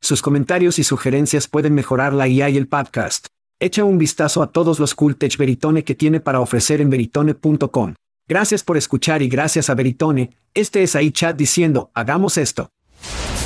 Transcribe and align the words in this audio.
Sus 0.00 0.22
comentarios 0.22 0.78
y 0.78 0.84
sugerencias 0.84 1.48
pueden 1.48 1.74
mejorar 1.74 2.12
la 2.14 2.28
IA 2.28 2.50
y 2.50 2.56
el 2.56 2.68
podcast. 2.68 3.26
Echa 3.60 3.84
un 3.84 3.98
vistazo 3.98 4.42
a 4.42 4.52
todos 4.52 4.78
los 4.78 4.94
cool 4.94 5.16
tech 5.16 5.36
Veritone 5.36 5.82
que 5.82 5.94
tiene 5.94 6.20
para 6.20 6.40
ofrecer 6.40 6.80
en 6.80 6.90
veritone.com. 6.90 7.94
Gracias 8.28 8.62
por 8.62 8.76
escuchar 8.76 9.22
y 9.22 9.28
gracias 9.28 9.68
a 9.70 9.74
Veritone, 9.74 10.36
este 10.54 10.82
es 10.82 10.94
ahí 10.94 11.10
chat 11.10 11.36
diciendo, 11.36 11.90
hagamos 11.94 12.36
esto. 12.38 12.70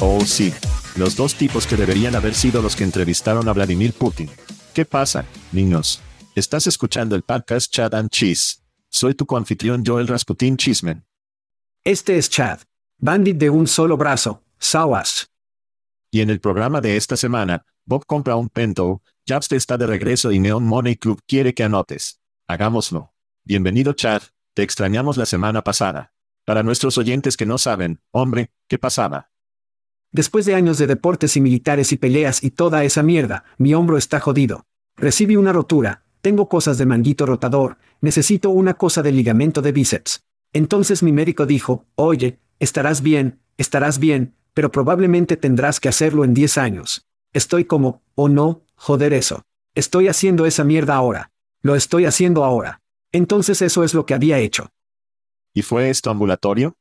Oh 0.00 0.20
sí. 0.26 0.52
Los 0.96 1.16
dos 1.16 1.34
tipos 1.34 1.66
que 1.66 1.76
deberían 1.76 2.14
haber 2.14 2.34
sido 2.34 2.60
los 2.60 2.76
que 2.76 2.84
entrevistaron 2.84 3.48
a 3.48 3.52
Vladimir 3.52 3.94
Putin. 3.94 4.28
¿Qué 4.74 4.84
pasa, 4.84 5.24
niños? 5.52 6.02
Estás 6.34 6.66
escuchando 6.66 7.16
el 7.16 7.22
podcast 7.22 7.72
Chad 7.72 7.94
and 7.94 8.10
Cheese. 8.10 8.62
Soy 8.90 9.14
tu 9.14 9.24
coanfitrión 9.24 9.84
Joel 9.86 10.06
Rasputin 10.06 10.58
Chismen. 10.58 11.06
Este 11.82 12.18
es 12.18 12.28
Chad. 12.28 12.60
Bandit 12.98 13.38
de 13.38 13.48
un 13.48 13.66
solo 13.66 13.96
brazo, 13.96 14.42
Sawas. 14.58 15.30
Y 16.10 16.20
en 16.20 16.28
el 16.28 16.40
programa 16.40 16.82
de 16.82 16.96
esta 16.98 17.16
semana, 17.16 17.64
Bob 17.86 18.04
compra 18.04 18.36
un 18.36 18.50
Pento, 18.50 19.02
Jabs 19.26 19.50
está 19.52 19.78
de 19.78 19.86
regreso 19.86 20.30
y 20.30 20.38
Neon 20.38 20.64
Money 20.64 20.96
Club 20.96 21.20
quiere 21.26 21.54
que 21.54 21.64
anotes. 21.64 22.20
Hagámoslo. 22.46 23.14
Bienvenido 23.44 23.94
Chad, 23.94 24.22
te 24.52 24.62
extrañamos 24.62 25.16
la 25.16 25.26
semana 25.26 25.62
pasada. 25.62 26.12
Para 26.44 26.62
nuestros 26.62 26.98
oyentes 26.98 27.36
que 27.36 27.46
no 27.46 27.56
saben, 27.56 28.00
hombre, 28.12 28.50
¿qué 28.68 28.78
pasaba? 28.78 29.30
Después 30.16 30.46
de 30.46 30.54
años 30.54 30.78
de 30.78 30.86
deportes 30.86 31.36
y 31.36 31.42
militares 31.42 31.92
y 31.92 31.98
peleas 31.98 32.42
y 32.42 32.50
toda 32.50 32.84
esa 32.84 33.02
mierda, 33.02 33.44
mi 33.58 33.74
hombro 33.74 33.98
está 33.98 34.18
jodido. 34.18 34.64
Recibí 34.96 35.36
una 35.36 35.52
rotura, 35.52 36.04
tengo 36.22 36.48
cosas 36.48 36.78
de 36.78 36.86
manguito 36.86 37.26
rotador, 37.26 37.76
necesito 38.00 38.48
una 38.48 38.72
cosa 38.72 39.02
de 39.02 39.12
ligamento 39.12 39.60
de 39.60 39.72
bíceps. 39.72 40.24
Entonces 40.54 41.02
mi 41.02 41.12
médico 41.12 41.44
dijo, 41.44 41.84
oye, 41.96 42.38
estarás 42.60 43.02
bien, 43.02 43.40
estarás 43.58 43.98
bien, 43.98 44.32
pero 44.54 44.72
probablemente 44.72 45.36
tendrás 45.36 45.80
que 45.80 45.90
hacerlo 45.90 46.24
en 46.24 46.32
10 46.32 46.56
años. 46.56 47.06
Estoy 47.34 47.66
como, 47.66 48.00
oh 48.14 48.30
no, 48.30 48.62
joder 48.74 49.12
eso. 49.12 49.42
Estoy 49.74 50.08
haciendo 50.08 50.46
esa 50.46 50.64
mierda 50.64 50.94
ahora. 50.94 51.30
Lo 51.60 51.76
estoy 51.76 52.06
haciendo 52.06 52.42
ahora. 52.42 52.80
Entonces 53.12 53.60
eso 53.60 53.84
es 53.84 53.92
lo 53.92 54.06
que 54.06 54.14
había 54.14 54.38
hecho. 54.38 54.70
¿Y 55.52 55.60
fue 55.60 55.90
esto 55.90 56.08
ambulatorio? 56.08 56.74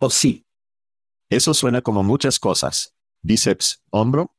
Oh 0.00 0.10
sí. 0.10 0.47
Eso 1.30 1.52
suena 1.52 1.82
como 1.82 2.02
muchas 2.02 2.38
cosas. 2.38 2.94
Bíceps, 3.22 3.82
hombro. 3.90 4.34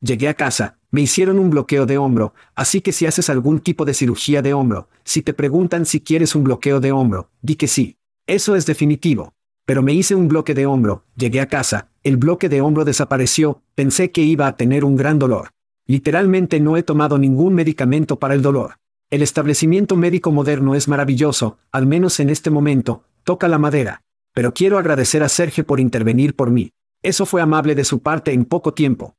Llegué 0.00 0.28
a 0.28 0.34
casa, 0.34 0.78
me 0.90 1.02
hicieron 1.02 1.38
un 1.38 1.50
bloqueo 1.50 1.84
de 1.84 1.98
hombro, 1.98 2.32
así 2.54 2.80
que 2.80 2.92
si 2.92 3.04
haces 3.04 3.28
algún 3.28 3.60
tipo 3.60 3.84
de 3.84 3.92
cirugía 3.92 4.40
de 4.40 4.54
hombro, 4.54 4.88
si 5.04 5.20
te 5.20 5.34
preguntan 5.34 5.84
si 5.84 6.00
quieres 6.00 6.34
un 6.34 6.44
bloqueo 6.44 6.80
de 6.80 6.92
hombro, 6.92 7.30
di 7.42 7.56
que 7.56 7.68
sí. 7.68 7.98
Eso 8.26 8.56
es 8.56 8.64
definitivo. 8.64 9.34
Pero 9.66 9.82
me 9.82 9.92
hice 9.92 10.14
un 10.14 10.28
bloque 10.28 10.54
de 10.54 10.64
hombro, 10.64 11.04
llegué 11.16 11.40
a 11.40 11.48
casa, 11.48 11.90
el 12.02 12.16
bloque 12.16 12.48
de 12.48 12.62
hombro 12.62 12.86
desapareció, 12.86 13.62
pensé 13.74 14.10
que 14.10 14.22
iba 14.22 14.46
a 14.46 14.56
tener 14.56 14.84
un 14.84 14.96
gran 14.96 15.18
dolor. 15.18 15.50
Literalmente 15.86 16.60
no 16.60 16.78
he 16.78 16.82
tomado 16.82 17.18
ningún 17.18 17.54
medicamento 17.54 18.18
para 18.18 18.34
el 18.34 18.42
dolor. 18.42 18.76
El 19.10 19.22
establecimiento 19.22 19.96
médico 19.96 20.32
moderno 20.32 20.74
es 20.74 20.88
maravilloso, 20.88 21.58
al 21.72 21.86
menos 21.86 22.20
en 22.20 22.30
este 22.30 22.50
momento, 22.50 23.04
toca 23.22 23.48
la 23.48 23.58
madera 23.58 24.05
pero 24.36 24.52
quiero 24.52 24.76
agradecer 24.76 25.22
a 25.22 25.30
Sergio 25.30 25.64
por 25.64 25.80
intervenir 25.80 26.36
por 26.36 26.50
mí. 26.50 26.74
Eso 27.02 27.24
fue 27.24 27.40
amable 27.40 27.74
de 27.74 27.86
su 27.86 28.02
parte 28.02 28.34
en 28.34 28.44
poco 28.44 28.74
tiempo. 28.74 29.16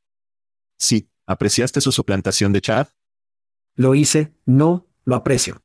Sí, 0.78 1.10
¿apreciaste 1.26 1.82
su 1.82 1.92
suplantación 1.92 2.54
de 2.54 2.62
Chad? 2.62 2.90
Lo 3.74 3.96
hice, 3.96 4.36
no, 4.46 4.86
lo 5.06 5.16
aprecio. 5.16 5.64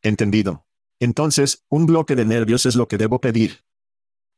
Entendido. 0.00 0.64
Entonces, 0.98 1.62
un 1.68 1.84
bloque 1.84 2.16
de 2.16 2.24
nervios 2.24 2.64
es 2.64 2.74
lo 2.74 2.88
que 2.88 2.96
debo 2.96 3.20
pedir. 3.20 3.64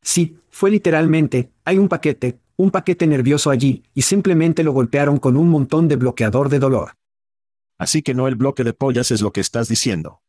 Sí, 0.02 0.40
fue 0.48 0.72
literalmente, 0.72 1.52
hay 1.64 1.78
un 1.78 1.88
paquete, 1.88 2.40
un 2.56 2.72
paquete 2.72 3.06
nervioso 3.06 3.48
allí, 3.48 3.84
y 3.94 4.02
simplemente 4.02 4.64
lo 4.64 4.72
golpearon 4.72 5.18
con 5.18 5.36
un 5.36 5.50
montón 5.50 5.86
de 5.86 5.94
bloqueador 5.94 6.48
de 6.48 6.58
dolor. 6.58 6.96
Así 7.78 8.02
que 8.02 8.12
no 8.12 8.26
el 8.26 8.34
bloque 8.34 8.64
de 8.64 8.72
pollas 8.72 9.12
es 9.12 9.20
lo 9.20 9.32
que 9.32 9.40
estás 9.40 9.68
diciendo. 9.68 10.20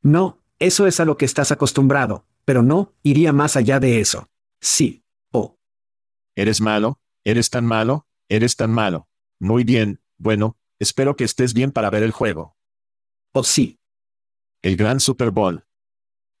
No, 0.00 0.38
eso 0.58 0.86
es 0.86 0.98
a 0.98 1.04
lo 1.04 1.18
que 1.18 1.26
estás 1.26 1.52
acostumbrado, 1.52 2.24
pero 2.44 2.62
no, 2.62 2.92
iría 3.02 3.32
más 3.32 3.56
allá 3.56 3.80
de 3.80 4.00
eso. 4.00 4.28
Sí. 4.60 5.04
Oh. 5.32 5.58
¿Eres 6.34 6.60
malo? 6.60 7.00
¿Eres 7.24 7.50
tan 7.50 7.66
malo? 7.66 8.06
¿Eres 8.28 8.56
tan 8.56 8.70
malo? 8.70 9.08
Muy 9.38 9.64
bien, 9.64 10.00
bueno, 10.18 10.56
espero 10.78 11.16
que 11.16 11.24
estés 11.24 11.54
bien 11.54 11.72
para 11.72 11.90
ver 11.90 12.02
el 12.02 12.12
juego. 12.12 12.56
Oh 13.32 13.44
sí. 13.44 13.78
El 14.62 14.76
gran 14.76 15.00
Super 15.00 15.30
Bowl. 15.30 15.64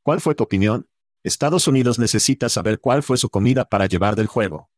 ¿Cuál 0.02 0.20
fue 0.20 0.34
tu 0.34 0.44
opinión? 0.44 0.88
Estados 1.22 1.66
Unidos 1.66 1.98
necesita 1.98 2.48
saber 2.48 2.80
cuál 2.80 3.02
fue 3.02 3.16
su 3.16 3.30
comida 3.30 3.64
para 3.64 3.86
llevar 3.86 4.16
del 4.16 4.26
juego. 4.26 4.70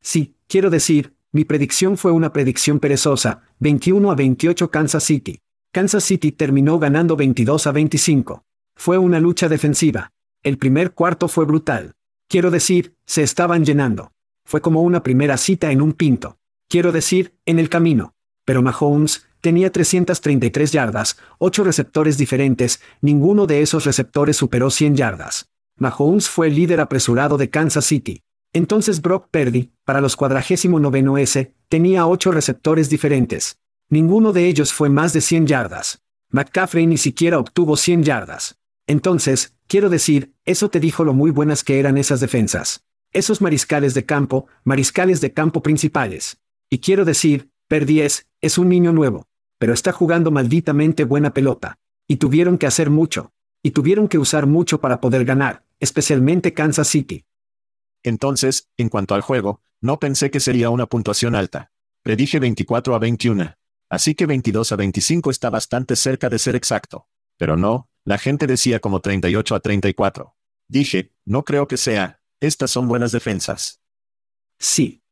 Sí, 0.00 0.36
quiero 0.46 0.70
decir, 0.70 1.16
mi 1.32 1.44
predicción 1.44 1.98
fue 1.98 2.12
una 2.12 2.32
predicción 2.32 2.80
perezosa, 2.80 3.42
21 3.58 4.10
a 4.10 4.14
28 4.14 4.70
Kansas 4.70 5.04
City. 5.04 5.40
Kansas 5.70 6.04
City 6.04 6.32
terminó 6.32 6.78
ganando 6.78 7.16
22 7.16 7.66
a 7.66 7.72
25. 7.72 8.44
Fue 8.74 8.96
una 8.96 9.20
lucha 9.20 9.48
defensiva. 9.48 10.12
El 10.46 10.58
primer 10.58 10.92
cuarto 10.92 11.26
fue 11.26 11.44
brutal. 11.44 11.96
Quiero 12.28 12.52
decir, 12.52 12.94
se 13.04 13.24
estaban 13.24 13.64
llenando. 13.64 14.12
Fue 14.44 14.60
como 14.60 14.82
una 14.82 15.02
primera 15.02 15.38
cita 15.38 15.72
en 15.72 15.82
un 15.82 15.92
pinto. 15.92 16.38
Quiero 16.68 16.92
decir, 16.92 17.34
en 17.46 17.58
el 17.58 17.68
camino. 17.68 18.14
Pero 18.44 18.62
Mahomes 18.62 19.26
tenía 19.40 19.72
333 19.72 20.70
yardas, 20.70 21.16
8 21.38 21.64
receptores 21.64 22.16
diferentes, 22.16 22.80
ninguno 23.00 23.48
de 23.48 23.60
esos 23.60 23.84
receptores 23.84 24.36
superó 24.36 24.70
100 24.70 24.94
yardas. 24.94 25.50
Mahomes 25.78 26.28
fue 26.28 26.46
el 26.46 26.54
líder 26.54 26.80
apresurado 26.80 27.38
de 27.38 27.50
Kansas 27.50 27.86
City. 27.86 28.22
Entonces 28.52 29.02
Brock 29.02 29.26
Purdy, 29.32 29.72
para 29.84 30.00
los 30.00 30.14
cuadragésimo 30.14 30.78
noveno 30.78 31.18
S, 31.18 31.56
tenía 31.68 32.06
ocho 32.06 32.30
receptores 32.30 32.88
diferentes. 32.88 33.58
Ninguno 33.88 34.32
de 34.32 34.46
ellos 34.46 34.72
fue 34.72 34.90
más 34.90 35.12
de 35.12 35.22
100 35.22 35.48
yardas. 35.48 36.04
McCaffrey 36.30 36.86
ni 36.86 36.98
siquiera 36.98 37.40
obtuvo 37.40 37.76
100 37.76 38.04
yardas. 38.04 38.60
Entonces, 38.86 39.55
quiero 39.66 39.88
decir, 39.88 40.34
eso 40.44 40.68
te 40.68 40.80
dijo 40.80 41.04
lo 41.04 41.12
muy 41.12 41.30
buenas 41.30 41.64
que 41.64 41.78
eran 41.78 41.98
esas 41.98 42.20
defensas. 42.20 42.84
Esos 43.12 43.40
mariscales 43.40 43.94
de 43.94 44.04
campo, 44.04 44.46
mariscales 44.64 45.20
de 45.20 45.32
campo 45.32 45.62
principales. 45.62 46.38
Y 46.68 46.78
quiero 46.78 47.04
decir, 47.04 47.50
Purdy 47.68 48.00
es, 48.00 48.26
es 48.40 48.58
un 48.58 48.68
niño 48.68 48.92
nuevo. 48.92 49.26
Pero 49.58 49.72
está 49.72 49.92
jugando 49.92 50.30
malditamente 50.30 51.04
buena 51.04 51.32
pelota. 51.32 51.78
Y 52.06 52.16
tuvieron 52.16 52.58
que 52.58 52.66
hacer 52.66 52.90
mucho. 52.90 53.32
Y 53.62 53.70
tuvieron 53.70 54.08
que 54.08 54.18
usar 54.18 54.46
mucho 54.46 54.80
para 54.80 55.00
poder 55.00 55.24
ganar, 55.24 55.64
especialmente 55.80 56.52
Kansas 56.52 56.88
City. 56.88 57.24
Entonces, 58.02 58.68
en 58.76 58.88
cuanto 58.88 59.14
al 59.14 59.22
juego, 59.22 59.60
no 59.80 59.98
pensé 59.98 60.30
que 60.30 60.40
sería 60.40 60.70
una 60.70 60.86
puntuación 60.86 61.34
alta. 61.34 61.72
Predije 62.02 62.38
24 62.38 62.94
a 62.94 62.98
21. 62.98 63.56
Así 63.88 64.14
que 64.14 64.26
22 64.26 64.72
a 64.72 64.76
25 64.76 65.30
está 65.30 65.50
bastante 65.50 65.96
cerca 65.96 66.28
de 66.28 66.38
ser 66.38 66.54
exacto. 66.54 67.08
Pero 67.36 67.56
no, 67.56 67.88
la 68.06 68.18
gente 68.18 68.46
decía 68.46 68.78
como 68.78 69.00
38 69.00 69.56
a 69.56 69.60
34. 69.60 70.36
Dije, 70.68 71.12
no 71.24 71.44
creo 71.44 71.66
que 71.66 71.76
sea, 71.76 72.20
estas 72.40 72.70
son 72.70 72.86
buenas 72.86 73.10
defensas. 73.10 73.82
Sí. 74.60 75.02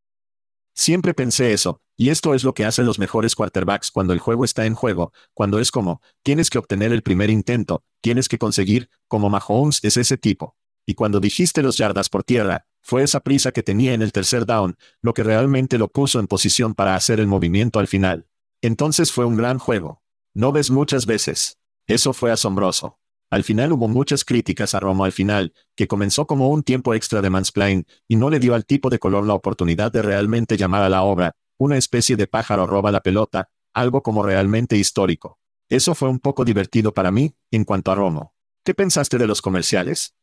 Siempre 0.76 1.12
pensé 1.12 1.52
eso, 1.52 1.82
y 1.96 2.10
esto 2.10 2.34
es 2.34 2.44
lo 2.44 2.54
que 2.54 2.64
hacen 2.64 2.86
los 2.86 3.00
mejores 3.00 3.34
quarterbacks 3.34 3.90
cuando 3.90 4.12
el 4.12 4.20
juego 4.20 4.44
está 4.44 4.64
en 4.64 4.76
juego, 4.76 5.12
cuando 5.32 5.58
es 5.58 5.72
como, 5.72 6.02
tienes 6.22 6.50
que 6.50 6.58
obtener 6.58 6.92
el 6.92 7.02
primer 7.02 7.30
intento, 7.30 7.82
tienes 8.00 8.28
que 8.28 8.38
conseguir, 8.38 8.88
como 9.08 9.28
Mahomes 9.28 9.80
es 9.82 9.96
ese 9.96 10.16
tipo. 10.16 10.56
Y 10.86 10.94
cuando 10.94 11.18
dijiste 11.18 11.62
los 11.62 11.76
yardas 11.76 12.08
por 12.08 12.22
tierra, 12.22 12.66
fue 12.80 13.02
esa 13.02 13.20
prisa 13.20 13.50
que 13.50 13.64
tenía 13.64 13.94
en 13.94 14.02
el 14.02 14.12
tercer 14.12 14.46
down, 14.46 14.76
lo 15.00 15.14
que 15.14 15.24
realmente 15.24 15.78
lo 15.78 15.88
puso 15.88 16.20
en 16.20 16.28
posición 16.28 16.74
para 16.74 16.94
hacer 16.94 17.18
el 17.18 17.26
movimiento 17.26 17.80
al 17.80 17.88
final. 17.88 18.28
Entonces 18.62 19.10
fue 19.10 19.24
un 19.24 19.36
gran 19.36 19.58
juego. 19.58 20.02
No 20.32 20.52
ves 20.52 20.70
muchas 20.70 21.06
veces. 21.06 21.58
Eso 21.86 22.12
fue 22.12 22.30
asombroso. 22.30 22.98
Al 23.30 23.44
final 23.44 23.72
hubo 23.72 23.88
muchas 23.88 24.24
críticas 24.24 24.74
a 24.74 24.80
Romo 24.80 25.04
al 25.04 25.12
final, 25.12 25.52
que 25.74 25.88
comenzó 25.88 26.26
como 26.26 26.48
un 26.48 26.62
tiempo 26.62 26.94
extra 26.94 27.20
de 27.20 27.30
mansplain, 27.30 27.86
y 28.06 28.16
no 28.16 28.30
le 28.30 28.38
dio 28.38 28.54
al 28.54 28.64
tipo 28.64 28.90
de 28.90 28.98
color 28.98 29.26
la 29.26 29.34
oportunidad 29.34 29.92
de 29.92 30.02
realmente 30.02 30.56
llamar 30.56 30.82
a 30.82 30.88
la 30.88 31.02
obra, 31.02 31.36
una 31.58 31.76
especie 31.76 32.16
de 32.16 32.26
pájaro 32.26 32.66
roba 32.66 32.92
la 32.92 33.00
pelota, 33.00 33.50
algo 33.72 34.02
como 34.02 34.22
realmente 34.22 34.76
histórico. 34.76 35.38
Eso 35.68 35.94
fue 35.94 36.08
un 36.08 36.20
poco 36.20 36.44
divertido 36.44 36.94
para 36.94 37.10
mí, 37.10 37.34
en 37.50 37.64
cuanto 37.64 37.90
a 37.90 37.94
Romo. 37.96 38.34
¿Qué 38.64 38.74
pensaste 38.74 39.18
de 39.18 39.26
los 39.26 39.42
comerciales? 39.42 40.14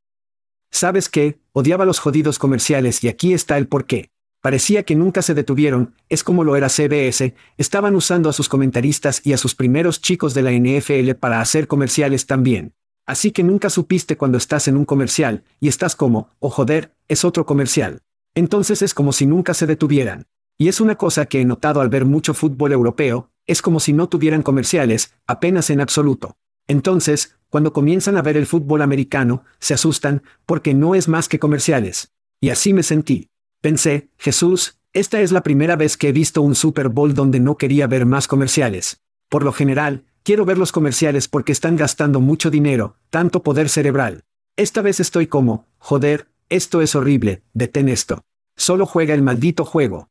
¿Sabes 0.71 1.09
qué? 1.09 1.41
Odiaba 1.51 1.85
los 1.85 1.99
jodidos 1.99 2.39
comerciales 2.39 3.03
y 3.03 3.09
aquí 3.09 3.33
está 3.33 3.57
el 3.57 3.67
porqué. 3.67 4.11
Parecía 4.41 4.83
que 4.83 4.95
nunca 4.95 5.21
se 5.21 5.35
detuvieron, 5.35 5.93
es 6.09 6.23
como 6.23 6.43
lo 6.43 6.55
era 6.55 6.67
CBS, 6.67 7.35
estaban 7.57 7.95
usando 7.95 8.27
a 8.27 8.33
sus 8.33 8.49
comentaristas 8.49 9.21
y 9.23 9.33
a 9.33 9.37
sus 9.37 9.53
primeros 9.53 10.01
chicos 10.01 10.33
de 10.33 10.41
la 10.41 10.51
NFL 10.51 11.11
para 11.19 11.41
hacer 11.41 11.67
comerciales 11.67 12.25
también. 12.25 12.73
Así 13.05 13.31
que 13.31 13.43
nunca 13.43 13.69
supiste 13.69 14.17
cuando 14.17 14.39
estás 14.39 14.67
en 14.67 14.77
un 14.77 14.85
comercial, 14.85 15.43
y 15.59 15.67
estás 15.67 15.95
como, 15.95 16.29
oh 16.39 16.49
joder, 16.49 16.95
es 17.07 17.23
otro 17.23 17.45
comercial. 17.45 18.01
Entonces 18.33 18.81
es 18.81 18.93
como 18.93 19.13
si 19.13 19.27
nunca 19.27 19.53
se 19.53 19.67
detuvieran. 19.67 20.25
Y 20.57 20.69
es 20.69 20.81
una 20.81 20.95
cosa 20.95 21.25
que 21.25 21.41
he 21.41 21.45
notado 21.45 21.81
al 21.81 21.89
ver 21.89 22.05
mucho 22.05 22.33
fútbol 22.33 22.71
europeo, 22.71 23.29
es 23.45 23.61
como 23.61 23.79
si 23.79 23.93
no 23.93 24.09
tuvieran 24.09 24.43
comerciales, 24.43 25.13
apenas 25.27 25.69
en 25.69 25.81
absoluto. 25.81 26.37
Entonces, 26.67 27.37
cuando 27.49 27.73
comienzan 27.73 28.17
a 28.17 28.21
ver 28.21 28.37
el 28.37 28.47
fútbol 28.47 28.81
americano, 28.81 29.43
se 29.59 29.73
asustan, 29.73 30.23
porque 30.45 30.73
no 30.73 30.95
es 30.95 31.07
más 31.07 31.27
que 31.27 31.39
comerciales. 31.39 32.13
Y 32.39 32.49
así 32.49 32.73
me 32.73 32.83
sentí. 32.83 33.30
Pensé, 33.61 34.09
Jesús, 34.17 34.79
esta 34.91 35.21
es 35.21 35.31
la 35.31 35.43
primera 35.43 35.75
vez 35.75 35.95
que 35.95 36.09
he 36.09 36.11
visto 36.11 36.41
un 36.41 36.55
Super 36.55 36.89
Bowl 36.89 37.13
donde 37.13 37.39
no 37.39 37.57
quería 37.57 37.85
ver 37.85 38.07
más 38.07 38.27
comerciales. 38.27 39.01
Por 39.29 39.43
lo 39.43 39.53
general, 39.53 40.05
quiero 40.23 40.45
ver 40.45 40.57
los 40.57 40.71
comerciales 40.71 41.27
porque 41.27 41.51
están 41.51 41.75
gastando 41.75 42.19
mucho 42.19 42.49
dinero, 42.49 42.97
tanto 43.11 43.43
poder 43.43 43.69
cerebral. 43.69 44.25
Esta 44.57 44.81
vez 44.81 44.99
estoy 44.99 45.27
como, 45.27 45.67
joder, 45.77 46.27
esto 46.49 46.81
es 46.81 46.95
horrible, 46.95 47.43
detén 47.53 47.87
esto. 47.87 48.25
Solo 48.55 48.87
juega 48.87 49.13
el 49.13 49.21
maldito 49.21 49.63
juego. 49.63 50.09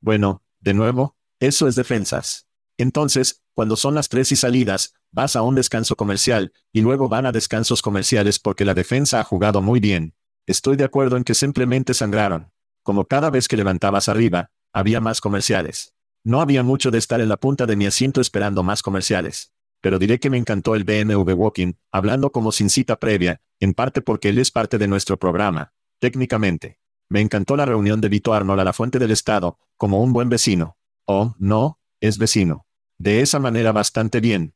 Bueno, 0.00 0.42
de 0.58 0.74
nuevo, 0.74 1.16
eso 1.38 1.68
es 1.68 1.76
defensas. 1.76 2.48
Entonces, 2.76 3.44
cuando 3.54 3.76
son 3.76 3.94
las 3.94 4.08
tres 4.08 4.32
y 4.32 4.36
salidas, 4.36 4.94
vas 5.12 5.36
a 5.36 5.42
un 5.42 5.54
descanso 5.54 5.94
comercial, 5.94 6.52
y 6.72 6.80
luego 6.80 7.08
van 7.08 7.24
a 7.24 7.30
descansos 7.30 7.82
comerciales 7.82 8.40
porque 8.40 8.64
la 8.64 8.74
defensa 8.74 9.20
ha 9.20 9.24
jugado 9.24 9.62
muy 9.62 9.78
bien. 9.78 10.14
Estoy 10.44 10.76
de 10.76 10.84
acuerdo 10.84 11.16
en 11.16 11.22
que 11.22 11.34
simplemente 11.34 11.94
sangraron. 11.94 12.50
Como 12.84 13.06
cada 13.06 13.30
vez 13.30 13.48
que 13.48 13.56
levantabas 13.56 14.10
arriba, 14.10 14.50
había 14.70 15.00
más 15.00 15.22
comerciales. 15.22 15.94
No 16.22 16.42
había 16.42 16.62
mucho 16.62 16.90
de 16.90 16.98
estar 16.98 17.18
en 17.22 17.30
la 17.30 17.38
punta 17.38 17.64
de 17.64 17.76
mi 17.76 17.86
asiento 17.86 18.20
esperando 18.20 18.62
más 18.62 18.82
comerciales. 18.82 19.54
Pero 19.80 19.98
diré 19.98 20.20
que 20.20 20.28
me 20.28 20.36
encantó 20.36 20.74
el 20.74 20.84
BMW 20.84 21.32
Walking, 21.32 21.72
hablando 21.90 22.30
como 22.30 22.52
sin 22.52 22.68
cita 22.68 23.00
previa, 23.00 23.40
en 23.58 23.72
parte 23.72 24.02
porque 24.02 24.28
él 24.28 24.38
es 24.38 24.50
parte 24.50 24.76
de 24.76 24.86
nuestro 24.86 25.18
programa, 25.18 25.72
técnicamente. 25.98 26.78
Me 27.08 27.22
encantó 27.22 27.56
la 27.56 27.64
reunión 27.64 28.02
de 28.02 28.10
Vito 28.10 28.34
Arnold 28.34 28.60
a 28.60 28.64
la 28.64 28.74
fuente 28.74 28.98
del 28.98 29.12
Estado, 29.12 29.58
como 29.78 30.02
un 30.02 30.12
buen 30.12 30.28
vecino. 30.28 30.76
Oh, 31.06 31.34
no, 31.38 31.78
es 32.00 32.18
vecino. 32.18 32.66
De 32.98 33.22
esa 33.22 33.38
manera 33.38 33.72
bastante 33.72 34.20
bien. 34.20 34.54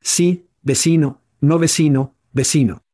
Sí, 0.00 0.48
vecino, 0.62 1.20
no 1.40 1.58
vecino, 1.58 2.14
vecino. 2.30 2.84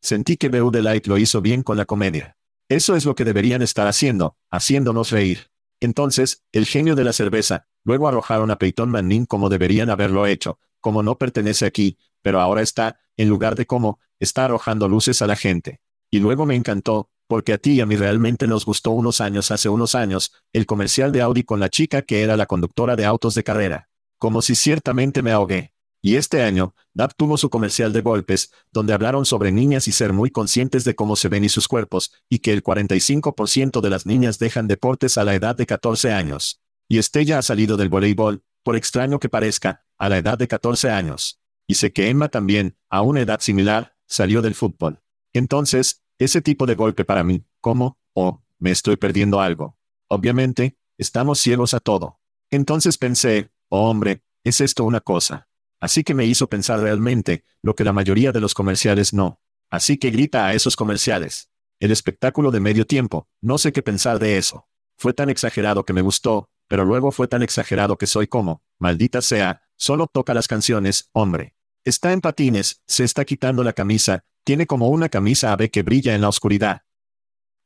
Sentí 0.00 0.38
que 0.38 0.48
Beu 0.48 0.70
Light 0.70 1.06
lo 1.06 1.18
hizo 1.18 1.42
bien 1.42 1.62
con 1.62 1.76
la 1.76 1.84
comedia. 1.84 2.33
Eso 2.68 2.96
es 2.96 3.04
lo 3.04 3.14
que 3.14 3.24
deberían 3.24 3.62
estar 3.62 3.86
haciendo, 3.86 4.36
haciéndonos 4.50 5.10
reír. 5.10 5.50
Entonces, 5.80 6.44
el 6.52 6.64
genio 6.66 6.94
de 6.94 7.04
la 7.04 7.12
cerveza, 7.12 7.66
luego 7.84 8.08
arrojaron 8.08 8.50
a 8.50 8.56
Peyton 8.56 8.90
Manning 8.90 9.26
como 9.26 9.50
deberían 9.50 9.90
haberlo 9.90 10.26
hecho, 10.26 10.58
como 10.80 11.02
no 11.02 11.18
pertenece 11.18 11.66
aquí, 11.66 11.98
pero 12.22 12.40
ahora 12.40 12.62
está, 12.62 12.98
en 13.18 13.28
lugar 13.28 13.54
de 13.54 13.66
como, 13.66 14.00
está 14.18 14.46
arrojando 14.46 14.88
luces 14.88 15.20
a 15.20 15.26
la 15.26 15.36
gente. 15.36 15.80
Y 16.10 16.20
luego 16.20 16.46
me 16.46 16.54
encantó, 16.54 17.10
porque 17.26 17.52
a 17.52 17.58
ti 17.58 17.72
y 17.72 17.80
a 17.82 17.86
mí 17.86 17.96
realmente 17.96 18.46
nos 18.46 18.64
gustó 18.64 18.92
unos 18.92 19.20
años 19.20 19.50
hace 19.50 19.68
unos 19.68 19.94
años, 19.94 20.32
el 20.52 20.64
comercial 20.64 21.12
de 21.12 21.20
Audi 21.20 21.42
con 21.42 21.60
la 21.60 21.68
chica 21.68 22.02
que 22.02 22.22
era 22.22 22.36
la 22.36 22.46
conductora 22.46 22.96
de 22.96 23.04
autos 23.04 23.34
de 23.34 23.44
carrera. 23.44 23.90
Como 24.18 24.40
si 24.40 24.54
ciertamente 24.54 25.22
me 25.22 25.32
ahogué. 25.32 25.73
Y 26.06 26.16
este 26.16 26.42
año, 26.42 26.74
DAP 26.92 27.14
tuvo 27.16 27.38
su 27.38 27.48
comercial 27.48 27.94
de 27.94 28.02
golpes, 28.02 28.52
donde 28.70 28.92
hablaron 28.92 29.24
sobre 29.24 29.52
niñas 29.52 29.88
y 29.88 29.92
ser 29.92 30.12
muy 30.12 30.28
conscientes 30.28 30.84
de 30.84 30.94
cómo 30.94 31.16
se 31.16 31.30
ven 31.30 31.44
y 31.44 31.48
sus 31.48 31.66
cuerpos, 31.66 32.12
y 32.28 32.40
que 32.40 32.52
el 32.52 32.62
45% 32.62 33.80
de 33.80 33.88
las 33.88 34.04
niñas 34.04 34.38
dejan 34.38 34.68
deportes 34.68 35.16
a 35.16 35.24
la 35.24 35.34
edad 35.34 35.56
de 35.56 35.64
14 35.64 36.12
años. 36.12 36.60
Y 36.90 36.98
Estella 36.98 37.38
ha 37.38 37.42
salido 37.42 37.78
del 37.78 37.88
voleibol, 37.88 38.42
por 38.62 38.76
extraño 38.76 39.18
que 39.18 39.30
parezca, 39.30 39.86
a 39.96 40.10
la 40.10 40.18
edad 40.18 40.36
de 40.36 40.46
14 40.46 40.90
años. 40.90 41.40
Y 41.66 41.76
sé 41.76 41.94
que 41.94 42.10
Emma 42.10 42.28
también, 42.28 42.76
a 42.90 43.00
una 43.00 43.22
edad 43.22 43.40
similar, 43.40 43.96
salió 44.06 44.42
del 44.42 44.54
fútbol. 44.54 45.00
Entonces, 45.32 46.02
ese 46.18 46.42
tipo 46.42 46.66
de 46.66 46.74
golpe 46.74 47.06
para 47.06 47.24
mí, 47.24 47.46
¿cómo? 47.62 47.98
Oh, 48.12 48.42
me 48.58 48.72
estoy 48.72 48.98
perdiendo 48.98 49.40
algo. 49.40 49.78
Obviamente, 50.08 50.76
estamos 50.98 51.38
ciegos 51.38 51.72
a 51.72 51.80
todo. 51.80 52.20
Entonces 52.50 52.98
pensé, 52.98 53.48
oh 53.70 53.88
hombre, 53.88 54.22
¿es 54.44 54.60
esto 54.60 54.84
una 54.84 55.00
cosa? 55.00 55.48
Así 55.84 56.02
que 56.02 56.14
me 56.14 56.24
hizo 56.24 56.48
pensar 56.48 56.80
realmente, 56.80 57.44
lo 57.60 57.74
que 57.74 57.84
la 57.84 57.92
mayoría 57.92 58.32
de 58.32 58.40
los 58.40 58.54
comerciales 58.54 59.12
no. 59.12 59.38
Así 59.68 59.98
que 59.98 60.10
grita 60.10 60.46
a 60.46 60.54
esos 60.54 60.76
comerciales. 60.76 61.50
El 61.78 61.90
espectáculo 61.90 62.50
de 62.50 62.58
medio 62.58 62.86
tiempo, 62.86 63.28
no 63.42 63.58
sé 63.58 63.70
qué 63.70 63.82
pensar 63.82 64.18
de 64.18 64.38
eso. 64.38 64.66
Fue 64.96 65.12
tan 65.12 65.28
exagerado 65.28 65.84
que 65.84 65.92
me 65.92 66.00
gustó, 66.00 66.48
pero 66.68 66.86
luego 66.86 67.12
fue 67.12 67.28
tan 67.28 67.42
exagerado 67.42 67.98
que 67.98 68.06
soy 68.06 68.28
como, 68.28 68.62
maldita 68.78 69.20
sea, 69.20 69.60
solo 69.76 70.06
toca 70.06 70.32
las 70.32 70.48
canciones, 70.48 71.10
hombre. 71.12 71.54
Está 71.84 72.14
en 72.14 72.22
patines, 72.22 72.80
se 72.86 73.04
está 73.04 73.26
quitando 73.26 73.62
la 73.62 73.74
camisa, 73.74 74.24
tiene 74.42 74.66
como 74.66 74.88
una 74.88 75.10
camisa 75.10 75.52
ave 75.52 75.70
que 75.70 75.82
brilla 75.82 76.14
en 76.14 76.22
la 76.22 76.30
oscuridad. 76.30 76.80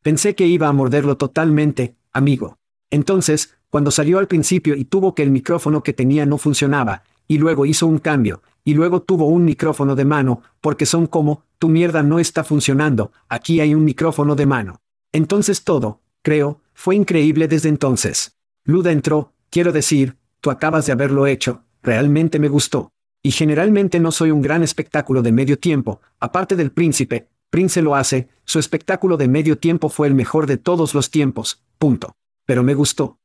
Pensé 0.03 0.35
que 0.35 0.49
iba 0.49 0.67
a 0.67 0.73
morderlo 0.73 1.19
totalmente, 1.19 1.95
amigo. 2.13 2.59
Entonces, 2.91 3.55
cuando 3.71 3.93
salió 3.93 4.19
al 4.19 4.27
principio 4.27 4.75
y 4.75 4.87
tuvo 4.87 5.15
que 5.15 5.23
el 5.23 5.31
micrófono 5.31 5.85
que 5.85 5.93
tenía 5.93 6.27
no 6.27 6.37
funcionaba, 6.37 7.05
y 7.29 7.39
luego 7.39 7.67
hizo 7.67 7.87
un 7.87 7.99
cambio, 7.99 8.43
y 8.65 8.75
luego 8.75 9.03
tuvo 9.03 9.27
un 9.27 9.45
micrófono 9.45 9.95
de 9.95 10.05
mano, 10.05 10.43
porque 10.61 10.87
son 10.87 11.07
como, 11.07 11.45
tu 11.59 11.69
mierda 11.69 12.03
no 12.03 12.19
está 12.19 12.43
funcionando, 12.43 13.13
aquí 13.29 13.61
hay 13.61 13.75
un 13.75 13.85
micrófono 13.85 14.35
de 14.35 14.47
mano. 14.47 14.81
Entonces 15.13 15.63
todo, 15.63 16.01
creo, 16.23 16.61
fue 16.75 16.97
increíble 16.97 17.47
desde 17.47 17.69
entonces. 17.69 18.37
Luda 18.65 18.91
entró, 18.91 19.33
quiero 19.51 19.73
decir, 19.73 20.17
tú 20.41 20.51
acabas 20.51 20.87
de 20.87 20.93
haberlo 20.93 21.27
hecho, 21.27 21.63
realmente 21.83 22.39
me 22.39 22.49
gustó. 22.49 22.93
Y 23.23 23.31
generalmente 23.31 24.01
no 24.01 24.11
soy 24.11 24.31
un 24.31 24.43
gran 24.43 24.63
espectáculo 24.63 25.23
de 25.23 25.33
medio 25.33 25.59
tiempo, 25.59 26.01
aparte 26.19 26.57
del 26.57 26.73
príncipe, 26.73 27.29
Prince 27.51 27.81
lo 27.81 27.95
hace, 27.95 28.29
su 28.45 28.59
espectáculo 28.59 29.17
de 29.17 29.29
medio 29.29 29.57
tiempo 29.57 29.89
fue 29.89 30.07
el 30.07 30.15
mejor 30.15 30.47
de 30.47 30.59
todos 30.59 30.95
los 30.95 31.11
tiempos, 31.11 31.63
punto. 31.79 32.15
Pero 32.45 32.63
me 32.63 32.75
gustó. 32.75 33.19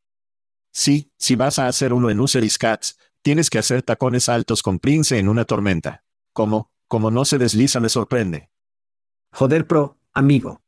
Sí, 0.71 1.11
si 1.17 1.35
vas 1.35 1.59
a 1.59 1.67
hacer 1.67 1.93
uno 1.93 2.09
en 2.09 2.19
Useris 2.19 2.57
Cats, 2.57 2.97
tienes 3.23 3.49
que 3.49 3.57
hacer 3.57 3.81
tacones 3.81 4.29
altos 4.29 4.61
con 4.61 4.79
Prince 4.79 5.17
en 5.17 5.29
una 5.29 5.45
tormenta. 5.45 6.03
Como, 6.33 6.71
como 6.87 7.09
no 7.09 7.25
se 7.25 7.37
desliza 7.39 7.79
me 7.79 7.89
sorprende. 7.89 8.51
Joder 9.31 9.65
pro, 9.65 9.97
amigo. 10.13 10.61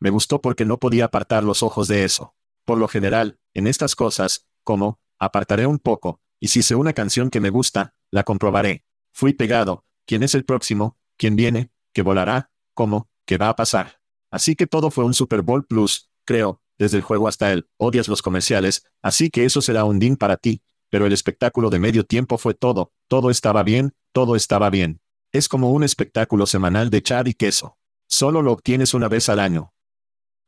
Me 0.00 0.10
gustó 0.10 0.40
porque 0.40 0.64
no 0.64 0.78
podía 0.78 1.04
apartar 1.04 1.44
los 1.44 1.62
ojos 1.62 1.86
de 1.86 2.04
eso. 2.04 2.34
Por 2.64 2.78
lo 2.78 2.88
general, 2.88 3.38
en 3.54 3.66
estas 3.66 3.94
cosas, 3.94 4.46
como, 4.64 4.98
apartaré 5.18 5.66
un 5.66 5.78
poco, 5.78 6.20
y 6.40 6.48
si 6.48 6.62
sé 6.62 6.74
una 6.74 6.92
canción 6.92 7.30
que 7.30 7.40
me 7.40 7.50
gusta, 7.50 7.94
la 8.10 8.24
comprobaré. 8.24 8.84
Fui 9.12 9.32
pegado, 9.32 9.84
¿quién 10.04 10.22
es 10.22 10.34
el 10.34 10.44
próximo? 10.44 10.98
¿Quién 11.16 11.36
viene? 11.36 11.70
¿Qué 11.92 12.02
volará? 12.02 12.50
¿Cómo? 12.74 13.08
¿Qué 13.24 13.38
va 13.38 13.50
a 13.50 13.56
pasar? 13.56 14.00
Así 14.30 14.56
que 14.56 14.66
todo 14.66 14.90
fue 14.90 15.04
un 15.04 15.14
Super 15.14 15.42
Bowl 15.42 15.64
Plus, 15.64 16.10
creo, 16.24 16.60
desde 16.78 16.96
el 16.96 17.02
juego 17.02 17.28
hasta 17.28 17.52
el, 17.52 17.68
odias 17.76 18.08
los 18.08 18.22
comerciales, 18.22 18.84
así 19.02 19.30
que 19.30 19.44
eso 19.44 19.62
será 19.62 19.84
un 19.84 19.98
din 19.98 20.16
para 20.16 20.36
ti, 20.36 20.62
pero 20.96 21.04
el 21.04 21.12
espectáculo 21.12 21.68
de 21.68 21.78
medio 21.78 22.06
tiempo 22.06 22.38
fue 22.38 22.54
todo, 22.54 22.90
todo 23.06 23.28
estaba 23.28 23.62
bien, 23.62 23.92
todo 24.12 24.34
estaba 24.34 24.70
bien. 24.70 25.02
Es 25.30 25.46
como 25.46 25.70
un 25.70 25.84
espectáculo 25.84 26.46
semanal 26.46 26.88
de 26.88 27.02
chad 27.02 27.26
y 27.26 27.34
queso. 27.34 27.76
Solo 28.06 28.40
lo 28.40 28.50
obtienes 28.50 28.94
una 28.94 29.06
vez 29.06 29.28
al 29.28 29.38
año. 29.38 29.74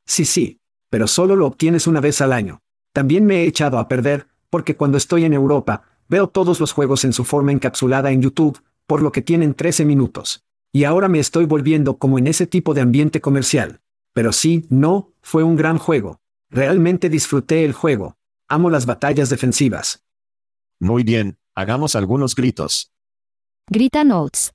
Sí, 0.07 0.25
sí, 0.25 0.63
pero 0.89 1.07
solo 1.07 1.37
lo 1.37 1.47
obtienes 1.47 1.87
una 1.87 2.01
vez 2.01 2.23
al 2.23 2.33
año. 2.33 2.63
También 2.95 3.27
me 3.27 3.43
he 3.43 3.47
echado 3.47 3.79
a 3.79 3.89
perder, 3.89 4.29
porque 4.49 4.75
cuando 4.75 4.97
estoy 4.97 5.27
en 5.27 5.35
Europa, 5.35 5.83
veo 6.09 6.29
todos 6.31 6.61
los 6.61 6.73
juegos 6.73 7.05
en 7.05 7.13
su 7.13 7.25
forma 7.25 7.53
encapsulada 7.53 8.11
en 8.11 8.23
YouTube, 8.23 8.63
por 8.87 9.03
lo 9.03 9.13
que 9.13 9.21
tienen 9.21 9.53
13 9.53 9.85
minutos. 9.85 10.47
Y 10.73 10.85
ahora 10.85 11.09
me 11.09 11.19
estoy 11.19 11.45
volviendo 11.45 11.99
como 11.99 12.19
en 12.19 12.27
ese 12.27 12.47
tipo 12.47 12.73
de 12.73 12.81
ambiente 12.81 13.21
comercial. 13.21 13.83
Pero 14.15 14.33
sí, 14.33 14.65
no, 14.71 15.13
fue 15.21 15.43
un 15.43 15.57
gran 15.57 15.77
juego. 15.77 16.23
Realmente 16.49 17.11
disfruté 17.11 17.67
el 17.67 17.75
juego. 17.75 18.17
Amo 18.49 18.71
las 18.71 18.87
batallas 18.87 19.29
defensivas. 19.29 20.08
Muy 20.81 21.03
bien, 21.03 21.39
hagamos 21.55 21.97
algunos 21.97 22.35
gritos. 22.35 22.93
Grita 23.69 24.05
Notes. 24.05 24.53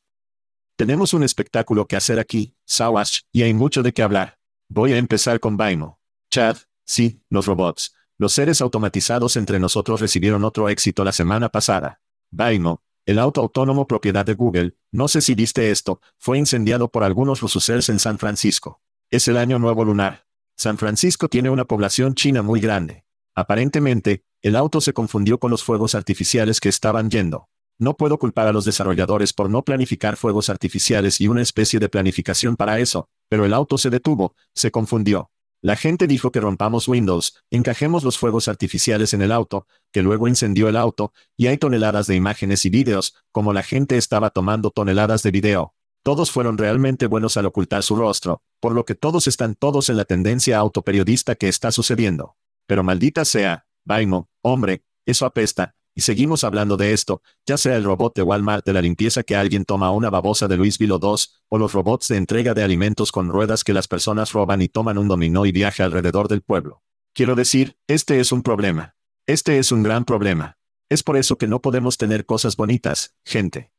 Tenemos 0.78 1.14
un 1.14 1.24
espectáculo 1.24 1.86
que 1.86 1.96
hacer 1.96 2.18
aquí, 2.18 2.56
Sawash, 2.66 3.22
y 3.32 3.44
hay 3.44 3.54
mucho 3.54 3.84
de 3.84 3.94
qué 3.94 4.04
hablar. 4.04 4.40
Voy 4.70 4.94
a 4.94 4.98
empezar 4.98 5.40
con 5.40 5.58
Baimo. 5.58 6.00
Chad, 6.32 6.58
sí, 6.86 7.22
los 7.30 7.46
robots. 7.46 7.94
Los 8.18 8.34
seres 8.34 8.62
automatizados 8.62 9.36
entre 9.36 9.60
nosotros 9.60 10.00
recibieron 10.00 10.44
otro 10.46 10.70
éxito 10.70 11.04
la 11.04 11.12
semana 11.12 11.50
pasada. 11.50 12.02
Baimo, 12.32 12.82
el 13.06 13.20
auto 13.20 13.42
autónomo 13.42 13.86
propiedad 13.86 14.26
de 14.26 14.34
Google, 14.34 14.78
no 14.92 15.10
sé 15.10 15.22
si 15.22 15.36
viste 15.36 15.72
esto, 15.72 16.00
fue 16.18 16.38
incendiado 16.38 16.90
por 16.90 17.04
algunos 17.04 17.42
rususers 17.42 17.90
en 17.90 18.00
San 18.00 18.18
Francisco. 18.18 18.82
Es 19.12 19.28
el 19.28 19.36
año 19.36 19.60
nuevo 19.60 19.84
lunar. 19.84 20.26
San 20.56 20.78
Francisco 20.78 21.28
tiene 21.28 21.50
una 21.50 21.66
población 21.66 22.16
china 22.16 22.42
muy 22.42 22.62
grande. 22.62 23.06
Aparentemente, 23.36 24.24
el 24.44 24.58
auto 24.58 24.82
se 24.82 24.92
confundió 24.92 25.40
con 25.40 25.52
los 25.52 25.64
fuegos 25.64 25.96
artificiales 25.96 26.60
que 26.60 26.68
estaban 26.68 27.10
yendo. 27.10 27.48
No 27.80 27.96
puedo 27.96 28.20
culpar 28.20 28.46
a 28.46 28.52
los 28.52 28.66
desarrolladores 28.66 29.32
por 29.32 29.50
no 29.50 29.64
planificar 29.64 30.18
fuegos 30.18 30.50
artificiales 30.50 31.22
y 31.22 31.30
una 31.30 31.42
especie 31.42 31.80
de 31.80 31.88
planificación 31.88 32.58
para 32.58 32.80
eso, 32.80 33.08
pero 33.30 33.46
el 33.46 33.54
auto 33.54 33.78
se 33.78 33.90
detuvo, 33.90 34.36
se 34.54 34.70
confundió. 34.70 35.32
La 35.62 35.78
gente 35.78 36.08
dijo 36.08 36.34
que 36.34 36.42
rompamos 36.42 36.90
Windows, 36.90 37.42
encajemos 37.52 38.04
los 38.04 38.18
fuegos 38.18 38.50
artificiales 38.50 39.14
en 39.14 39.22
el 39.22 39.32
auto, 39.32 39.66
que 39.94 40.02
luego 40.02 40.28
incendió 40.28 40.68
el 40.68 40.76
auto, 40.76 41.14
y 41.38 41.48
hay 41.48 41.58
toneladas 41.58 42.08
de 42.08 42.16
imágenes 42.16 42.66
y 42.66 42.70
vídeos, 42.70 43.16
como 43.32 43.54
la 43.54 43.64
gente 43.64 43.96
estaba 43.96 44.30
tomando 44.30 44.72
toneladas 44.72 45.24
de 45.24 45.32
video. 45.32 45.74
Todos 46.04 46.32
fueron 46.32 46.58
realmente 46.58 47.08
buenos 47.08 47.38
al 47.38 47.46
ocultar 47.46 47.82
su 47.82 47.96
rostro, 47.96 48.42
por 48.60 48.74
lo 48.74 48.84
que 48.84 48.94
todos 48.94 49.26
están 49.28 49.56
todos 49.56 49.90
en 49.90 49.96
la 49.96 50.04
tendencia 50.04 50.58
autoperiodista 50.58 51.36
que 51.36 51.48
está 51.48 51.72
sucediendo. 51.72 52.36
Pero 52.68 52.84
maldita 52.84 53.24
sea, 53.24 53.66
Baimo, 53.86 54.30
hombre, 54.42 54.84
eso 55.06 55.26
apesta, 55.26 55.76
y 55.96 56.02
seguimos 56.02 56.44
hablando 56.44 56.76
de 56.76 56.94
esto, 56.94 57.22
ya 57.46 57.58
sea 57.58 57.76
el 57.76 57.84
robot 57.84 58.16
de 58.16 58.24
Walmart 58.24 58.66
de 58.66 58.74
la 58.74 58.82
limpieza 58.82 59.24
que 59.24 59.36
alguien 59.36 59.66
toma 59.66 59.92
una 59.92 60.10
babosa 60.10 60.48
de 60.48 60.58
Louisville 60.58 60.94
o 60.94 61.00
2, 61.00 61.44
o 61.50 61.58
los 61.58 61.74
robots 61.74 62.08
de 62.08 62.18
entrega 62.18 62.54
de 62.54 62.64
alimentos 62.64 63.12
con 63.12 63.30
ruedas 63.30 63.64
que 63.64 63.74
las 63.74 63.88
personas 63.88 64.34
roban 64.34 64.62
y 64.62 64.70
toman 64.70 64.98
un 64.98 65.08
dominó 65.08 65.46
y 65.46 65.52
viaje 65.52 65.84
alrededor 65.84 66.28
del 66.28 66.42
pueblo. 66.42 66.82
Quiero 67.14 67.36
decir, 67.36 67.78
este 67.88 68.20
es 68.20 68.32
un 68.32 68.42
problema. 68.42 68.96
Este 69.28 69.60
es 69.60 69.72
un 69.72 69.84
gran 69.84 70.04
problema. 70.04 70.58
Es 70.90 71.04
por 71.04 71.16
eso 71.16 71.38
que 71.38 71.48
no 71.48 71.62
podemos 71.62 71.98
tener 71.98 72.26
cosas 72.26 72.56
bonitas, 72.56 73.16
gente. 73.24 73.72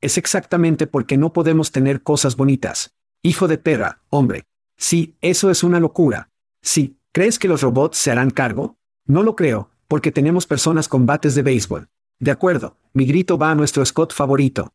Es 0.00 0.18
exactamente 0.18 0.86
porque 0.86 1.16
no 1.16 1.32
podemos 1.32 1.72
tener 1.72 2.02
cosas 2.02 2.36
bonitas. 2.36 2.94
Hijo 3.22 3.48
de 3.48 3.58
perra, 3.58 4.02
hombre. 4.08 4.46
Sí, 4.76 5.16
eso 5.20 5.50
es 5.50 5.62
una 5.62 5.78
locura. 5.78 6.30
Sí, 6.62 6.98
¿crees 7.12 7.38
que 7.38 7.48
los 7.48 7.60
robots 7.60 7.98
se 7.98 8.10
harán 8.10 8.30
cargo? 8.30 8.78
No 9.06 9.22
lo 9.22 9.36
creo, 9.36 9.68
porque 9.86 10.10
tenemos 10.10 10.46
personas 10.46 10.88
con 10.88 11.04
bates 11.04 11.34
de 11.34 11.42
béisbol. 11.42 11.88
De 12.20 12.30
acuerdo, 12.30 12.78
mi 12.94 13.04
grito 13.04 13.36
va 13.36 13.50
a 13.50 13.54
nuestro 13.54 13.84
Scott 13.84 14.14
favorito. 14.14 14.72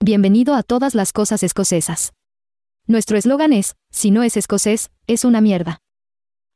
Bienvenido 0.00 0.54
a 0.54 0.62
todas 0.62 0.94
las 0.94 1.12
cosas 1.12 1.42
escocesas. 1.42 2.14
Nuestro 2.86 3.18
eslogan 3.18 3.52
es, 3.52 3.76
si 3.90 4.10
no 4.10 4.22
es 4.22 4.38
escocés, 4.38 4.90
es 5.06 5.26
una 5.26 5.42
mierda. 5.42 5.80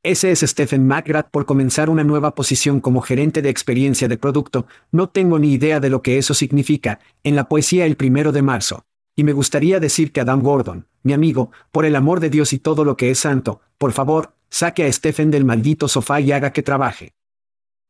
Ese 0.02 0.30
es 0.30 0.40
Stephen 0.40 0.86
McGrath 0.86 1.28
por 1.30 1.44
comenzar 1.44 1.90
una 1.90 2.02
nueva 2.02 2.34
posición 2.34 2.80
como 2.80 3.02
gerente 3.02 3.42
de 3.42 3.50
experiencia 3.50 4.08
de 4.08 4.16
producto. 4.16 4.66
No 4.90 5.10
tengo 5.10 5.38
ni 5.38 5.52
idea 5.52 5.80
de 5.80 5.90
lo 5.90 6.00
que 6.00 6.16
eso 6.16 6.32
significa, 6.32 7.00
en 7.24 7.36
la 7.36 7.46
poesía 7.46 7.84
el 7.84 7.98
primero 7.98 8.32
de 8.32 8.40
marzo. 8.40 8.86
Y 9.14 9.24
me 9.24 9.34
gustaría 9.34 9.80
decir 9.80 10.12
que 10.12 10.22
Adam 10.22 10.40
Gordon, 10.40 10.86
mi 11.02 11.12
amigo, 11.12 11.50
por 11.72 11.84
el 11.84 11.94
amor 11.94 12.20
de 12.20 12.30
Dios 12.30 12.54
y 12.54 12.58
todo 12.58 12.86
lo 12.86 12.96
que 12.96 13.10
es 13.10 13.18
santo, 13.18 13.60
por 13.76 13.92
favor, 13.92 14.35
saque 14.50 14.84
a 14.84 14.92
Stephen 14.92 15.30
del 15.30 15.44
maldito 15.44 15.88
sofá 15.88 16.20
y 16.20 16.32
haga 16.32 16.52
que 16.52 16.62
trabaje. 16.62 17.14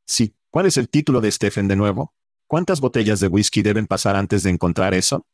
Sí, 0.06 0.34
¿cuál 0.50 0.66
es 0.66 0.76
el 0.76 0.88
título 0.88 1.20
de 1.20 1.30
Stephen 1.30 1.68
de 1.68 1.76
nuevo? 1.76 2.14
¿Cuántas 2.46 2.80
botellas 2.80 3.20
de 3.20 3.26
whisky 3.28 3.62
deben 3.62 3.86
pasar 3.86 4.14
antes 4.14 4.42
de 4.42 4.50
encontrar 4.50 4.94
eso? 4.94 5.26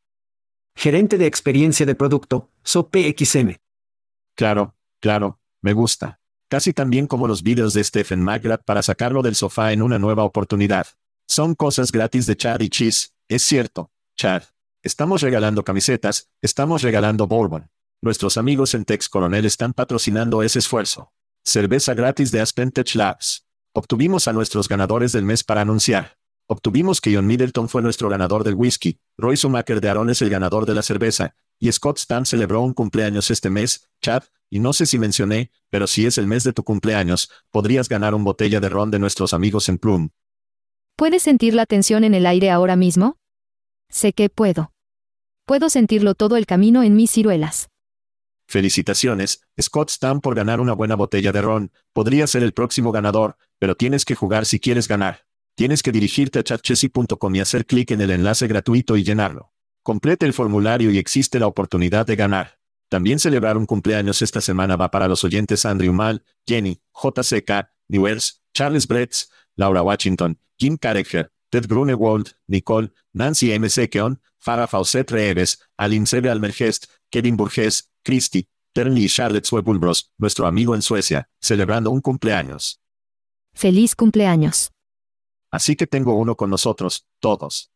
Gerente 0.75 1.19
de 1.19 1.27
experiencia 1.27 1.85
de 1.85 1.95
producto, 1.95 2.51
SOPXM. 2.63 3.57
Claro, 4.35 4.75
claro, 5.01 5.39
me 5.61 5.75
gusta. 5.75 6.21
Casi 6.49 6.73
tan 6.73 6.91
bien 6.91 7.07
como 7.07 7.29
los 7.29 7.43
vídeos 7.43 7.75
de 7.75 7.85
Stephen 7.85 8.23
McGrath 8.23 8.65
para 8.65 8.83
sacarlo 8.83 9.23
del 9.23 9.35
sofá 9.35 9.73
en 9.73 9.83
una 9.83 9.99
nueva 9.99 10.25
oportunidad. 10.25 10.87
Son 11.27 11.55
cosas 11.55 11.93
gratis 11.93 12.27
de 12.27 12.37
Chad 12.37 12.61
y 12.61 12.69
Cheese, 12.69 13.13
es 13.29 13.43
cierto, 13.43 13.91
Chad. 14.17 14.45
Estamos 14.83 15.23
regalando 15.23 15.65
camisetas, 15.65 16.31
estamos 16.41 16.83
regalando 16.83 17.27
bourbon. 17.27 17.71
Nuestros 18.05 18.37
amigos 18.37 18.75
en 18.75 18.85
Tex 18.85 19.09
Coronel 19.09 19.45
están 19.45 19.75
patrocinando 19.75 20.43
ese 20.43 20.59
esfuerzo. 20.59 21.13
Cerveza 21.45 21.95
gratis 21.95 22.33
de 22.33 22.41
Aspen 22.41 22.73
Tech 22.73 22.93
Labs. 22.97 23.47
Obtuvimos 23.73 24.27
a 24.27 24.33
nuestros 24.33 24.67
ganadores 24.67 25.13
del 25.13 25.25
mes 25.25 25.45
para 25.45 25.61
anunciar. 25.61 26.19
Obtuvimos 26.49 27.01
que 27.01 27.15
John 27.15 27.29
Middleton 27.29 27.69
fue 27.69 27.81
nuestro 27.81 28.09
ganador 28.09 28.43
del 28.43 28.57
whisky, 28.57 28.99
Roy 29.17 29.37
Schumacher 29.37 29.81
de 29.81 29.89
Aaron 29.89 30.11
es 30.11 30.21
el 30.21 30.31
ganador 30.31 30.67
de 30.67 30.75
la 30.75 30.83
cerveza, 30.83 31.37
y 31.61 31.71
Scott 31.71 31.99
Stan 31.99 32.27
celebró 32.27 32.63
un 32.63 32.75
cumpleaños 32.75 33.31
este 33.31 33.51
mes, 33.51 33.89
Chad, 34.01 34.25
y 34.51 34.59
no 34.59 34.73
sé 34.73 34.87
si 34.87 34.99
mencioné, 34.99 35.53
pero 35.71 35.87
si 35.87 36.05
es 36.05 36.19
el 36.19 36.27
mes 36.27 36.43
de 36.43 36.53
tu 36.53 36.65
cumpleaños, 36.65 37.31
podrías 37.53 37.89
ganar 37.89 38.17
un 38.17 38.25
botella 38.25 38.59
de 38.59 38.69
ron 38.69 38.91
de 38.91 38.99
nuestros 38.99 39.33
amigos 39.33 39.69
en 39.69 39.79
Plum. 39.79 40.09
¿Puedes 40.97 41.23
sentir 41.23 41.55
la 41.55 41.67
tensión 41.67 42.03
en 42.03 42.15
el 42.15 42.27
aire 42.27 42.51
ahora 42.51 42.75
mismo? 42.75 43.17
Sé 43.89 44.13
que 44.13 44.29
puedo. 44.29 44.73
Puedo 45.47 45.71
sentirlo 45.71 46.17
todo 46.17 46.37
el 46.37 46.47
camino 46.47 46.83
en 46.83 46.97
mis 46.97 47.13
ciruelas. 47.13 47.72
Felicitaciones, 48.47 49.43
Scott 49.61 49.91
Stan 49.91 50.21
por 50.21 50.35
ganar 50.35 50.61
una 50.61 50.73
buena 50.73 50.95
botella 50.95 51.33
de 51.33 51.43
ron. 51.43 51.73
Podría 51.93 52.27
ser 52.27 52.43
el 52.43 52.53
próximo 52.53 52.93
ganador, 52.93 53.37
pero 53.59 53.77
tienes 53.77 54.05
que 54.05 54.15
jugar 54.15 54.47
si 54.47 54.61
quieres 54.61 54.89
ganar. 54.89 55.27
Tienes 55.55 55.83
que 55.83 55.93
dirigirte 55.93 56.39
a 56.39 56.43
chatchessy.com 56.43 57.35
y 57.35 57.41
hacer 57.41 57.67
clic 57.67 57.91
en 57.91 58.01
el 58.01 58.11
enlace 58.11 58.47
gratuito 58.47 58.97
y 58.97 59.05
llenarlo. 59.05 59.53
Complete 59.83 60.27
el 60.27 60.33
formulario 60.33 60.91
y 60.91 60.99
existe 60.99 61.39
la 61.39 61.47
oportunidad 61.47 62.07
de 62.07 62.17
ganar. 62.17 62.59
También 62.89 63.19
celebrar 63.19 63.57
un 63.57 63.67
cumpleaños 63.67 64.23
esta 64.23 64.41
semana 64.41 64.77
va 64.77 64.91
para 64.91 65.09
los 65.09 65.25
oyentes 65.25 65.65
Andrew 65.65 65.93
Mal, 65.93 66.25
Jenny, 66.47 66.81
JCK, 66.95 67.69
Newells, 67.89 68.43
Charles 68.55 68.87
Bretz, 68.87 69.31
Laura 69.57 69.83
Washington, 69.83 70.39
Jim 70.59 70.77
Carriger, 70.77 71.33
Ted 71.51 71.67
Grunewald, 71.69 72.37
Nicole, 72.49 72.93
Nancy 73.13 73.53
M. 73.53 73.69
Sekeon, 73.69 74.21
Farah 74.39 74.67
Fawcett 74.67 75.11
Reeves, 75.11 75.59
Aline 75.79 76.07
Sebe 76.07 76.31
Almergest, 76.31 76.87
Kevin 77.11 77.37
Burgess, 77.37 77.92
Christy, 78.03 78.49
Terny 78.73 79.05
y 79.05 79.09
Charlotte 79.09 79.45
Swebulbros, 79.45 80.11
nuestro 80.19 80.47
amigo 80.47 80.75
en 80.75 80.83
Suecia, 80.83 81.29
celebrando 81.41 81.91
un 81.91 82.01
cumpleaños. 82.01 82.81
Feliz 83.53 83.95
cumpleaños. 83.95 84.73
Así 85.51 85.77
que 85.77 85.87
tengo 85.87 86.15
uno 86.15 86.37
con 86.37 86.49
nosotros, 86.51 87.07
todos. 87.21 87.71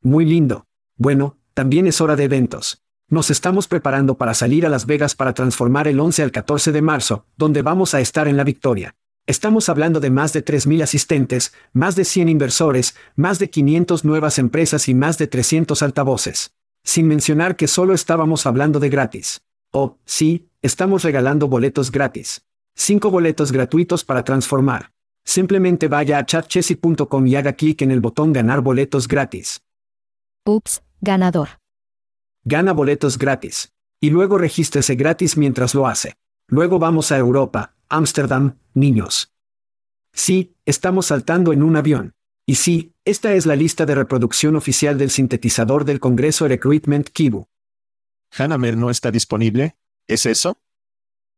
Muy 0.00 0.24
lindo. 0.24 0.66
Bueno, 0.96 1.36
también 1.52 1.86
es 1.86 2.00
hora 2.00 2.16
de 2.16 2.24
eventos. 2.24 2.82
Nos 3.08 3.30
estamos 3.30 3.68
preparando 3.68 4.16
para 4.16 4.32
salir 4.32 4.64
a 4.64 4.70
Las 4.70 4.86
Vegas 4.86 5.14
para 5.14 5.34
transformar 5.34 5.86
el 5.86 6.00
11 6.00 6.22
al 6.22 6.32
14 6.32 6.72
de 6.72 6.82
marzo, 6.82 7.26
donde 7.36 7.62
vamos 7.62 7.94
a 7.94 8.00
estar 8.00 8.26
en 8.26 8.38
la 8.38 8.44
victoria. 8.44 8.96
Estamos 9.26 9.68
hablando 9.68 10.00
de 10.00 10.10
más 10.10 10.32
de 10.32 10.44
3.000 10.44 10.82
asistentes, 10.82 11.54
más 11.72 11.96
de 11.96 12.04
100 12.04 12.28
inversores, 12.28 12.94
más 13.16 13.38
de 13.38 13.50
500 13.50 14.04
nuevas 14.04 14.38
empresas 14.38 14.88
y 14.88 14.94
más 14.94 15.16
de 15.18 15.26
300 15.26 15.82
altavoces. 15.82 16.54
Sin 16.84 17.08
mencionar 17.08 17.56
que 17.56 17.66
solo 17.66 17.94
estábamos 17.94 18.46
hablando 18.46 18.78
de 18.78 18.90
gratis. 18.90 19.42
Oh, 19.72 19.96
sí, 20.04 20.48
estamos 20.62 21.02
regalando 21.02 21.48
boletos 21.48 21.90
gratis. 21.90 22.46
Cinco 22.76 23.10
boletos 23.10 23.50
gratuitos 23.50 24.04
para 24.04 24.22
transformar. 24.22 24.92
Simplemente 25.24 25.88
vaya 25.88 26.18
a 26.18 26.26
chatchessy.com 26.26 27.26
y 27.26 27.36
haga 27.36 27.54
clic 27.54 27.82
en 27.82 27.90
el 27.90 28.00
botón 28.00 28.32
Ganar 28.32 28.60
boletos 28.60 29.08
gratis. 29.08 29.62
Ups, 30.44 30.82
ganador. 31.00 31.48
Gana 32.44 32.72
boletos 32.72 33.16
gratis. 33.16 33.72
Y 33.98 34.10
luego 34.10 34.36
regístrese 34.36 34.96
gratis 34.96 35.38
mientras 35.38 35.74
lo 35.74 35.86
hace. 35.86 36.14
Luego 36.46 36.78
vamos 36.78 37.10
a 37.10 37.16
Europa, 37.16 37.74
Ámsterdam, 37.88 38.58
niños. 38.74 39.32
Sí, 40.12 40.54
estamos 40.66 41.06
saltando 41.06 41.54
en 41.54 41.62
un 41.62 41.76
avión. 41.76 42.14
Y 42.46 42.56
sí, 42.56 42.92
esta 43.06 43.34
es 43.34 43.46
la 43.46 43.56
lista 43.56 43.86
de 43.86 43.94
reproducción 43.94 44.54
oficial 44.54 44.98
del 44.98 45.10
sintetizador 45.10 45.84
del 45.84 45.98
Congreso 45.98 46.46
Recruitment 46.46 47.08
Kibu. 47.08 47.46
¿Hanamer 48.36 48.76
no 48.76 48.90
está 48.90 49.10
disponible? 49.10 49.76
¿Es 50.06 50.26
eso? 50.26 50.58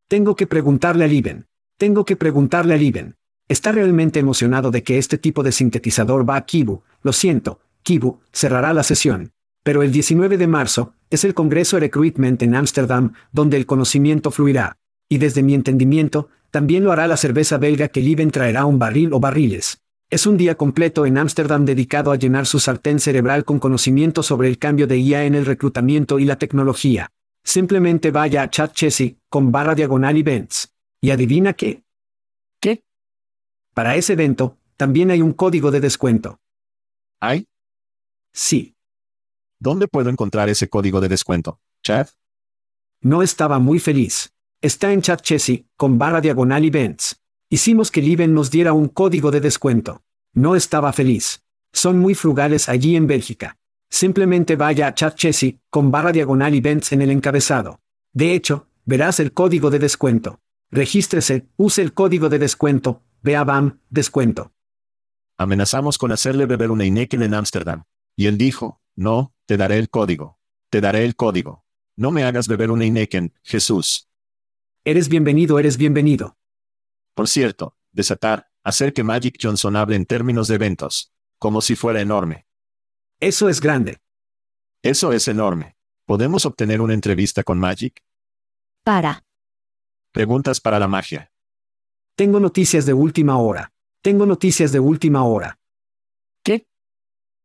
Tengo 0.09 0.35
que 0.35 0.47
preguntarle 0.47 1.05
a 1.05 1.07
Liben. 1.07 1.47
Tengo 1.77 2.05
que 2.05 2.17
preguntarle 2.17 2.75
a 2.75 2.77
Liben. 2.77 3.17
Está 3.49 3.71
realmente 3.71 4.19
emocionado 4.19 4.73
de 4.73 4.83
que 4.83 4.99
este 4.99 5.19
tipo 5.19 5.45
de 5.45 5.53
sintetizador 5.53 6.29
va 6.29 6.37
a 6.37 6.45
Kibu. 6.45 6.83
Lo 7.03 7.13
siento, 7.13 7.61
Kibu 7.85 8.19
cerrará 8.33 8.73
la 8.73 8.83
sesión. 8.83 9.33
Pero 9.63 9.83
el 9.83 9.93
19 9.93 10.39
de 10.39 10.47
marzo 10.49 10.95
es 11.11 11.25
el 11.25 11.35
Congreso 11.35 11.79
Recruitment 11.79 12.43
en 12.43 12.57
Ámsterdam, 12.57 13.13
donde 13.31 13.57
el 13.57 13.67
conocimiento 13.67 14.33
fluirá. 14.33 14.77
Y 15.09 15.19
desde 15.19 15.45
mi 15.45 15.55
entendimiento, 15.55 16.29
también 16.51 16.83
lo 16.83 16.91
hará 16.91 17.07
la 17.07 17.17
cerveza 17.17 17.59
belga 17.59 17.89
que 17.89 18.01
Liben 18.01 18.33
traerá 18.33 18.65
un 18.65 18.81
barril 18.81 19.13
o 19.13 19.21
barriles. 19.21 19.86
Es 20.09 20.25
un 20.25 20.37
día 20.37 20.55
completo 20.57 21.05
en 21.05 21.19
Ámsterdam 21.19 21.65
dedicado 21.65 22.13
a 22.13 22.17
llenar 22.17 22.47
su 22.47 22.61
sartén 22.61 23.01
cerebral 23.01 23.45
con 23.45 23.59
conocimiento 23.59 24.23
sobre 24.23 24.47
el 24.47 24.57
cambio 24.57 24.87
de 24.87 24.99
IA 24.99 25.25
en 25.25 25.35
el 25.35 25.45
reclutamiento 25.45 26.21
y 26.21 26.25
la 26.25 26.39
tecnología. 26.39 27.11
Simplemente 27.43 28.13
vaya 28.13 28.43
a 28.43 28.51
Chat 28.51 28.73
Chessy, 28.73 29.19
con 29.29 29.51
barra 29.51 29.75
diagonal 29.75 30.17
events. 30.17 30.73
¿Y 31.01 31.11
adivina 31.11 31.55
qué? 31.55 31.83
¿Qué? 32.61 32.85
Para 33.75 33.97
ese 33.97 34.13
evento, 34.13 34.57
también 34.77 35.11
hay 35.11 35.23
un 35.23 35.33
código 35.33 35.73
de 35.73 35.81
descuento. 35.81 36.39
¿Hay? 37.19 37.49
Sí. 38.33 38.77
¿Dónde 39.59 39.89
puedo 39.89 40.09
encontrar 40.09 40.49
ese 40.49 40.69
código 40.69 41.01
de 41.01 41.09
descuento? 41.09 41.59
¿Chat? 41.83 42.11
No 43.01 43.23
estaba 43.23 43.59
muy 43.59 43.81
feliz. 43.81 44.33
Está 44.61 44.93
en 44.93 45.03
Chat 45.03 45.23
Chessy, 45.23 45.67
con 45.77 45.99
barra 45.99 46.21
diagonal 46.21 46.65
events. 46.65 47.21
Hicimos 47.49 47.93
que 47.93 48.03
Liven 48.03 48.35
nos 48.35 48.50
diera 48.50 48.73
un 48.73 48.88
código 48.88 49.31
de 49.31 49.41
descuento. 49.41 50.03
No 50.33 50.57
estaba 50.57 50.93
feliz. 50.93 51.45
Son 51.73 52.00
muy 52.00 52.15
frugales 52.17 52.69
allí 52.69 52.97
en 52.97 53.07
Bélgica. 53.07 53.57
Simplemente 53.88 54.57
vaya 54.57 54.88
a 54.88 54.95
Chat 54.95 55.15
Chessy, 55.15 55.61
con 55.71 55.93
barra 55.93 56.11
diagonal 56.11 56.55
events 56.55 56.91
en 56.91 57.03
el 57.03 57.11
encabezado. 57.12 57.79
De 58.12 58.35
hecho, 58.35 58.67
verás 58.85 59.21
el 59.21 59.33
código 59.33 59.71
de 59.71 59.79
descuento. 59.79 60.41
Regístrese, 60.73 61.47
use 61.57 61.83
el 61.83 61.93
código 61.93 62.29
de 62.29 62.41
descuento, 62.41 63.03
vea 63.23 63.45
BAM, 63.45 63.79
descuento. 63.91 64.50
Amenazamos 65.38 65.99
con 65.99 66.11
hacerle 66.11 66.47
beber 66.47 66.73
una 66.73 66.83
Heineken 66.83 67.23
en 67.23 67.35
Ámsterdam. 67.35 67.85
Y 68.17 68.26
él 68.26 68.38
dijo, 68.38 68.81
no, 68.97 69.33
te 69.47 69.57
daré 69.57 69.79
el 69.79 69.88
código. 69.88 70.41
Te 70.69 70.81
daré 70.81 71.05
el 71.05 71.15
código. 71.15 71.65
No 71.95 72.11
me 72.11 72.25
hagas 72.25 72.49
beber 72.49 72.73
una 72.73 72.85
Heineken, 72.85 73.35
Jesús. 73.45 74.09
Eres 74.85 75.09
bienvenido, 75.09 75.61
eres 75.61 75.76
bienvenido. 75.76 76.37
Por 77.16 77.28
cierto, 77.28 77.75
desatar, 77.92 78.50
hacer 78.62 78.92
que 78.92 79.02
Magic 79.02 79.38
Johnson 79.40 79.75
hable 79.75 79.96
en 79.96 80.04
términos 80.04 80.49
de 80.49 80.56
eventos. 80.56 81.14
Como 81.38 81.62
si 81.62 81.75
fuera 81.75 82.02
enorme. 82.02 82.46
Eso 83.20 83.49
es 83.49 83.62
grande. 83.62 84.02
Eso 84.82 85.12
es 85.12 85.26
enorme. 85.26 85.76
¿Podemos 86.04 86.44
obtener 86.44 86.82
una 86.82 86.92
entrevista 86.92 87.42
con 87.42 87.58
Magic? 87.58 88.04
Para. 88.85 89.25
Preguntas 90.12 90.61
para 90.61 90.78
la 90.78 90.88
magia. 90.88 91.32
Tengo 92.16 92.38
noticias 92.38 92.85
de 92.85 92.92
última 92.92 93.38
hora. 93.38 93.73
Tengo 94.02 94.26
noticias 94.26 94.70
de 94.70 94.80
última 94.80 95.25
hora. 95.25 95.58
¿Qué? 96.42 96.68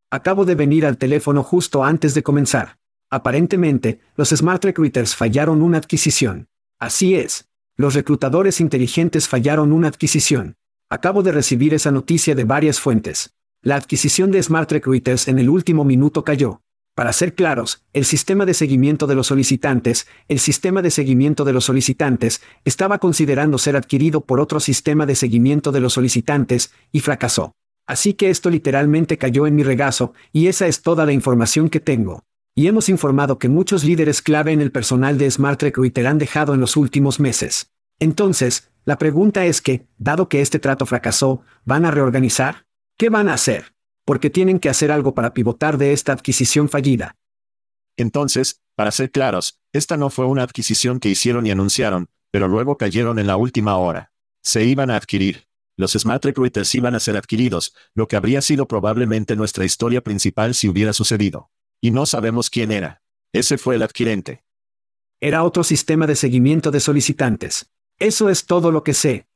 Acabo 0.09 0.43
de 0.43 0.55
venir 0.55 0.85
al 0.85 0.97
teléfono 0.97 1.43
justo 1.43 1.85
antes 1.85 2.13
de 2.13 2.23
comenzar. 2.23 2.77
Aparentemente, 3.09 4.01
los 4.17 4.31
Smart 4.31 4.65
Recruiters 4.65 5.15
fallaron 5.15 5.61
una 5.61 5.77
adquisición. 5.77 6.49
Así 6.77 7.15
es. 7.15 7.50
Los 7.81 7.95
reclutadores 7.95 8.61
inteligentes 8.61 9.27
fallaron 9.27 9.71
una 9.71 9.87
adquisición. 9.87 10.55
Acabo 10.87 11.23
de 11.23 11.31
recibir 11.31 11.73
esa 11.73 11.89
noticia 11.89 12.35
de 12.35 12.43
varias 12.43 12.79
fuentes. 12.79 13.33
La 13.63 13.75
adquisición 13.75 14.29
de 14.29 14.43
Smart 14.43 14.71
Recruiters 14.71 15.27
en 15.27 15.39
el 15.39 15.49
último 15.49 15.83
minuto 15.83 16.23
cayó. 16.23 16.61
Para 16.93 17.11
ser 17.11 17.33
claros, 17.33 17.83
el 17.93 18.05
sistema 18.05 18.45
de 18.45 18.53
seguimiento 18.53 19.07
de 19.07 19.15
los 19.15 19.25
solicitantes, 19.25 20.05
el 20.27 20.37
sistema 20.37 20.83
de 20.83 20.91
seguimiento 20.91 21.43
de 21.43 21.53
los 21.53 21.65
solicitantes, 21.65 22.43
estaba 22.65 22.99
considerando 22.99 23.57
ser 23.57 23.75
adquirido 23.75 24.21
por 24.21 24.39
otro 24.39 24.59
sistema 24.59 25.07
de 25.07 25.15
seguimiento 25.15 25.71
de 25.71 25.79
los 25.79 25.93
solicitantes, 25.93 26.71
y 26.91 26.99
fracasó. 26.99 27.55
Así 27.87 28.13
que 28.13 28.29
esto 28.29 28.51
literalmente 28.51 29.17
cayó 29.17 29.47
en 29.47 29.55
mi 29.55 29.63
regazo, 29.63 30.13
y 30.31 30.45
esa 30.45 30.67
es 30.67 30.83
toda 30.83 31.03
la 31.07 31.13
información 31.13 31.67
que 31.67 31.79
tengo. 31.79 32.25
Y 32.55 32.67
hemos 32.67 32.89
informado 32.89 33.39
que 33.39 33.49
muchos 33.49 33.83
líderes 33.83 34.21
clave 34.21 34.51
en 34.51 34.61
el 34.61 34.71
personal 34.71 35.17
de 35.17 35.29
Smart 35.29 35.61
Recruiter 35.61 36.07
han 36.07 36.17
dejado 36.17 36.53
en 36.53 36.59
los 36.59 36.75
últimos 36.77 37.19
meses. 37.19 37.71
Entonces, 37.99 38.71
la 38.83 38.97
pregunta 38.97 39.45
es 39.45 39.61
que, 39.61 39.87
dado 39.97 40.27
que 40.27 40.41
este 40.41 40.59
trato 40.59 40.85
fracasó, 40.85 41.41
¿van 41.65 41.85
a 41.85 41.91
reorganizar? 41.91 42.65
¿Qué 42.97 43.09
van 43.09 43.29
a 43.29 43.33
hacer? 43.33 43.73
porque 44.05 44.29
tienen 44.29 44.59
que 44.59 44.69
hacer 44.69 44.91
algo 44.91 45.13
para 45.13 45.33
pivotar 45.33 45.77
de 45.77 45.93
esta 45.93 46.13
adquisición 46.13 46.69
fallida. 46.69 47.15
Entonces, 47.97 48.61
para 48.75 48.91
ser 48.91 49.11
claros, 49.11 49.59
esta 49.73 49.97
no 49.97 50.09
fue 50.09 50.25
una 50.25 50.43
adquisición 50.43 50.99
que 50.99 51.09
hicieron 51.09 51.45
y 51.45 51.51
anunciaron, 51.51 52.09
pero 52.31 52.47
luego 52.47 52.77
cayeron 52.77 53.19
en 53.19 53.27
la 53.27 53.37
última 53.37 53.77
hora. 53.77 54.11
Se 54.41 54.65
iban 54.65 54.89
a 54.89 54.95
adquirir. 54.95 55.47
Los 55.77 55.93
Smart 55.93 56.23
Recruiters 56.25 56.73
iban 56.75 56.95
a 56.95 56.99
ser 56.99 57.17
adquiridos, 57.17 57.73
lo 57.93 58.07
que 58.07 58.15
habría 58.15 58.41
sido 58.41 58.67
probablemente 58.67 59.35
nuestra 59.35 59.65
historia 59.65 60.01
principal 60.01 60.53
si 60.53 60.67
hubiera 60.67 60.93
sucedido. 60.93 61.49
Y 61.81 61.91
no 61.91 62.05
sabemos 62.05 62.49
quién 62.49 62.71
era. 62.71 63.01
Ese 63.33 63.57
fue 63.57 63.75
el 63.75 63.81
adquirente. 63.81 64.43
Era 65.19 65.43
otro 65.43 65.63
sistema 65.63 66.07
de 66.07 66.15
seguimiento 66.15 66.71
de 66.71 66.79
solicitantes. 66.79 67.71
Eso 67.97 68.29
es 68.29 68.45
todo 68.45 68.71
lo 68.71 68.83
que 68.83 68.93
sé. 68.93 69.27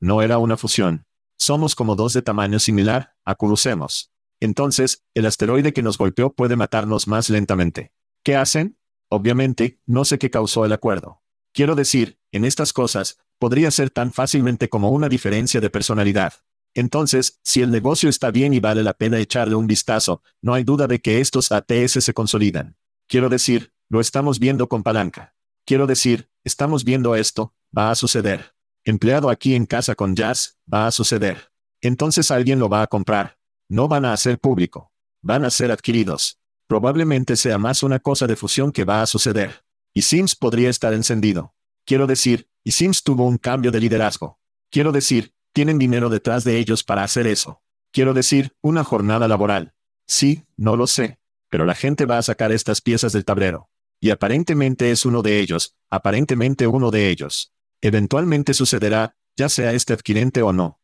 No 0.00 0.22
era 0.22 0.38
una 0.38 0.56
fusión. 0.56 1.06
Somos 1.36 1.74
como 1.74 1.96
dos 1.96 2.12
de 2.12 2.22
tamaño 2.22 2.58
similar, 2.58 3.14
acurrucemos. 3.24 4.12
Entonces, 4.40 5.04
el 5.14 5.26
asteroide 5.26 5.72
que 5.72 5.82
nos 5.82 5.98
golpeó 5.98 6.32
puede 6.32 6.56
matarnos 6.56 7.08
más 7.08 7.28
lentamente. 7.28 7.92
¿Qué 8.22 8.36
hacen? 8.36 8.78
Obviamente, 9.08 9.80
no 9.86 10.04
sé 10.04 10.18
qué 10.18 10.30
causó 10.30 10.64
el 10.64 10.72
acuerdo. 10.72 11.22
Quiero 11.52 11.74
decir, 11.74 12.18
en 12.32 12.44
estas 12.44 12.72
cosas, 12.72 13.18
podría 13.38 13.70
ser 13.70 13.90
tan 13.90 14.12
fácilmente 14.12 14.68
como 14.68 14.90
una 14.90 15.08
diferencia 15.08 15.60
de 15.60 15.70
personalidad. 15.70 16.34
Entonces, 16.74 17.40
si 17.44 17.62
el 17.62 17.70
negocio 17.70 18.08
está 18.08 18.30
bien 18.30 18.52
y 18.52 18.60
vale 18.60 18.82
la 18.82 18.94
pena 18.94 19.18
echarle 19.18 19.54
un 19.54 19.66
vistazo, 19.66 20.22
no 20.42 20.54
hay 20.54 20.64
duda 20.64 20.86
de 20.86 21.00
que 21.00 21.20
estos 21.20 21.52
ATS 21.52 22.04
se 22.04 22.14
consolidan. 22.14 22.76
Quiero 23.06 23.28
decir, 23.28 23.72
lo 23.88 24.00
estamos 24.00 24.38
viendo 24.38 24.68
con 24.68 24.82
palanca. 24.82 25.34
Quiero 25.64 25.86
decir, 25.86 26.28
estamos 26.42 26.84
viendo 26.84 27.14
esto, 27.14 27.54
va 27.76 27.90
a 27.90 27.94
suceder 27.94 28.54
empleado 28.84 29.30
aquí 29.30 29.54
en 29.54 29.66
casa 29.66 29.94
con 29.94 30.14
jazz, 30.14 30.58
va 30.72 30.86
a 30.86 30.90
suceder. 30.90 31.50
Entonces 31.80 32.30
alguien 32.30 32.58
lo 32.58 32.68
va 32.68 32.82
a 32.82 32.86
comprar. 32.86 33.38
No 33.68 33.88
van 33.88 34.04
a 34.04 34.16
ser 34.16 34.38
público. 34.38 34.92
Van 35.22 35.44
a 35.44 35.50
ser 35.50 35.72
adquiridos. 35.72 36.38
Probablemente 36.66 37.36
sea 37.36 37.58
más 37.58 37.82
una 37.82 37.98
cosa 37.98 38.26
de 38.26 38.36
fusión 38.36 38.72
que 38.72 38.84
va 38.84 39.02
a 39.02 39.06
suceder. 39.06 39.64
Y 39.92 40.02
Sims 40.02 40.36
podría 40.36 40.70
estar 40.70 40.92
encendido. 40.92 41.54
Quiero 41.84 42.06
decir, 42.06 42.48
y 42.62 42.72
Sims 42.72 43.02
tuvo 43.02 43.26
un 43.26 43.38
cambio 43.38 43.70
de 43.70 43.80
liderazgo. 43.80 44.38
Quiero 44.70 44.92
decir, 44.92 45.33
tienen 45.54 45.78
dinero 45.78 46.10
detrás 46.10 46.44
de 46.44 46.58
ellos 46.58 46.84
para 46.84 47.04
hacer 47.04 47.26
eso. 47.26 47.62
Quiero 47.92 48.12
decir, 48.12 48.54
una 48.60 48.84
jornada 48.84 49.28
laboral. 49.28 49.72
Sí, 50.06 50.44
no 50.56 50.76
lo 50.76 50.86
sé. 50.86 51.20
Pero 51.48 51.64
la 51.64 51.76
gente 51.76 52.04
va 52.06 52.18
a 52.18 52.22
sacar 52.22 52.50
estas 52.50 52.80
piezas 52.80 53.12
del 53.12 53.24
tablero. 53.24 53.70
Y 54.00 54.10
aparentemente 54.10 54.90
es 54.90 55.06
uno 55.06 55.22
de 55.22 55.38
ellos, 55.38 55.76
aparentemente 55.88 56.66
uno 56.66 56.90
de 56.90 57.08
ellos. 57.08 57.52
Eventualmente 57.80 58.52
sucederá, 58.52 59.16
ya 59.36 59.48
sea 59.48 59.72
este 59.72 59.92
adquirente 59.92 60.42
o 60.42 60.52
no. 60.52 60.80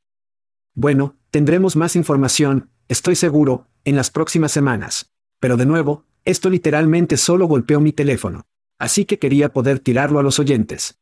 Bueno, 0.73 1.17
tendremos 1.33 1.75
más 1.75 1.97
información, 1.97 2.71
estoy 2.89 3.17
seguro, 3.17 3.67
en 3.85 3.97
las 3.97 4.11
próximas 4.11 4.53
semanas. 4.53 5.11
Pero 5.41 5.57
de 5.57 5.67
nuevo, 5.67 6.05
esto 6.25 6.49
literalmente 6.49 7.17
solo 7.17 7.47
golpeó 7.47 7.81
mi 7.81 7.93
teléfono. 7.93 8.47
Así 8.79 9.05
que 9.05 9.19
quería 9.19 9.53
poder 9.53 9.81
tirarlo 9.81 10.21
a 10.21 10.23
los 10.23 10.39
oyentes. 10.39 11.01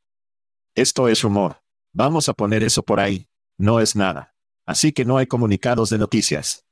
Esto 0.74 1.08
es 1.08 1.22
rumor. 1.22 1.60
Vamos 1.92 2.30
a 2.30 2.32
poner 2.32 2.62
eso 2.62 2.82
por 2.82 2.98
ahí. 2.98 3.27
No 3.58 3.80
es 3.80 3.96
nada. 3.96 4.34
Así 4.66 4.92
que 4.92 5.04
no 5.04 5.18
hay 5.18 5.26
comunicados 5.26 5.90
de 5.90 5.98
noticias. 5.98 6.64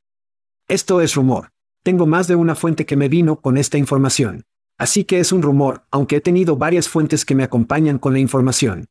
Esto 0.69 1.01
es 1.01 1.15
rumor. 1.15 1.53
Tengo 1.83 2.07
más 2.07 2.29
de 2.29 2.37
una 2.37 2.55
fuente 2.55 2.87
que 2.87 2.97
me 2.97 3.09
vino 3.09 3.41
con 3.41 3.57
esta 3.59 3.79
información. 3.79 4.45
Así 4.79 5.05
que 5.05 5.19
es 5.19 5.33
un 5.33 5.43
rumor, 5.43 5.87
aunque 5.91 6.17
he 6.17 6.21
tenido 6.21 6.57
varias 6.57 6.89
fuentes 6.89 7.25
que 7.25 7.35
me 7.35 7.45
acompañan 7.45 7.99
con 7.99 8.13
la 8.13 8.19
información. 8.19 8.89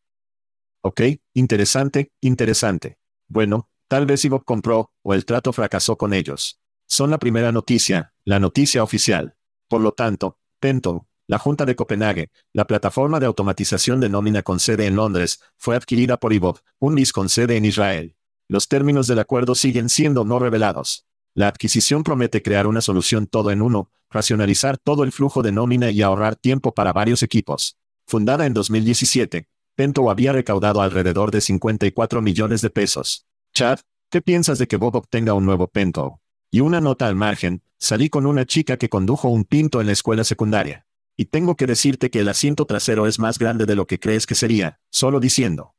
Ok, 0.82 1.02
interesante, 1.34 2.12
interesante. 2.22 2.98
Bueno, 3.28 3.70
tal 3.88 4.06
vez 4.06 4.26
Ivo 4.26 4.44
compró, 4.44 4.92
o 5.02 5.14
el 5.14 5.26
trato 5.26 5.54
fracasó 5.54 5.98
con 5.98 6.14
ellos. 6.14 6.60
Son 6.88 7.10
la 7.10 7.18
primera 7.18 7.52
noticia, 7.52 8.14
la 8.24 8.40
noticia 8.40 8.84
oficial. 8.84 9.36
Por 9.68 9.82
lo 9.82 9.94
tanto, 9.94 10.38
Pento, 10.60 11.08
la 11.28 11.40
Junta 11.40 11.66
de 11.66 11.76
Copenhague, 11.76 12.30
la 12.54 12.66
plataforma 12.66 13.20
de 13.20 13.26
automatización 13.26 14.00
de 14.00 14.10
nómina 14.10 14.44
con 14.44 14.60
sede 14.60 14.86
en 14.86 14.96
Londres, 14.96 15.42
fue 15.58 15.76
adquirida 15.76 16.18
por 16.18 16.34
IVOV, 16.34 16.60
un 16.80 16.96
NIS 16.96 17.14
con 17.14 17.30
sede 17.30 17.58
en 17.58 17.66
Israel. 17.66 18.16
Los 18.48 18.68
términos 18.68 19.08
del 19.08 19.20
acuerdo 19.20 19.56
siguen 19.56 19.90
siendo 19.90 20.24
no 20.24 20.38
revelados. 20.38 21.06
La 21.34 21.48
adquisición 21.48 22.04
promete 22.04 22.42
crear 22.42 22.68
una 22.68 22.80
solución 22.80 23.28
todo 23.28 23.52
en 23.52 23.62
uno, 23.62 23.90
racionalizar 24.10 24.78
todo 24.78 25.04
el 25.04 25.12
flujo 25.12 25.42
de 25.42 25.52
nómina 25.52 25.90
y 25.90 26.02
ahorrar 26.02 26.36
tiempo 26.36 26.74
para 26.74 26.94
varios 26.94 27.24
equipos. 27.24 27.78
Fundada 28.06 28.46
en 28.46 28.54
2017, 28.54 29.48
Pento 29.76 30.10
había 30.10 30.32
recaudado 30.32 30.82
alrededor 30.82 31.32
de 31.32 31.42
54 31.42 32.22
millones 32.22 32.62
de 32.62 32.70
pesos. 32.70 33.26
Chad, 33.54 33.80
¿qué 34.10 34.22
piensas 34.22 34.60
de 34.60 34.68
que 34.68 34.78
Bob 34.78 34.96
obtenga 34.96 35.34
un 35.34 35.46
nuevo 35.46 35.68
Pento? 35.68 36.22
Y 36.52 36.62
una 36.62 36.80
nota 36.80 37.08
al 37.08 37.16
margen, 37.16 37.64
salí 37.78 38.10
con 38.10 38.26
una 38.26 38.46
chica 38.46 38.78
que 38.78 38.90
condujo 38.90 39.28
un 39.28 39.44
Pinto 39.44 39.82
en 39.82 39.88
la 39.88 39.94
escuela 39.94 40.24
secundaria. 40.24 40.85
Y 41.18 41.26
tengo 41.26 41.56
que 41.56 41.66
decirte 41.66 42.10
que 42.10 42.20
el 42.20 42.30
asiento 42.30 42.66
trasero 42.66 43.08
es 43.08 43.20
más 43.20 43.40
grande 43.40 43.66
de 43.66 43.76
lo 43.76 43.88
que 43.88 44.00
crees 44.00 44.26
que 44.26 44.36
sería, 44.36 44.80
solo 44.90 45.20
diciendo. 45.20 45.76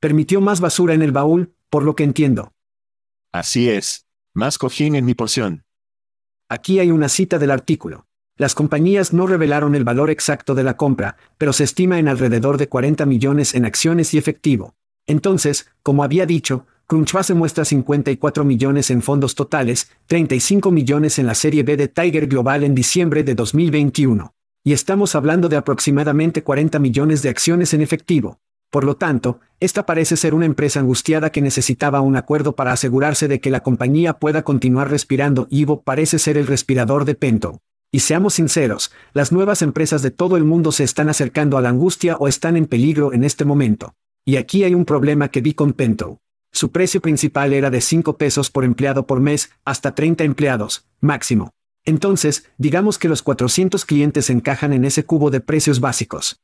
Permitió 0.00 0.40
más 0.40 0.60
basura 0.60 0.94
en 0.94 1.02
el 1.02 1.12
baúl, 1.12 1.54
por 1.70 1.82
lo 1.82 1.94
que 1.94 2.04
entiendo. 2.04 2.54
Así 3.32 3.68
es. 3.68 4.06
Más 4.34 4.58
cojín 4.58 4.94
en 4.94 5.04
mi 5.04 5.14
porción. 5.14 5.64
Aquí 6.48 6.78
hay 6.78 6.90
una 6.90 7.08
cita 7.08 7.38
del 7.38 7.50
artículo. 7.50 8.06
Las 8.36 8.54
compañías 8.54 9.12
no 9.12 9.26
revelaron 9.26 9.74
el 9.74 9.84
valor 9.84 10.10
exacto 10.10 10.54
de 10.54 10.62
la 10.62 10.76
compra, 10.76 11.16
pero 11.36 11.52
se 11.52 11.64
estima 11.64 11.98
en 11.98 12.08
alrededor 12.08 12.56
de 12.56 12.68
40 12.68 13.04
millones 13.04 13.54
en 13.54 13.64
acciones 13.64 14.14
y 14.14 14.18
efectivo. 14.18 14.76
Entonces, 15.06 15.70
como 15.82 16.04
había 16.04 16.24
dicho, 16.24 16.66
Crunchbase 16.86 17.34
muestra 17.34 17.64
54 17.64 18.44
millones 18.44 18.90
en 18.90 19.02
fondos 19.02 19.34
totales, 19.34 19.90
35 20.06 20.70
millones 20.70 21.18
en 21.18 21.26
la 21.26 21.34
serie 21.34 21.62
B 21.62 21.76
de 21.76 21.88
Tiger 21.88 22.28
Global 22.28 22.64
en 22.64 22.74
diciembre 22.74 23.24
de 23.24 23.34
2021. 23.34 24.34
Y 24.64 24.72
estamos 24.72 25.14
hablando 25.14 25.48
de 25.48 25.56
aproximadamente 25.56 26.42
40 26.42 26.78
millones 26.78 27.22
de 27.22 27.28
acciones 27.28 27.74
en 27.74 27.80
efectivo. 27.80 28.38
Por 28.70 28.84
lo 28.84 28.96
tanto, 28.96 29.40
esta 29.60 29.86
parece 29.86 30.16
ser 30.16 30.34
una 30.34 30.44
empresa 30.44 30.80
angustiada 30.80 31.30
que 31.30 31.40
necesitaba 31.40 32.00
un 32.00 32.16
acuerdo 32.16 32.54
para 32.54 32.72
asegurarse 32.72 33.26
de 33.26 33.40
que 33.40 33.50
la 33.50 33.60
compañía 33.60 34.18
pueda 34.18 34.42
continuar 34.42 34.90
respirando. 34.90 35.46
Ivo 35.50 35.82
parece 35.82 36.18
ser 36.18 36.36
el 36.36 36.46
respirador 36.46 37.04
de 37.04 37.14
Pento. 37.14 37.60
Y 37.90 38.00
seamos 38.00 38.34
sinceros, 38.34 38.92
las 39.14 39.32
nuevas 39.32 39.62
empresas 39.62 40.02
de 40.02 40.10
todo 40.10 40.36
el 40.36 40.44
mundo 40.44 40.72
se 40.72 40.84
están 40.84 41.08
acercando 41.08 41.56
a 41.56 41.62
la 41.62 41.70
angustia 41.70 42.16
o 42.18 42.28
están 42.28 42.58
en 42.58 42.66
peligro 42.66 43.14
en 43.14 43.24
este 43.24 43.46
momento. 43.46 43.94
Y 44.26 44.36
aquí 44.36 44.64
hay 44.64 44.74
un 44.74 44.84
problema 44.84 45.28
que 45.28 45.40
vi 45.40 45.54
con 45.54 45.72
Pento. 45.72 46.20
Su 46.52 46.70
precio 46.70 47.00
principal 47.00 47.54
era 47.54 47.70
de 47.70 47.80
5 47.80 48.18
pesos 48.18 48.50
por 48.50 48.64
empleado 48.64 49.06
por 49.06 49.20
mes, 49.20 49.50
hasta 49.64 49.94
30 49.94 50.24
empleados, 50.24 50.86
máximo. 51.00 51.52
Entonces, 51.84 52.44
digamos 52.58 52.98
que 52.98 53.08
los 53.08 53.22
400 53.22 53.84
clientes 53.84 54.30
encajan 54.30 54.72
en 54.72 54.84
ese 54.84 55.04
cubo 55.04 55.30
de 55.30 55.40
precios 55.40 55.80
básicos. 55.80 56.40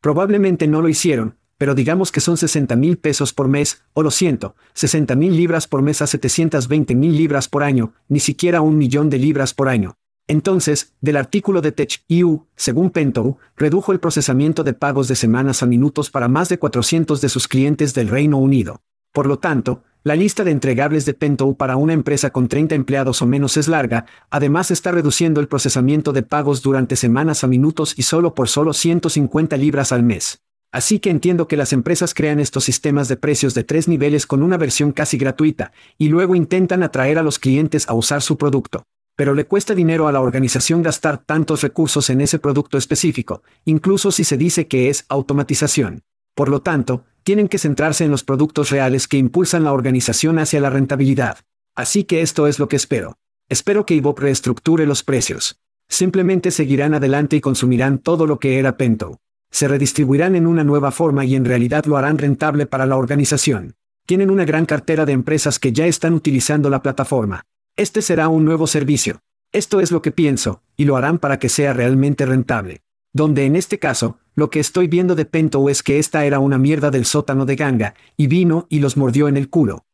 Probablemente 0.00 0.66
no 0.66 0.82
lo 0.82 0.88
hicieron, 0.88 1.36
pero 1.58 1.74
digamos 1.74 2.10
que 2.10 2.20
son 2.20 2.36
60 2.36 2.74
mil 2.74 2.98
pesos 2.98 3.32
por 3.32 3.46
mes, 3.46 3.82
o 3.92 4.02
lo 4.02 4.10
siento, 4.10 4.56
60 4.74 5.14
mil 5.14 5.36
libras 5.36 5.68
por 5.68 5.80
mes 5.80 6.02
a 6.02 6.06
720 6.06 6.94
mil 6.96 7.16
libras 7.16 7.48
por 7.48 7.62
año, 7.62 7.92
ni 8.08 8.18
siquiera 8.18 8.60
un 8.60 8.78
millón 8.78 9.10
de 9.10 9.18
libras 9.18 9.54
por 9.54 9.68
año. 9.68 9.96
Entonces, 10.26 10.94
del 11.00 11.16
artículo 11.16 11.60
de 11.60 11.72
TechEU, 11.72 12.46
según 12.56 12.90
Pentou, 12.90 13.38
redujo 13.56 13.92
el 13.92 14.00
procesamiento 14.00 14.64
de 14.64 14.72
pagos 14.72 15.08
de 15.08 15.14
semanas 15.14 15.62
a 15.62 15.66
minutos 15.66 16.10
para 16.10 16.28
más 16.28 16.48
de 16.48 16.58
400 16.58 17.20
de 17.20 17.28
sus 17.28 17.48
clientes 17.48 17.94
del 17.94 18.08
Reino 18.08 18.38
Unido. 18.38 18.80
Por 19.12 19.26
lo 19.26 19.38
tanto, 19.38 19.82
la 20.04 20.16
lista 20.16 20.42
de 20.42 20.50
entregables 20.50 21.04
de 21.04 21.14
Pentou 21.14 21.54
para 21.54 21.76
una 21.76 21.92
empresa 21.92 22.30
con 22.30 22.48
30 22.48 22.74
empleados 22.74 23.20
o 23.20 23.26
menos 23.26 23.56
es 23.56 23.68
larga, 23.68 24.06
además 24.30 24.70
está 24.70 24.90
reduciendo 24.90 25.40
el 25.40 25.48
procesamiento 25.48 26.12
de 26.12 26.22
pagos 26.22 26.62
durante 26.62 26.96
semanas 26.96 27.44
a 27.44 27.46
minutos 27.46 27.94
y 27.96 28.02
solo 28.02 28.34
por 28.34 28.48
solo 28.48 28.72
150 28.72 29.56
libras 29.58 29.92
al 29.92 30.02
mes. 30.02 30.40
Así 30.72 30.98
que 30.98 31.10
entiendo 31.10 31.46
que 31.46 31.58
las 31.58 31.74
empresas 31.74 32.14
crean 32.14 32.40
estos 32.40 32.64
sistemas 32.64 33.06
de 33.06 33.18
precios 33.18 33.52
de 33.52 33.62
tres 33.62 33.86
niveles 33.86 34.26
con 34.26 34.42
una 34.42 34.56
versión 34.56 34.92
casi 34.92 35.18
gratuita, 35.18 35.72
y 35.98 36.08
luego 36.08 36.34
intentan 36.34 36.82
atraer 36.82 37.18
a 37.18 37.22
los 37.22 37.38
clientes 37.38 37.86
a 37.88 37.92
usar 37.92 38.22
su 38.22 38.38
producto. 38.38 38.84
Pero 39.14 39.34
le 39.34 39.44
cuesta 39.44 39.74
dinero 39.74 40.08
a 40.08 40.12
la 40.12 40.22
organización 40.22 40.82
gastar 40.82 41.18
tantos 41.18 41.60
recursos 41.60 42.08
en 42.08 42.22
ese 42.22 42.38
producto 42.38 42.78
específico, 42.78 43.42
incluso 43.66 44.10
si 44.10 44.24
se 44.24 44.38
dice 44.38 44.66
que 44.66 44.88
es 44.88 45.04
automatización. 45.10 46.02
Por 46.34 46.48
lo 46.48 46.62
tanto, 46.62 47.04
tienen 47.22 47.48
que 47.48 47.58
centrarse 47.58 48.04
en 48.04 48.10
los 48.10 48.24
productos 48.24 48.70
reales 48.70 49.08
que 49.08 49.16
impulsan 49.16 49.64
la 49.64 49.72
organización 49.72 50.38
hacia 50.38 50.60
la 50.60 50.70
rentabilidad. 50.70 51.38
Así 51.74 52.04
que 52.04 52.22
esto 52.22 52.46
es 52.46 52.58
lo 52.58 52.68
que 52.68 52.76
espero. 52.76 53.18
Espero 53.48 53.86
que 53.86 53.94
IBOP 53.94 54.18
reestructure 54.18 54.86
los 54.86 55.02
precios. 55.02 55.60
Simplemente 55.88 56.50
seguirán 56.50 56.94
adelante 56.94 57.36
y 57.36 57.40
consumirán 57.40 57.98
todo 57.98 58.26
lo 58.26 58.38
que 58.38 58.58
era 58.58 58.76
Pento 58.76 59.20
se 59.52 59.68
redistribuirán 59.68 60.34
en 60.34 60.46
una 60.46 60.64
nueva 60.64 60.90
forma 60.90 61.24
y 61.24 61.36
en 61.36 61.44
realidad 61.44 61.84
lo 61.84 61.98
harán 61.98 62.18
rentable 62.18 62.66
para 62.66 62.86
la 62.86 62.96
organización. 62.96 63.76
Tienen 64.06 64.30
una 64.30 64.46
gran 64.46 64.64
cartera 64.64 65.04
de 65.04 65.12
empresas 65.12 65.58
que 65.58 65.72
ya 65.72 65.86
están 65.86 66.14
utilizando 66.14 66.70
la 66.70 66.82
plataforma. 66.82 67.44
Este 67.76 68.02
será 68.02 68.28
un 68.28 68.44
nuevo 68.44 68.66
servicio. 68.66 69.20
Esto 69.52 69.80
es 69.80 69.92
lo 69.92 70.00
que 70.00 70.10
pienso, 70.10 70.62
y 70.76 70.86
lo 70.86 70.96
harán 70.96 71.18
para 71.18 71.38
que 71.38 71.50
sea 71.50 71.74
realmente 71.74 72.24
rentable. 72.24 72.80
Donde 73.12 73.44
en 73.44 73.54
este 73.54 73.78
caso, 73.78 74.18
lo 74.34 74.50
que 74.50 74.60
estoy 74.60 74.86
viendo 74.86 75.14
de 75.14 75.24
Pento 75.24 75.68
es 75.68 75.82
que 75.82 75.98
esta 75.98 76.24
era 76.24 76.38
una 76.38 76.58
mierda 76.58 76.90
del 76.90 77.04
sótano 77.04 77.44
de 77.46 77.56
Ganga, 77.56 77.94
y 78.16 78.26
vino 78.26 78.66
y 78.70 78.80
los 78.80 78.96
mordió 78.96 79.28
en 79.28 79.36
el 79.36 79.48
culo. 79.50 79.86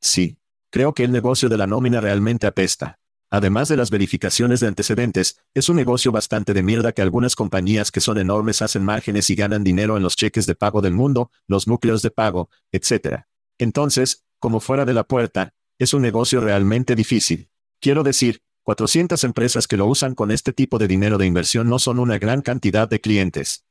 Sí. 0.00 0.38
Creo 0.70 0.92
que 0.92 1.04
el 1.04 1.12
negocio 1.12 1.48
de 1.48 1.56
la 1.56 1.66
nómina 1.66 2.00
realmente 2.00 2.46
apesta. 2.46 2.98
Además 3.30 3.68
de 3.68 3.76
las 3.76 3.90
verificaciones 3.90 4.60
de 4.60 4.68
antecedentes, 4.68 5.40
es 5.54 5.68
un 5.68 5.76
negocio 5.76 6.12
bastante 6.12 6.54
de 6.54 6.62
mierda 6.62 6.92
que 6.92 7.02
algunas 7.02 7.36
compañías 7.36 7.90
que 7.90 8.00
son 8.00 8.18
enormes 8.18 8.62
hacen 8.62 8.84
márgenes 8.84 9.28
y 9.30 9.34
ganan 9.34 9.64
dinero 9.64 9.96
en 9.96 10.02
los 10.02 10.16
cheques 10.16 10.46
de 10.46 10.54
pago 10.54 10.80
del 10.80 10.94
mundo, 10.94 11.30
los 11.46 11.68
núcleos 11.68 12.02
de 12.02 12.10
pago, 12.10 12.50
etc. 12.72 13.22
Entonces, 13.58 14.24
como 14.38 14.60
fuera 14.60 14.84
de 14.84 14.94
la 14.94 15.04
puerta, 15.04 15.54
es 15.78 15.94
un 15.94 16.02
negocio 16.02 16.40
realmente 16.40 16.94
difícil. 16.94 17.48
Quiero 17.80 18.02
decir, 18.02 18.42
400 18.68 19.24
empresas 19.24 19.66
que 19.66 19.78
lo 19.78 19.86
usan 19.86 20.14
con 20.14 20.30
este 20.30 20.52
tipo 20.52 20.76
de 20.76 20.86
dinero 20.86 21.16
de 21.16 21.24
inversión 21.24 21.70
no 21.70 21.78
son 21.78 21.98
una 21.98 22.18
gran 22.18 22.42
cantidad 22.42 22.86
de 22.86 23.00
clientes. 23.00 23.64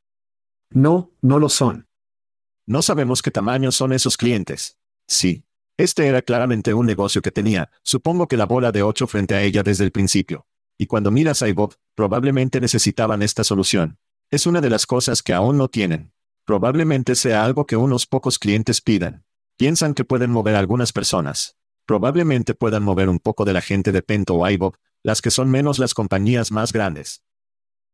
No, 0.72 1.12
no 1.22 1.38
lo 1.38 1.50
son. 1.50 1.88
No 2.66 2.82
sabemos 2.82 3.22
qué 3.22 3.30
tamaño 3.30 3.72
son 3.72 3.94
esos 3.94 4.18
clientes. 4.18 4.80
Sí, 5.06 5.46
este 5.78 6.08
era 6.08 6.24
claramente 6.24 6.74
un 6.74 6.88
negocio 6.88 7.22
que 7.22 7.30
tenía, 7.30 7.70
supongo 7.84 8.28
que 8.28 8.38
la 8.38 8.48
bola 8.48 8.72
de 8.72 8.82
ocho 8.82 9.06
frente 9.06 9.36
a 9.36 9.44
ella 9.44 9.62
desde 9.62 9.84
el 9.84 9.92
principio. 9.92 10.48
Y 10.80 10.88
cuando 10.88 11.12
miras 11.12 11.44
a 11.44 11.48
Ibob, 11.48 11.76
probablemente 11.94 12.60
necesitaban 12.60 13.22
esta 13.22 13.44
solución. 13.44 14.00
Es 14.32 14.48
una 14.48 14.62
de 14.62 14.72
las 14.72 14.88
cosas 14.88 15.22
que 15.22 15.36
aún 15.36 15.60
no 15.60 15.68
tienen. 15.68 16.12
Probablemente 16.44 17.14
sea 17.14 17.46
algo 17.46 17.68
que 17.68 17.78
unos 17.78 18.08
pocos 18.08 18.40
clientes 18.40 18.82
pidan. 18.82 19.26
Piensan 19.58 19.94
que 19.94 20.06
pueden 20.06 20.32
mover 20.32 20.56
algunas 20.56 20.92
personas. 20.92 21.56
Probablemente 21.86 22.56
puedan 22.56 22.82
mover 22.82 23.10
un 23.10 23.20
poco 23.20 23.46
de 23.46 23.54
la 23.54 23.62
gente 23.62 23.92
de 23.92 24.02
Pento 24.02 24.34
o 24.34 24.50
Ibob, 24.50 24.76
las 25.04 25.22
que 25.22 25.32
son 25.32 25.50
menos 25.50 25.80
las 25.80 25.94
compañías 25.94 26.52
más 26.52 26.74
grandes. 26.74 27.24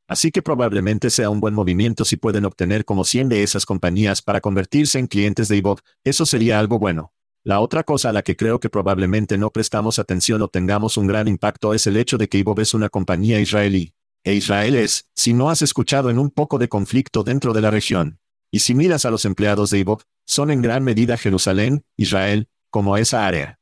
Así 0.08 0.32
que 0.32 0.42
probablemente 0.42 1.10
sea 1.10 1.30
un 1.30 1.39
buen 1.39 1.54
movimiento 1.54 2.06
si 2.06 2.18
pueden 2.18 2.46
obtener 2.46 2.86
como 2.86 3.06
100 3.06 3.30
de 3.30 3.44
esas 3.44 3.66
compañías 3.66 4.22
para 4.22 4.42
convertirse 4.42 5.00
en 5.00 5.08
clientes 5.08 5.48
de 5.48 5.58
Ibob, 5.58 5.80
eso 6.04 6.26
sería 6.26 6.60
algo 6.60 6.78
bueno. 6.78 7.13
La 7.46 7.60
otra 7.60 7.84
cosa 7.84 8.10
a 8.10 8.13
la 8.13 8.22
que 8.22 8.36
creo 8.36 8.60
que 8.60 8.70
probablemente 8.70 9.38
no 9.38 9.52
prestamos 9.52 10.00
atención 10.00 10.42
o 10.42 10.48
tengamos 10.48 10.98
un 10.98 11.08
gran 11.08 11.28
impacto 11.28 11.74
es 11.74 11.88
el 11.88 11.98
hecho 11.98 12.18
de 12.18 12.30
que 12.30 12.38
Ibob 12.38 12.60
es 12.60 12.74
una 12.74 12.89
compañía 12.89 13.39
israelí. 13.39 13.94
E 14.24 14.34
Israel 14.34 14.76
es, 14.76 15.10
si 15.13 15.34
no 15.34 15.50
has 15.50 15.62
escuchado 15.62 16.10
en 16.10 16.20
un 16.20 16.30
poco 16.30 16.58
de 16.58 16.70
conflicto 16.70 17.24
dentro 17.24 17.52
de 17.52 17.62
la 17.62 17.72
región. 17.72 18.20
Y 18.50 18.60
si 18.60 18.74
miras 18.74 19.04
a 19.04 19.12
los 19.12 19.26
empleados 19.26 19.72
de 19.72 19.80
Ibob, 19.80 20.04
son 20.26 20.52
en 20.52 20.62
gran 20.62 20.84
medida 20.84 21.18
Jerusalén, 21.18 21.84
Israel, 21.98 22.48
como 22.70 22.96
esa 22.96 23.28
área. 23.28 23.60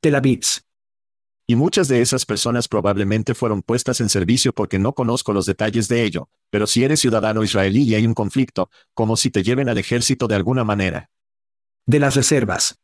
Tel 0.00 0.16
Aviv. 0.16 0.65
Y 1.48 1.54
muchas 1.54 1.86
de 1.86 2.00
esas 2.00 2.26
personas 2.26 2.66
probablemente 2.66 3.32
fueron 3.32 3.62
puestas 3.62 4.00
en 4.00 4.08
servicio 4.08 4.52
porque 4.52 4.80
no 4.80 4.94
conozco 4.94 5.32
los 5.32 5.46
detalles 5.46 5.86
de 5.86 6.02
ello, 6.02 6.28
pero 6.50 6.66
si 6.66 6.82
eres 6.82 6.98
ciudadano 6.98 7.44
israelí 7.44 7.84
y 7.84 7.94
hay 7.94 8.04
un 8.04 8.14
conflicto, 8.14 8.68
como 8.94 9.16
si 9.16 9.30
te 9.30 9.44
lleven 9.44 9.68
al 9.68 9.78
ejército 9.78 10.26
de 10.26 10.34
alguna 10.34 10.64
manera. 10.64 11.08
De 11.86 12.00
las 12.00 12.16
reservas. 12.16 12.80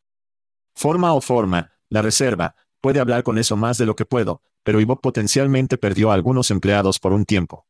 Forma 0.76 1.12
o 1.12 1.20
forma, 1.20 1.72
la 1.88 2.02
reserva, 2.02 2.54
puede 2.80 3.00
hablar 3.00 3.24
con 3.24 3.36
eso 3.36 3.56
más 3.56 3.78
de 3.78 3.86
lo 3.86 3.96
que 3.96 4.04
puedo, 4.04 4.42
pero 4.62 4.80
Ivo 4.80 5.00
potencialmente 5.00 5.76
perdió 5.76 6.12
a 6.12 6.14
algunos 6.14 6.52
empleados 6.52 7.00
por 7.00 7.12
un 7.12 7.24
tiempo. 7.24 7.66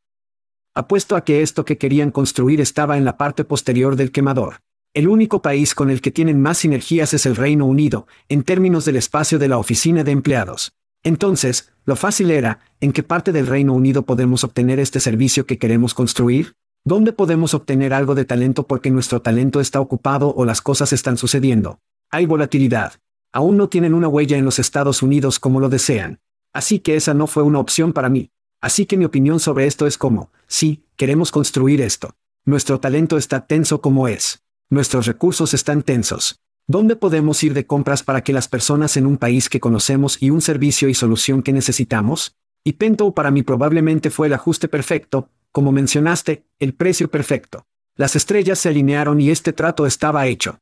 Apuesto 0.75 1.15
a 1.15 1.23
que 1.23 1.41
esto 1.41 1.65
que 1.65 1.79
querían 1.79 2.11
construir 2.11 2.61
estaba 2.61 2.97
en 2.97 3.05
la 3.05 3.17
parte 3.17 3.45
posterior 3.45 3.95
del 3.95 4.11
quemador. 4.11 4.61
El 4.93 5.07
único 5.07 5.41
país 5.41 5.73
con 5.73 5.89
el 5.89 6.01
que 6.01 6.11
tienen 6.11 6.39
más 6.39 6.59
sinergias 6.59 7.15
es 7.15 7.25
el 7.25 7.35
Reino 7.35 7.65
Unido, 7.65 8.05
en 8.29 8.43
términos 8.43 8.85
del 8.85 8.95
espacio 8.95 9.39
de 9.39 9.47
la 9.47 9.57
oficina 9.57 10.03
de 10.03 10.11
empleados. 10.11 10.71
Entonces, 11.03 11.71
lo 11.85 11.95
fácil 11.95 12.31
era, 12.31 12.59
¿en 12.79 12.93
qué 12.93 13.03
parte 13.03 13.31
del 13.31 13.47
Reino 13.47 13.73
Unido 13.73 14.03
podemos 14.03 14.43
obtener 14.43 14.79
este 14.79 14.99
servicio 14.99 15.45
que 15.45 15.57
queremos 15.57 15.93
construir? 15.93 16.55
¿Dónde 16.85 17.13
podemos 17.13 17.53
obtener 17.53 17.93
algo 17.93 18.15
de 18.15 18.25
talento 18.25 18.67
porque 18.67 18.89
nuestro 18.89 19.21
talento 19.21 19.59
está 19.59 19.79
ocupado 19.79 20.33
o 20.35 20.45
las 20.45 20.61
cosas 20.61 20.93
están 20.93 21.17
sucediendo? 21.17 21.79
Hay 22.09 22.25
volatilidad. 22.25 22.93
Aún 23.31 23.57
no 23.57 23.67
tienen 23.67 23.93
una 23.93 24.07
huella 24.07 24.37
en 24.37 24.45
los 24.45 24.59
Estados 24.59 25.01
Unidos 25.01 25.39
como 25.39 25.59
lo 25.59 25.69
desean. 25.69 26.19
Así 26.53 26.79
que 26.79 26.95
esa 26.95 27.13
no 27.13 27.27
fue 27.27 27.43
una 27.43 27.59
opción 27.59 27.93
para 27.93 28.09
mí. 28.09 28.31
Así 28.61 28.85
que 28.85 28.95
mi 28.95 29.05
opinión 29.05 29.39
sobre 29.39 29.65
esto 29.65 29.87
es 29.87 29.97
como, 29.97 30.31
sí, 30.47 30.85
queremos 30.95 31.31
construir 31.31 31.81
esto. 31.81 32.15
Nuestro 32.45 32.79
talento 32.79 33.17
está 33.17 33.45
tenso 33.45 33.81
como 33.81 34.07
es. 34.07 34.43
Nuestros 34.69 35.05
recursos 35.05 35.53
están 35.53 35.83
tensos. 35.83 36.42
¿Dónde 36.67 36.95
podemos 36.95 37.43
ir 37.43 37.53
de 37.53 37.65
compras 37.65 38.03
para 38.03 38.23
que 38.23 38.31
las 38.31 38.47
personas 38.47 38.95
en 38.95 39.05
un 39.05 39.17
país 39.17 39.49
que 39.49 39.59
conocemos 39.59 40.21
y 40.21 40.29
un 40.29 40.39
servicio 40.39 40.87
y 40.87 40.93
solución 40.93 41.43
que 41.43 41.51
necesitamos? 41.51 42.37
Y 42.63 42.73
Pento 42.73 43.13
para 43.13 43.31
mí 43.31 43.43
probablemente 43.43 44.09
fue 44.09 44.27
el 44.27 44.33
ajuste 44.33 44.69
perfecto, 44.69 45.29
como 45.51 45.73
mencionaste, 45.73 46.45
el 46.59 46.73
precio 46.73 47.11
perfecto. 47.11 47.65
Las 47.97 48.15
estrellas 48.15 48.59
se 48.59 48.69
alinearon 48.69 49.19
y 49.19 49.29
este 49.29 49.51
trato 49.51 49.85
estaba 49.85 50.25
hecho. 50.27 50.59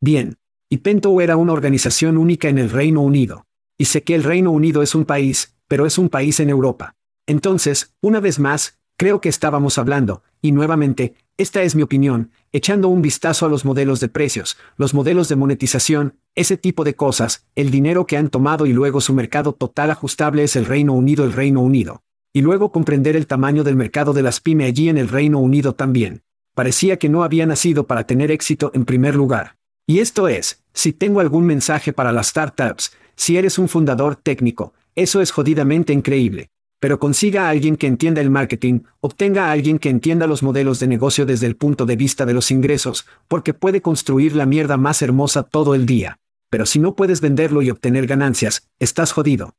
Bien. 0.00 0.38
Y 0.70 0.78
Pento 0.78 1.20
era 1.20 1.36
una 1.36 1.52
organización 1.52 2.16
única 2.16 2.48
en 2.48 2.56
el 2.56 2.70
Reino 2.70 3.02
Unido. 3.02 3.46
Y 3.76 3.86
sé 3.86 4.02
que 4.02 4.14
el 4.14 4.24
Reino 4.24 4.50
Unido 4.50 4.82
es 4.82 4.94
un 4.94 5.04
país, 5.04 5.54
pero 5.68 5.84
es 5.84 5.98
un 5.98 6.08
país 6.08 6.40
en 6.40 6.48
Europa. 6.48 6.96
Entonces, 7.26 7.94
una 8.00 8.20
vez 8.20 8.38
más, 8.38 8.79
creo 9.00 9.22
que 9.22 9.30
estábamos 9.30 9.78
hablando, 9.78 10.22
y 10.42 10.52
nuevamente, 10.52 11.14
esta 11.38 11.62
es 11.62 11.74
mi 11.74 11.80
opinión, 11.80 12.32
echando 12.52 12.88
un 12.88 13.00
vistazo 13.00 13.46
a 13.46 13.48
los 13.48 13.64
modelos 13.64 13.98
de 13.98 14.10
precios, 14.10 14.58
los 14.76 14.92
modelos 14.92 15.30
de 15.30 15.36
monetización, 15.36 16.18
ese 16.34 16.58
tipo 16.58 16.84
de 16.84 16.96
cosas, 16.96 17.46
el 17.54 17.70
dinero 17.70 18.06
que 18.06 18.18
han 18.18 18.28
tomado 18.28 18.66
y 18.66 18.74
luego 18.74 19.00
su 19.00 19.14
mercado 19.14 19.54
total 19.54 19.90
ajustable 19.90 20.42
es 20.42 20.54
el 20.54 20.66
Reino 20.66 20.92
Unido, 20.92 21.24
el 21.24 21.32
Reino 21.32 21.62
Unido. 21.62 22.02
Y 22.34 22.42
luego 22.42 22.72
comprender 22.72 23.16
el 23.16 23.26
tamaño 23.26 23.64
del 23.64 23.74
mercado 23.74 24.12
de 24.12 24.20
las 24.20 24.42
pyme 24.42 24.66
allí 24.66 24.90
en 24.90 24.98
el 24.98 25.08
Reino 25.08 25.38
Unido 25.38 25.74
también. 25.74 26.20
Parecía 26.54 26.98
que 26.98 27.08
no 27.08 27.24
había 27.24 27.46
nacido 27.46 27.86
para 27.86 28.04
tener 28.06 28.30
éxito 28.30 28.70
en 28.74 28.84
primer 28.84 29.14
lugar. 29.14 29.56
Y 29.86 30.00
esto 30.00 30.28
es, 30.28 30.62
si 30.74 30.92
tengo 30.92 31.20
algún 31.20 31.46
mensaje 31.46 31.94
para 31.94 32.12
las 32.12 32.26
startups, 32.26 32.92
si 33.16 33.38
eres 33.38 33.58
un 33.58 33.70
fundador 33.70 34.16
técnico, 34.16 34.74
eso 34.94 35.22
es 35.22 35.30
jodidamente 35.30 35.94
increíble 35.94 36.50
pero 36.80 36.98
consiga 36.98 37.46
a 37.46 37.50
alguien 37.50 37.76
que 37.76 37.86
entienda 37.86 38.22
el 38.22 38.30
marketing, 38.30 38.80
obtenga 39.00 39.46
a 39.46 39.52
alguien 39.52 39.78
que 39.78 39.90
entienda 39.90 40.26
los 40.26 40.42
modelos 40.42 40.80
de 40.80 40.88
negocio 40.88 41.26
desde 41.26 41.46
el 41.46 41.56
punto 41.56 41.86
de 41.86 41.96
vista 41.96 42.26
de 42.26 42.32
los 42.32 42.50
ingresos, 42.50 43.06
porque 43.28 43.54
puede 43.54 43.82
construir 43.82 44.34
la 44.34 44.46
mierda 44.46 44.78
más 44.78 45.02
hermosa 45.02 45.42
todo 45.42 45.74
el 45.74 45.84
día. 45.84 46.18
Pero 46.48 46.66
si 46.66 46.78
no 46.80 46.96
puedes 46.96 47.20
venderlo 47.20 47.62
y 47.62 47.70
obtener 47.70 48.06
ganancias, 48.06 48.68
estás 48.78 49.12
jodido. 49.12 49.54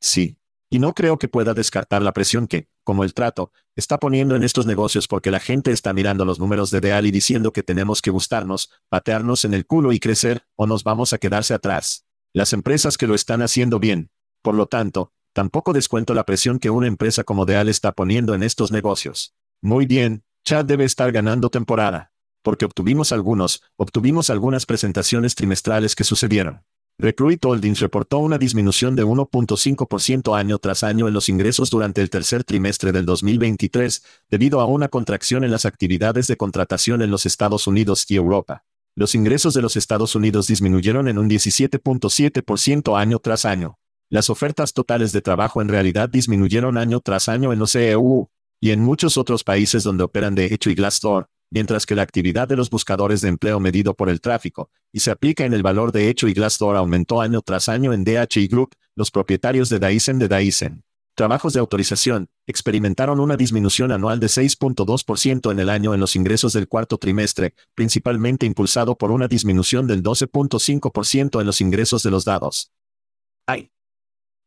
Sí. 0.00 0.38
Y 0.68 0.80
no 0.80 0.94
creo 0.94 1.16
que 1.18 1.28
pueda 1.28 1.54
descartar 1.54 2.02
la 2.02 2.12
presión 2.12 2.48
que, 2.48 2.68
como 2.82 3.04
el 3.04 3.14
trato, 3.14 3.52
está 3.76 3.98
poniendo 3.98 4.34
en 4.34 4.42
estos 4.42 4.66
negocios 4.66 5.06
porque 5.06 5.30
la 5.30 5.38
gente 5.38 5.70
está 5.70 5.92
mirando 5.92 6.24
los 6.24 6.40
números 6.40 6.70
de 6.70 6.80
Deal 6.80 7.06
y 7.06 7.12
diciendo 7.12 7.52
que 7.52 7.62
tenemos 7.62 8.02
que 8.02 8.10
gustarnos, 8.10 8.70
patearnos 8.88 9.44
en 9.44 9.54
el 9.54 9.66
culo 9.66 9.92
y 9.92 10.00
crecer, 10.00 10.44
o 10.56 10.66
nos 10.66 10.82
vamos 10.82 11.12
a 11.12 11.18
quedarse 11.18 11.54
atrás. 11.54 12.04
Las 12.32 12.52
empresas 12.52 12.98
que 12.98 13.06
lo 13.06 13.14
están 13.14 13.42
haciendo 13.42 13.78
bien. 13.78 14.10
Por 14.42 14.54
lo 14.54 14.66
tanto, 14.66 15.12
Tampoco 15.36 15.74
descuento 15.74 16.14
la 16.14 16.24
presión 16.24 16.58
que 16.58 16.70
una 16.70 16.86
empresa 16.86 17.22
como 17.22 17.44
Deal 17.44 17.68
está 17.68 17.92
poniendo 17.92 18.32
en 18.32 18.42
estos 18.42 18.72
negocios. 18.72 19.34
Muy 19.60 19.84
bien, 19.84 20.24
Chad 20.46 20.64
debe 20.64 20.86
estar 20.86 21.12
ganando 21.12 21.50
temporada. 21.50 22.10
Porque 22.40 22.64
obtuvimos 22.64 23.12
algunos, 23.12 23.62
obtuvimos 23.76 24.30
algunas 24.30 24.64
presentaciones 24.64 25.34
trimestrales 25.34 25.94
que 25.94 26.04
sucedieron. 26.04 26.62
Recruit 26.96 27.44
Holdings 27.44 27.80
reportó 27.80 28.16
una 28.16 28.38
disminución 28.38 28.96
de 28.96 29.04
1.5% 29.04 30.38
año 30.38 30.58
tras 30.58 30.82
año 30.82 31.06
en 31.06 31.12
los 31.12 31.28
ingresos 31.28 31.68
durante 31.68 32.00
el 32.00 32.08
tercer 32.08 32.42
trimestre 32.42 32.92
del 32.92 33.04
2023, 33.04 34.04
debido 34.30 34.62
a 34.62 34.64
una 34.64 34.88
contracción 34.88 35.44
en 35.44 35.50
las 35.50 35.66
actividades 35.66 36.28
de 36.28 36.38
contratación 36.38 37.02
en 37.02 37.10
los 37.10 37.26
Estados 37.26 37.66
Unidos 37.66 38.06
y 38.10 38.16
Europa. 38.16 38.64
Los 38.94 39.14
ingresos 39.14 39.52
de 39.52 39.60
los 39.60 39.76
Estados 39.76 40.14
Unidos 40.14 40.46
disminuyeron 40.46 41.08
en 41.08 41.18
un 41.18 41.28
17.7% 41.28 42.98
año 42.98 43.18
tras 43.18 43.44
año. 43.44 43.78
Las 44.08 44.30
ofertas 44.30 44.72
totales 44.72 45.10
de 45.10 45.20
trabajo 45.20 45.60
en 45.60 45.68
realidad 45.68 46.08
disminuyeron 46.08 46.78
año 46.78 47.00
tras 47.00 47.28
año 47.28 47.52
en 47.52 47.58
los 47.58 47.74
EU 47.74 48.28
y 48.60 48.70
en 48.70 48.80
muchos 48.80 49.18
otros 49.18 49.42
países 49.42 49.82
donde 49.82 50.04
operan 50.04 50.36
de 50.36 50.54
hecho 50.54 50.70
y 50.70 50.76
Glassdoor, 50.76 51.28
mientras 51.50 51.86
que 51.86 51.96
la 51.96 52.02
actividad 52.02 52.46
de 52.46 52.56
los 52.56 52.70
buscadores 52.70 53.20
de 53.20 53.28
empleo 53.28 53.58
medido 53.58 53.94
por 53.94 54.08
el 54.08 54.20
tráfico 54.20 54.70
y 54.92 55.00
se 55.00 55.10
aplica 55.10 55.44
en 55.44 55.54
el 55.54 55.64
valor 55.64 55.90
de 55.90 56.08
hecho 56.08 56.28
y 56.28 56.34
Glassdoor 56.34 56.76
aumentó 56.76 57.20
año 57.20 57.42
tras 57.42 57.68
año 57.68 57.92
en 57.92 58.04
DHI 58.04 58.46
Group, 58.46 58.74
los 58.94 59.10
propietarios 59.10 59.68
de 59.70 59.80
Daisen 59.80 60.20
de 60.20 60.28
Daisen. 60.28 60.84
Trabajos 61.16 61.54
de 61.54 61.60
autorización 61.60 62.28
experimentaron 62.46 63.18
una 63.18 63.36
disminución 63.36 63.90
anual 63.90 64.20
de 64.20 64.28
6.2% 64.28 65.50
en 65.50 65.58
el 65.58 65.68
año 65.68 65.94
en 65.94 66.00
los 66.00 66.14
ingresos 66.14 66.52
del 66.52 66.68
cuarto 66.68 66.98
trimestre, 66.98 67.54
principalmente 67.74 68.46
impulsado 68.46 68.96
por 68.96 69.10
una 69.10 69.26
disminución 69.26 69.88
del 69.88 70.02
12.5% 70.02 71.40
en 71.40 71.46
los 71.46 71.60
ingresos 71.60 72.02
de 72.04 72.10
los 72.10 72.24
dados. 72.24 72.70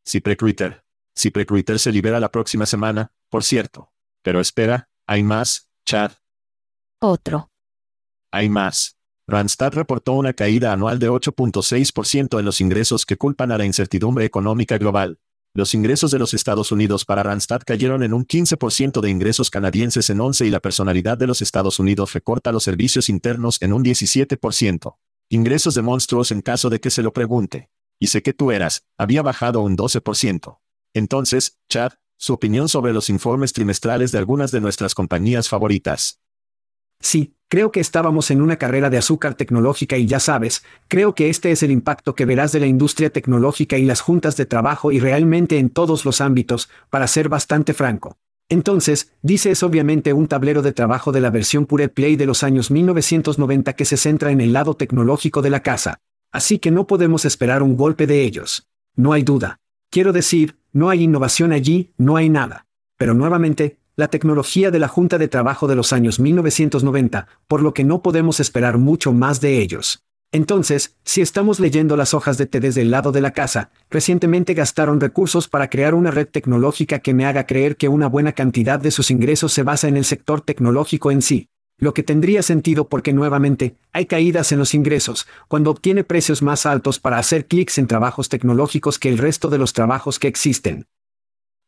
Ay, 0.00 0.10
CipRecruiter. 0.10 0.84
CipRecruiter 1.16 1.78
se 1.78 1.92
libera 1.92 2.20
la 2.20 2.30
próxima 2.30 2.66
semana, 2.66 3.12
por 3.28 3.44
cierto. 3.44 3.92
Pero 4.22 4.40
espera, 4.40 4.88
hay 5.06 5.22
más, 5.22 5.68
Chad. 5.84 6.12
Otro. 7.00 7.50
Hay 8.30 8.48
más. 8.48 8.96
Randstad 9.26 9.72
reportó 9.74 10.12
una 10.14 10.32
caída 10.32 10.72
anual 10.72 10.98
de 10.98 11.10
8.6% 11.10 12.38
en 12.38 12.44
los 12.44 12.60
ingresos 12.60 13.06
que 13.06 13.16
culpan 13.16 13.52
a 13.52 13.58
la 13.58 13.64
incertidumbre 13.64 14.24
económica 14.24 14.78
global. 14.78 15.18
Los 15.52 15.74
ingresos 15.74 16.10
de 16.10 16.18
los 16.18 16.32
Estados 16.34 16.72
Unidos 16.72 17.04
para 17.04 17.22
Randstad 17.22 17.62
cayeron 17.64 18.02
en 18.02 18.12
un 18.12 18.24
15% 18.24 19.00
de 19.00 19.10
ingresos 19.10 19.50
canadienses 19.50 20.10
en 20.10 20.20
11 20.20 20.46
y 20.46 20.50
la 20.50 20.60
personalidad 20.60 21.18
de 21.18 21.26
los 21.26 21.42
Estados 21.42 21.78
Unidos 21.78 22.12
recorta 22.12 22.52
los 22.52 22.64
servicios 22.64 23.08
internos 23.08 23.60
en 23.60 23.72
un 23.72 23.84
17%. 23.84 24.96
Ingresos 25.28 25.74
de 25.74 25.82
monstruos 25.82 26.30
en 26.30 26.40
caso 26.42 26.70
de 26.70 26.80
que 26.80 26.90
se 26.90 27.02
lo 27.02 27.12
pregunte 27.12 27.70
y 28.00 28.08
sé 28.08 28.22
que 28.22 28.32
tú 28.32 28.50
eras, 28.50 28.84
había 28.98 29.22
bajado 29.22 29.60
un 29.60 29.76
12%. 29.76 30.58
Entonces, 30.94 31.58
Chad, 31.68 31.92
su 32.16 32.32
opinión 32.32 32.68
sobre 32.68 32.92
los 32.92 33.08
informes 33.10 33.52
trimestrales 33.52 34.10
de 34.10 34.18
algunas 34.18 34.50
de 34.50 34.60
nuestras 34.60 34.94
compañías 34.94 35.48
favoritas. 35.48 36.20
Sí, 36.98 37.34
creo 37.48 37.72
que 37.72 37.80
estábamos 37.80 38.30
en 38.30 38.42
una 38.42 38.56
carrera 38.56 38.90
de 38.90 38.98
azúcar 38.98 39.34
tecnológica 39.34 39.96
y 39.96 40.06
ya 40.06 40.20
sabes, 40.20 40.64
creo 40.88 41.14
que 41.14 41.30
este 41.30 41.50
es 41.50 41.62
el 41.62 41.70
impacto 41.70 42.14
que 42.14 42.26
verás 42.26 42.52
de 42.52 42.60
la 42.60 42.66
industria 42.66 43.10
tecnológica 43.10 43.78
y 43.78 43.84
las 43.84 44.00
juntas 44.00 44.36
de 44.36 44.46
trabajo 44.46 44.92
y 44.92 45.00
realmente 45.00 45.58
en 45.58 45.70
todos 45.70 46.04
los 46.04 46.20
ámbitos, 46.20 46.68
para 46.90 47.06
ser 47.06 47.28
bastante 47.28 47.74
franco. 47.74 48.18
Entonces, 48.50 49.12
dice 49.22 49.52
es 49.52 49.62
obviamente 49.62 50.12
un 50.12 50.26
tablero 50.26 50.60
de 50.60 50.72
trabajo 50.72 51.12
de 51.12 51.20
la 51.20 51.30
versión 51.30 51.66
Pure 51.66 51.88
Play 51.88 52.16
de 52.16 52.26
los 52.26 52.42
años 52.42 52.70
1990 52.70 53.74
que 53.74 53.84
se 53.84 53.96
centra 53.96 54.32
en 54.32 54.40
el 54.40 54.52
lado 54.52 54.74
tecnológico 54.74 55.40
de 55.40 55.50
la 55.50 55.62
casa. 55.62 56.00
Así 56.32 56.58
que 56.58 56.70
no 56.70 56.86
podemos 56.86 57.24
esperar 57.24 57.62
un 57.62 57.76
golpe 57.76 58.06
de 58.06 58.22
ellos. 58.22 58.68
No 58.94 59.12
hay 59.12 59.22
duda. 59.22 59.58
Quiero 59.90 60.12
decir, 60.12 60.56
no 60.72 60.88
hay 60.88 61.02
innovación 61.02 61.52
allí, 61.52 61.92
no 61.98 62.16
hay 62.16 62.28
nada. 62.28 62.66
Pero 62.96 63.14
nuevamente, 63.14 63.78
la 63.96 64.08
tecnología 64.08 64.70
de 64.70 64.78
la 64.78 64.88
Junta 64.88 65.18
de 65.18 65.28
Trabajo 65.28 65.66
de 65.66 65.74
los 65.74 65.92
años 65.92 66.20
1990, 66.20 67.26
por 67.48 67.62
lo 67.62 67.74
que 67.74 67.84
no 67.84 68.02
podemos 68.02 68.40
esperar 68.40 68.78
mucho 68.78 69.12
más 69.12 69.40
de 69.40 69.58
ellos. 69.58 70.04
Entonces, 70.32 70.96
si 71.04 71.20
estamos 71.20 71.58
leyendo 71.58 71.96
las 71.96 72.14
hojas 72.14 72.38
de 72.38 72.46
té 72.46 72.60
desde 72.60 72.82
el 72.82 72.92
lado 72.92 73.10
de 73.10 73.20
la 73.20 73.32
casa, 73.32 73.72
recientemente 73.90 74.54
gastaron 74.54 75.00
recursos 75.00 75.48
para 75.48 75.68
crear 75.68 75.92
una 75.94 76.12
red 76.12 76.28
tecnológica 76.28 77.00
que 77.00 77.14
me 77.14 77.26
haga 77.26 77.46
creer 77.46 77.76
que 77.76 77.88
una 77.88 78.06
buena 78.06 78.32
cantidad 78.32 78.78
de 78.78 78.92
sus 78.92 79.10
ingresos 79.10 79.52
se 79.52 79.64
basa 79.64 79.88
en 79.88 79.96
el 79.96 80.04
sector 80.04 80.40
tecnológico 80.40 81.10
en 81.10 81.20
sí. 81.20 81.49
Lo 81.80 81.94
que 81.94 82.02
tendría 82.02 82.42
sentido 82.42 82.88
porque 82.88 83.14
nuevamente, 83.14 83.74
hay 83.92 84.04
caídas 84.04 84.52
en 84.52 84.58
los 84.58 84.74
ingresos, 84.74 85.26
cuando 85.48 85.70
obtiene 85.70 86.04
precios 86.04 86.42
más 86.42 86.66
altos 86.66 86.98
para 86.98 87.16
hacer 87.16 87.46
clics 87.46 87.78
en 87.78 87.86
trabajos 87.86 88.28
tecnológicos 88.28 88.98
que 88.98 89.08
el 89.08 89.16
resto 89.16 89.48
de 89.48 89.56
los 89.56 89.72
trabajos 89.72 90.18
que 90.18 90.28
existen. 90.28 90.86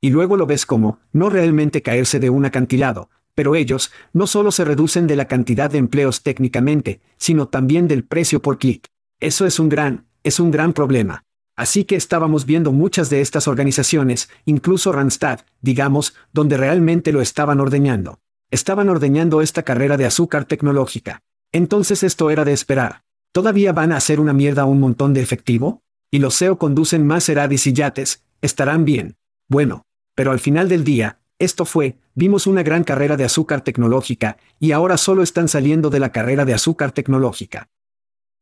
Y 0.02 0.10
luego 0.10 0.36
lo 0.36 0.46
ves 0.46 0.66
como, 0.66 0.98
no 1.12 1.30
realmente 1.30 1.80
caerse 1.80 2.20
de 2.20 2.28
un 2.28 2.44
acantilado, 2.44 3.08
pero 3.34 3.54
ellos, 3.54 3.90
no 4.12 4.26
solo 4.26 4.52
se 4.52 4.66
reducen 4.66 5.06
de 5.06 5.16
la 5.16 5.28
cantidad 5.28 5.70
de 5.70 5.78
empleos 5.78 6.22
técnicamente, 6.22 7.00
sino 7.16 7.48
también 7.48 7.88
del 7.88 8.04
precio 8.04 8.42
por 8.42 8.58
clic. 8.58 8.88
Eso 9.18 9.46
es 9.46 9.58
un 9.58 9.70
gran, 9.70 10.04
es 10.24 10.38
un 10.40 10.50
gran 10.50 10.74
problema. 10.74 11.24
Así 11.56 11.84
que 11.84 11.96
estábamos 11.96 12.44
viendo 12.44 12.72
muchas 12.72 13.08
de 13.08 13.22
estas 13.22 13.48
organizaciones, 13.48 14.28
incluso 14.44 14.92
Randstad, 14.92 15.40
digamos, 15.62 16.14
donde 16.34 16.58
realmente 16.58 17.12
lo 17.12 17.22
estaban 17.22 17.60
ordeñando. 17.60 18.18
Estaban 18.52 18.90
ordeñando 18.90 19.40
esta 19.40 19.62
carrera 19.62 19.96
de 19.96 20.04
azúcar 20.04 20.44
tecnológica. 20.44 21.22
Entonces 21.52 22.02
esto 22.02 22.28
era 22.28 22.44
de 22.44 22.52
esperar. 22.52 23.02
¿Todavía 23.32 23.72
van 23.72 23.92
a 23.92 23.96
hacer 23.96 24.20
una 24.20 24.34
mierda 24.34 24.66
un 24.66 24.78
montón 24.78 25.14
de 25.14 25.22
efectivo? 25.22 25.82
Y 26.10 26.18
los 26.18 26.34
SEO 26.34 26.58
conducen 26.58 27.06
más 27.06 27.26
Eradis 27.30 27.66
y 27.66 27.72
yates, 27.72 28.24
estarán 28.42 28.84
bien. 28.84 29.16
Bueno, 29.48 29.86
pero 30.14 30.32
al 30.32 30.38
final 30.38 30.68
del 30.68 30.84
día, 30.84 31.18
esto 31.38 31.64
fue, 31.64 31.96
vimos 32.14 32.46
una 32.46 32.62
gran 32.62 32.84
carrera 32.84 33.16
de 33.16 33.24
azúcar 33.24 33.62
tecnológica, 33.62 34.36
y 34.60 34.72
ahora 34.72 34.98
solo 34.98 35.22
están 35.22 35.48
saliendo 35.48 35.88
de 35.88 36.00
la 36.00 36.12
carrera 36.12 36.44
de 36.44 36.52
azúcar 36.52 36.92
tecnológica. 36.92 37.70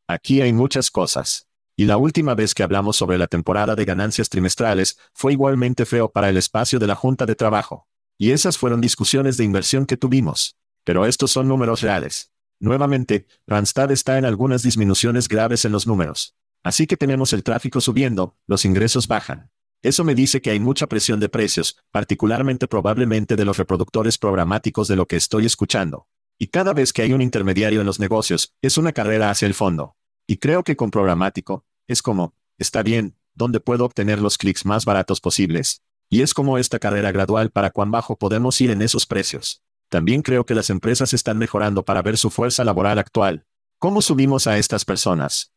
Aquí 0.08 0.40
hay 0.40 0.52
muchas 0.52 0.90
cosas. 0.90 1.46
Y 1.76 1.84
la 1.84 1.98
última 1.98 2.34
vez 2.34 2.52
que 2.52 2.64
hablamos 2.64 2.96
sobre 2.96 3.16
la 3.16 3.28
temporada 3.28 3.76
de 3.76 3.84
ganancias 3.84 4.28
trimestrales 4.28 4.98
fue 5.14 5.34
igualmente 5.34 5.86
feo 5.86 6.10
para 6.10 6.28
el 6.28 6.36
espacio 6.36 6.80
de 6.80 6.88
la 6.88 6.96
Junta 6.96 7.26
de 7.26 7.36
Trabajo. 7.36 7.86
Y 8.20 8.32
esas 8.32 8.58
fueron 8.58 8.82
discusiones 8.82 9.38
de 9.38 9.44
inversión 9.44 9.86
que 9.86 9.96
tuvimos. 9.96 10.54
Pero 10.84 11.06
estos 11.06 11.30
son 11.30 11.48
números 11.48 11.80
reales. 11.80 12.30
Nuevamente, 12.58 13.26
Randstad 13.46 13.90
está 13.92 14.18
en 14.18 14.26
algunas 14.26 14.62
disminuciones 14.62 15.26
graves 15.26 15.64
en 15.64 15.72
los 15.72 15.86
números. 15.86 16.36
Así 16.62 16.86
que 16.86 16.98
tenemos 16.98 17.32
el 17.32 17.42
tráfico 17.42 17.80
subiendo, 17.80 18.36
los 18.46 18.66
ingresos 18.66 19.08
bajan. 19.08 19.50
Eso 19.80 20.04
me 20.04 20.14
dice 20.14 20.42
que 20.42 20.50
hay 20.50 20.60
mucha 20.60 20.86
presión 20.86 21.18
de 21.18 21.30
precios, 21.30 21.78
particularmente 21.90 22.68
probablemente 22.68 23.36
de 23.36 23.46
los 23.46 23.56
reproductores 23.56 24.18
programáticos 24.18 24.86
de 24.86 24.96
lo 24.96 25.06
que 25.06 25.16
estoy 25.16 25.46
escuchando. 25.46 26.06
Y 26.38 26.48
cada 26.48 26.74
vez 26.74 26.92
que 26.92 27.00
hay 27.00 27.14
un 27.14 27.22
intermediario 27.22 27.80
en 27.80 27.86
los 27.86 28.00
negocios, 28.00 28.52
es 28.60 28.76
una 28.76 28.92
carrera 28.92 29.30
hacia 29.30 29.46
el 29.46 29.54
fondo. 29.54 29.96
Y 30.26 30.36
creo 30.36 30.62
que 30.62 30.76
con 30.76 30.90
programático, 30.90 31.64
es 31.86 32.02
como, 32.02 32.34
está 32.58 32.82
bien, 32.82 33.16
¿dónde 33.32 33.60
puedo 33.60 33.86
obtener 33.86 34.20
los 34.20 34.36
clics 34.36 34.66
más 34.66 34.84
baratos 34.84 35.22
posibles? 35.22 35.82
Y 36.12 36.22
es 36.22 36.34
como 36.34 36.58
esta 36.58 36.80
carrera 36.80 37.12
gradual 37.12 37.50
para 37.50 37.70
cuán 37.70 37.92
bajo 37.92 38.18
podemos 38.18 38.60
ir 38.60 38.72
en 38.72 38.82
esos 38.82 39.06
precios. 39.06 39.62
También 39.88 40.22
creo 40.22 40.44
que 40.44 40.56
las 40.56 40.68
empresas 40.68 41.14
están 41.14 41.38
mejorando 41.38 41.84
para 41.84 42.02
ver 42.02 42.18
su 42.18 42.30
fuerza 42.30 42.64
laboral 42.64 42.98
actual. 42.98 43.46
¿Cómo 43.78 44.02
subimos 44.02 44.48
a 44.48 44.58
estas 44.58 44.84
personas? 44.84 45.52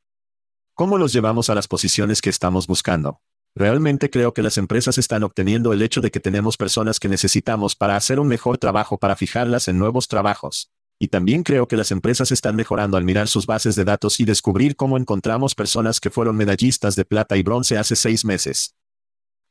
¿Cómo 0.75 0.99
los 0.99 1.11
llevamos 1.11 1.49
a 1.49 1.55
las 1.55 1.67
posiciones 1.67 2.21
que 2.21 2.29
estamos 2.29 2.67
buscando? 2.67 3.19
Realmente 3.55 4.11
creo 4.11 4.35
que 4.35 4.43
las 4.43 4.59
empresas 4.59 4.99
están 4.99 5.23
obteniendo 5.23 5.73
el 5.73 5.81
hecho 5.81 6.01
de 6.01 6.11
que 6.11 6.19
tenemos 6.19 6.55
personas 6.55 6.99
que 6.99 7.09
necesitamos 7.09 7.75
para 7.75 7.95
hacer 7.95 8.19
un 8.19 8.27
mejor 8.27 8.59
trabajo 8.59 8.99
para 8.99 9.15
fijarlas 9.15 9.67
en 9.67 9.79
nuevos 9.79 10.07
trabajos. 10.07 10.71
Y 10.99 11.07
también 11.07 11.41
creo 11.41 11.67
que 11.67 11.77
las 11.77 11.89
empresas 11.89 12.31
están 12.31 12.55
mejorando 12.55 12.95
al 12.95 13.05
mirar 13.05 13.27
sus 13.27 13.47
bases 13.47 13.75
de 13.75 13.85
datos 13.85 14.19
y 14.19 14.25
descubrir 14.25 14.75
cómo 14.75 14.97
encontramos 14.97 15.55
personas 15.55 15.99
que 15.99 16.11
fueron 16.11 16.37
medallistas 16.37 16.95
de 16.95 17.05
plata 17.05 17.37
y 17.37 17.41
bronce 17.43 17.79
hace 17.79 17.95
seis 17.95 18.23
meses. 18.23 18.75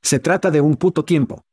Se 0.03 0.19
trata 0.19 0.51
de 0.51 0.61
un 0.61 0.77
puto 0.77 1.05
tiempo. 1.05 1.45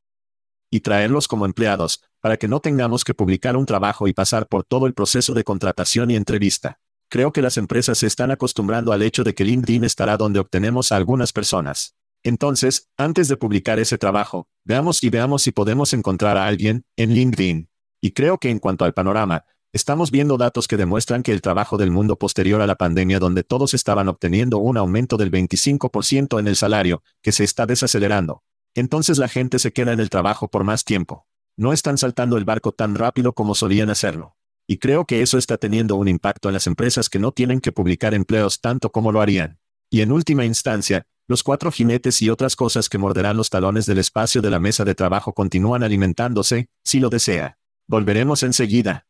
Y 0.71 0.81
traerlos 0.81 1.27
como 1.27 1.45
empleados, 1.45 2.03
para 2.19 2.38
que 2.38 2.47
no 2.47 2.59
tengamos 2.59 3.03
que 3.03 3.13
publicar 3.13 3.55
un 3.55 3.65
trabajo 3.65 4.07
y 4.07 4.13
pasar 4.13 4.47
por 4.47 4.63
todo 4.63 4.88
el 4.88 4.93
proceso 4.93 5.33
de 5.33 5.43
contratación 5.43 6.12
y 6.12 6.15
entrevista. 6.15 6.79
Creo 7.09 7.31
que 7.31 7.41
las 7.41 7.57
empresas 7.57 7.99
se 7.99 8.07
están 8.07 8.31
acostumbrando 8.31 8.91
al 8.91 9.01
hecho 9.01 9.23
de 9.23 9.33
que 9.33 9.43
LinkedIn 9.43 9.83
estará 9.83 10.17
donde 10.17 10.39
obtenemos 10.39 10.91
a 10.91 10.95
algunas 10.95 11.31
personas. 11.31 11.95
Entonces, 12.23 12.89
antes 12.97 13.27
de 13.27 13.38
publicar 13.38 13.79
ese 13.79 13.97
trabajo, 13.97 14.47
veamos 14.63 15.03
y 15.03 15.09
veamos 15.09 15.43
si 15.43 15.51
podemos 15.51 15.93
encontrar 15.93 16.38
a 16.38 16.45
alguien 16.45 16.85
en 16.97 17.13
LinkedIn. 17.13 17.69
Y 18.01 18.12
creo 18.12 18.38
que 18.38 18.49
en 18.49 18.59
cuanto 18.59 18.85
al 18.85 18.93
panorama, 18.93 19.45
estamos 19.71 20.12
viendo 20.12 20.38
datos 20.38 20.67
que 20.67 20.77
demuestran 20.77 21.23
que 21.23 21.32
el 21.32 21.41
trabajo 21.41 21.77
del 21.77 21.91
mundo 21.91 22.17
posterior 22.17 22.62
a 22.62 22.67
la 22.67 22.75
pandemia 22.75 23.19
donde 23.19 23.43
todos 23.43 23.73
estaban 23.73 24.08
obteniendo 24.08 24.58
un 24.58 24.77
aumento 24.77 25.17
del 25.17 25.32
25% 25.32 26.39
en 26.39 26.47
el 26.47 26.55
salario, 26.55 27.03
que 27.21 27.32
se 27.32 27.43
está 27.43 27.65
desacelerando. 27.65 28.43
Entonces 28.75 29.17
la 29.17 29.27
gente 29.27 29.60
se 29.60 29.73
queda 29.73 29.93
en 29.93 29.99
el 29.99 30.10
trabajo 30.10 30.47
por 30.47 30.63
más 30.63 30.84
tiempo. 30.84 31.25
No 31.58 31.73
están 31.73 31.97
saltando 31.97 32.38
el 32.38 32.45
barco 32.45 32.71
tan 32.71 32.95
rápido 32.95 33.34
como 33.34 33.55
solían 33.55 33.89
hacerlo. 33.89 34.36
Y 34.67 34.77
creo 34.77 35.05
que 35.05 35.21
eso 35.21 35.38
está 35.38 35.58
teniendo 35.58 35.95
un 35.95 36.08
impacto 36.08 36.47
en 36.47 36.53
las 36.53 36.67
empresas 36.67 37.10
que 37.10 37.19
no 37.19 37.32
tienen 37.32 37.60
que 37.60 37.71
publicar 37.71 38.13
empleos 38.13 38.62
tanto 38.62 38.91
como 38.91 39.12
lo 39.12 39.19
harían. 39.19 39.60
Y 39.89 40.01
en 40.01 40.12
última 40.12 40.45
instancia, 40.45 41.08
los 41.27 41.43
cuatro 41.43 41.71
jinetes 41.71 42.21
y 42.21 42.29
otras 42.29 42.55
cosas 42.55 42.88
que 42.88 42.97
morderán 42.97 43.36
los 43.36 43.49
talones 43.49 43.86
del 43.88 43.97
espacio 43.97 44.41
de 44.41 44.51
la 44.51 44.60
mesa 44.60 44.86
de 44.86 44.95
trabajo 44.95 45.34
continúan 45.34 45.84
alimentándose, 45.84 46.69
si 46.84 46.99
lo 46.99 47.10
desea. 47.10 47.58
Volveremos 47.88 48.43
enseguida. 48.43 49.08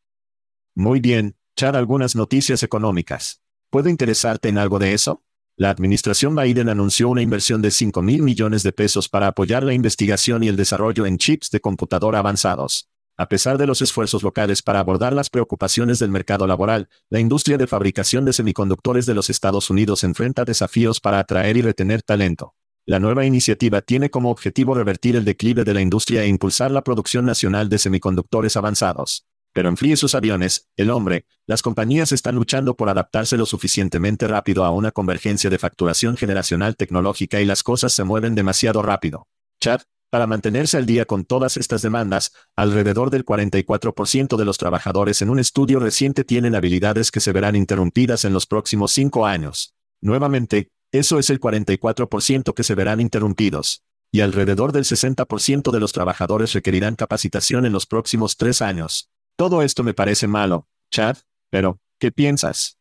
Muy 0.80 1.02
bien, 1.02 1.36
Chad, 1.58 1.76
algunas 1.76 2.16
noticias 2.16 2.64
económicas. 2.64 3.42
¿Puedo 3.70 3.90
interesarte 3.90 4.48
en 4.48 4.58
algo 4.58 4.80
de 4.80 4.94
eso? 4.94 5.26
La 5.58 5.72
administración 5.72 6.38
Biden 6.38 6.70
anunció 6.70 7.10
una 7.10 7.22
inversión 7.22 7.62
de 7.62 7.70
5 7.70 8.02
mil 8.02 8.22
millones 8.24 8.64
de 8.64 8.72
pesos 8.72 9.10
para 9.10 9.28
apoyar 9.28 9.64
la 9.64 9.74
investigación 9.74 10.42
y 10.42 10.48
el 10.48 10.56
desarrollo 10.56 11.06
en 11.06 11.18
chips 11.18 11.52
de 11.52 11.60
computadora 11.60 12.20
avanzados. 12.20 12.88
A 13.18 13.28
pesar 13.28 13.58
de 13.58 13.68
los 13.68 13.82
esfuerzos 13.82 14.24
locales 14.24 14.62
para 14.62 14.80
abordar 14.80 15.12
las 15.12 15.30
preocupaciones 15.30 16.00
del 16.00 16.12
mercado 16.12 16.48
laboral, 16.48 16.88
la 17.10 17.20
industria 17.20 17.58
de 17.58 17.68
fabricación 17.68 18.24
de 18.24 18.32
semiconductores 18.32 19.06
de 19.06 19.16
los 19.16 19.30
Estados 19.30 19.70
Unidos 19.70 20.06
enfrenta 20.06 20.46
desafíos 20.46 21.02
para 21.02 21.20
atraer 21.20 21.58
y 21.58 21.62
retener 21.62 22.04
talento. 22.04 22.56
La 22.86 23.00
nueva 23.00 23.26
iniciativa 23.26 23.82
tiene 23.82 24.10
como 24.10 24.32
objetivo 24.32 24.76
revertir 24.76 25.18
el 25.18 25.26
declive 25.26 25.66
de 25.66 25.74
la 25.74 25.82
industria 25.82 26.24
e 26.24 26.28
impulsar 26.30 26.72
la 26.72 26.86
producción 26.86 27.26
nacional 27.26 27.68
de 27.68 27.80
semiconductores 27.80 28.56
avanzados. 28.56 29.26
Pero 29.54 29.70
enfríe 29.70 29.96
sus 29.96 30.16
aviones, 30.16 30.70
el 30.78 30.90
hombre, 30.92 31.26
las 31.48 31.62
compañías 31.62 32.12
están 32.12 32.36
luchando 32.36 32.76
por 32.76 32.90
adaptarse 32.90 33.38
lo 33.38 33.46
suficientemente 33.46 34.28
rápido 34.28 34.64
a 34.64 34.72
una 34.72 34.92
convergencia 34.92 35.50
de 35.50 35.58
facturación 35.58 36.18
generacional 36.18 36.76
tecnológica 36.76 37.42
y 37.42 37.46
las 37.46 37.64
cosas 37.64 37.94
se 37.94 38.04
mueven 38.04 38.36
demasiado 38.36 38.82
rápido. 38.82 39.28
Chad, 39.60 39.82
para 40.10 40.26
mantenerse 40.26 40.78
al 40.78 40.88
día 40.88 41.06
con 41.06 41.24
todas 41.24 41.56
estas 41.58 41.84
demandas, 41.84 42.32
alrededor 42.56 43.12
del 43.12 43.26
44% 43.26 44.38
de 44.38 44.46
los 44.46 44.58
trabajadores 44.58 45.22
en 45.22 45.30
un 45.30 45.38
estudio 45.38 45.80
reciente 45.80 46.24
tienen 46.24 46.56
habilidades 46.56 47.12
que 47.12 47.20
se 47.20 47.32
verán 47.32 47.56
interrumpidas 47.56 48.26
en 48.26 48.34
los 48.34 48.48
próximos 48.48 48.92
cinco 48.92 49.28
años. 49.28 49.76
Nuevamente, 50.02 50.72
eso 50.92 51.20
es 51.20 51.30
el 51.30 51.40
44% 51.40 52.54
que 52.56 52.64
se 52.64 52.74
verán 52.74 53.00
interrumpidos. 53.00 53.84
Y 54.12 54.22
alrededor 54.22 54.72
del 54.72 54.86
60% 54.86 55.72
de 55.72 55.80
los 55.80 55.92
trabajadores 55.92 56.54
requerirán 56.54 56.96
capacitación 56.96 57.68
en 57.68 57.74
los 57.74 57.86
próximos 57.86 58.38
tres 58.38 58.64
años. 58.64 59.12
Todo 59.40 59.62
esto 59.62 59.86
me 59.86 59.94
parece 59.94 60.28
malo, 60.28 60.68
Chad, 60.92 61.16
pero, 61.50 61.80
¿qué 61.98 62.12
piensas? 62.12 62.78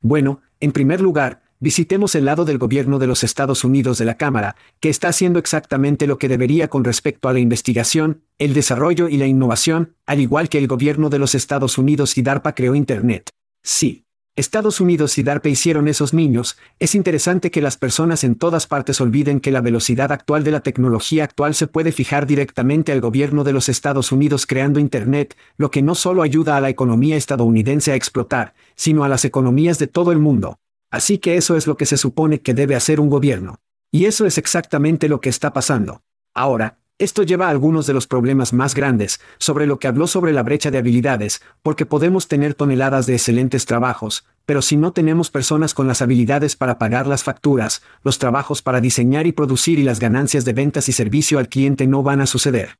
Bueno, 0.00 0.40
en 0.58 0.72
primer 0.72 1.00
lugar, 1.00 1.44
visitemos 1.60 2.16
el 2.16 2.24
lado 2.24 2.44
del 2.44 2.58
gobierno 2.58 2.98
de 2.98 3.06
los 3.06 3.22
Estados 3.22 3.62
Unidos 3.62 3.96
de 3.98 4.04
la 4.04 4.16
Cámara, 4.16 4.56
que 4.80 4.88
está 4.88 5.06
haciendo 5.06 5.38
exactamente 5.38 6.08
lo 6.08 6.18
que 6.18 6.26
debería 6.26 6.66
con 6.66 6.82
respecto 6.82 7.28
a 7.28 7.32
la 7.32 7.38
investigación, 7.38 8.24
el 8.38 8.52
desarrollo 8.52 9.08
y 9.08 9.16
la 9.16 9.28
innovación, 9.28 9.94
al 10.06 10.18
igual 10.18 10.48
que 10.48 10.58
el 10.58 10.66
gobierno 10.66 11.08
de 11.08 11.20
los 11.20 11.36
Estados 11.36 11.78
Unidos 11.78 12.18
y 12.18 12.22
DARPA 12.22 12.56
creó 12.56 12.74
Internet. 12.74 13.30
Sí. 13.62 14.05
Estados 14.36 14.82
Unidos 14.82 15.16
y 15.16 15.22
DARPA 15.22 15.48
hicieron 15.48 15.88
esos 15.88 16.12
niños, 16.12 16.58
es 16.78 16.94
interesante 16.94 17.50
que 17.50 17.62
las 17.62 17.78
personas 17.78 18.22
en 18.22 18.34
todas 18.34 18.66
partes 18.66 19.00
olviden 19.00 19.40
que 19.40 19.50
la 19.50 19.62
velocidad 19.62 20.12
actual 20.12 20.44
de 20.44 20.50
la 20.50 20.60
tecnología 20.60 21.24
actual 21.24 21.54
se 21.54 21.66
puede 21.66 21.90
fijar 21.90 22.26
directamente 22.26 22.92
al 22.92 23.00
gobierno 23.00 23.44
de 23.44 23.54
los 23.54 23.70
Estados 23.70 24.12
Unidos 24.12 24.44
creando 24.44 24.78
Internet, 24.78 25.38
lo 25.56 25.70
que 25.70 25.80
no 25.80 25.94
solo 25.94 26.20
ayuda 26.20 26.58
a 26.58 26.60
la 26.60 26.68
economía 26.68 27.16
estadounidense 27.16 27.92
a 27.92 27.94
explotar, 27.94 28.52
sino 28.74 29.04
a 29.04 29.08
las 29.08 29.24
economías 29.24 29.78
de 29.78 29.86
todo 29.86 30.12
el 30.12 30.18
mundo. 30.18 30.58
Así 30.90 31.16
que 31.16 31.38
eso 31.38 31.56
es 31.56 31.66
lo 31.66 31.78
que 31.78 31.86
se 31.86 31.96
supone 31.96 32.42
que 32.42 32.52
debe 32.52 32.76
hacer 32.76 33.00
un 33.00 33.08
gobierno. 33.08 33.60
Y 33.90 34.04
eso 34.04 34.26
es 34.26 34.36
exactamente 34.36 35.08
lo 35.08 35.22
que 35.22 35.30
está 35.30 35.54
pasando. 35.54 36.02
Ahora, 36.34 36.76
esto 36.98 37.22
lleva 37.22 37.48
a 37.48 37.50
algunos 37.50 37.86
de 37.86 37.92
los 37.92 38.06
problemas 38.06 38.54
más 38.54 38.74
grandes, 38.74 39.20
sobre 39.38 39.66
lo 39.66 39.78
que 39.78 39.86
habló 39.86 40.06
sobre 40.06 40.32
la 40.32 40.42
brecha 40.42 40.70
de 40.70 40.78
habilidades, 40.78 41.42
porque 41.62 41.84
podemos 41.84 42.26
tener 42.26 42.54
toneladas 42.54 43.04
de 43.06 43.14
excelentes 43.14 43.66
trabajos, 43.66 44.24
pero 44.46 44.62
si 44.62 44.78
no 44.78 44.92
tenemos 44.92 45.30
personas 45.30 45.74
con 45.74 45.86
las 45.86 46.00
habilidades 46.00 46.56
para 46.56 46.78
pagar 46.78 47.06
las 47.06 47.22
facturas, 47.22 47.82
los 48.02 48.18
trabajos 48.18 48.62
para 48.62 48.80
diseñar 48.80 49.26
y 49.26 49.32
producir 49.32 49.78
y 49.78 49.82
las 49.82 50.00
ganancias 50.00 50.46
de 50.46 50.54
ventas 50.54 50.88
y 50.88 50.92
servicio 50.92 51.38
al 51.38 51.48
cliente 51.48 51.86
no 51.86 52.02
van 52.02 52.22
a 52.22 52.26
suceder. 52.26 52.78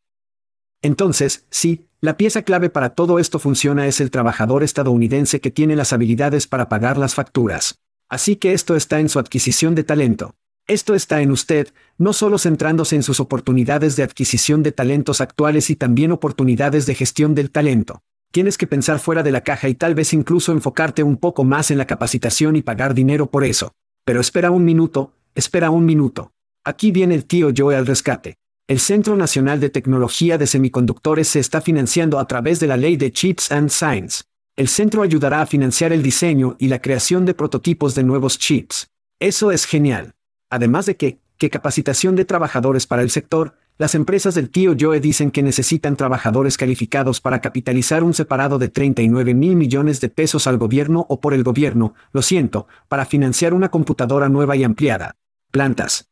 Entonces, 0.80 1.44
sí, 1.50 1.86
la 2.00 2.16
pieza 2.16 2.42
clave 2.42 2.70
para 2.70 2.90
todo 2.90 3.18
esto 3.18 3.38
funciona 3.38 3.86
es 3.86 4.00
el 4.00 4.10
trabajador 4.10 4.62
estadounidense 4.62 5.40
que 5.40 5.50
tiene 5.50 5.76
las 5.76 5.92
habilidades 5.92 6.46
para 6.46 6.68
pagar 6.68 6.96
las 6.96 7.14
facturas. 7.14 7.80
Así 8.08 8.36
que 8.36 8.52
esto 8.52 8.76
está 8.76 9.00
en 9.00 9.08
su 9.08 9.18
adquisición 9.18 9.74
de 9.74 9.84
talento. 9.84 10.34
Esto 10.68 10.96
está 10.96 11.22
en 11.22 11.30
usted, 11.30 11.68
no 11.96 12.12
solo 12.12 12.38
centrándose 12.38 12.96
en 12.96 13.04
sus 13.04 13.20
oportunidades 13.20 13.94
de 13.94 14.02
adquisición 14.02 14.64
de 14.64 14.72
talentos 14.72 15.20
actuales 15.20 15.70
y 15.70 15.76
también 15.76 16.10
oportunidades 16.10 16.86
de 16.86 16.96
gestión 16.96 17.36
del 17.36 17.52
talento. 17.52 18.02
Tienes 18.32 18.58
que 18.58 18.66
pensar 18.66 18.98
fuera 18.98 19.22
de 19.22 19.30
la 19.30 19.42
caja 19.42 19.68
y 19.68 19.76
tal 19.76 19.94
vez 19.94 20.12
incluso 20.12 20.50
enfocarte 20.50 21.04
un 21.04 21.18
poco 21.18 21.44
más 21.44 21.70
en 21.70 21.78
la 21.78 21.86
capacitación 21.86 22.56
y 22.56 22.62
pagar 22.62 22.94
dinero 22.94 23.30
por 23.30 23.44
eso. 23.44 23.74
Pero 24.04 24.20
espera 24.20 24.50
un 24.50 24.64
minuto, 24.64 25.12
espera 25.36 25.70
un 25.70 25.84
minuto. 25.84 26.32
Aquí 26.64 26.90
viene 26.90 27.14
el 27.14 27.26
tío 27.26 27.50
Joe 27.56 27.76
al 27.76 27.86
rescate. 27.86 28.34
El 28.66 28.80
Centro 28.80 29.14
Nacional 29.14 29.60
de 29.60 29.70
Tecnología 29.70 30.36
de 30.36 30.48
Semiconductores 30.48 31.28
se 31.28 31.38
está 31.38 31.60
financiando 31.60 32.18
a 32.18 32.26
través 32.26 32.58
de 32.58 32.66
la 32.66 32.76
ley 32.76 32.96
de 32.96 33.12
Chips 33.12 33.52
and 33.52 33.70
Science. 33.70 34.24
El 34.56 34.66
centro 34.66 35.02
ayudará 35.02 35.42
a 35.42 35.46
financiar 35.46 35.92
el 35.92 36.02
diseño 36.02 36.56
y 36.58 36.66
la 36.66 36.82
creación 36.82 37.24
de 37.24 37.34
prototipos 37.34 37.94
de 37.94 38.02
nuevos 38.02 38.40
chips. 38.40 38.88
Eso 39.20 39.52
es 39.52 39.64
genial. 39.64 40.15
Además 40.50 40.86
de 40.86 40.96
que, 40.96 41.18
¿qué 41.38 41.50
capacitación 41.50 42.16
de 42.16 42.24
trabajadores 42.24 42.86
para 42.86 43.02
el 43.02 43.10
sector, 43.10 43.56
las 43.78 43.94
empresas 43.94 44.34
del 44.34 44.48
tío 44.48 44.74
Joe 44.78 45.00
dicen 45.00 45.30
que 45.30 45.42
necesitan 45.42 45.96
trabajadores 45.96 46.56
calificados 46.56 47.20
para 47.20 47.42
capitalizar 47.42 48.02
un 48.02 48.14
separado 48.14 48.58
de 48.58 48.68
39 48.68 49.34
mil 49.34 49.54
millones 49.54 50.00
de 50.00 50.08
pesos 50.08 50.46
al 50.46 50.56
gobierno 50.56 51.04
o 51.10 51.20
por 51.20 51.34
el 51.34 51.42
gobierno, 51.42 51.94
lo 52.12 52.22
siento, 52.22 52.68
para 52.88 53.04
financiar 53.04 53.52
una 53.52 53.70
computadora 53.70 54.30
nueva 54.30 54.56
y 54.56 54.64
ampliada. 54.64 55.16
Plantas. 55.50 56.08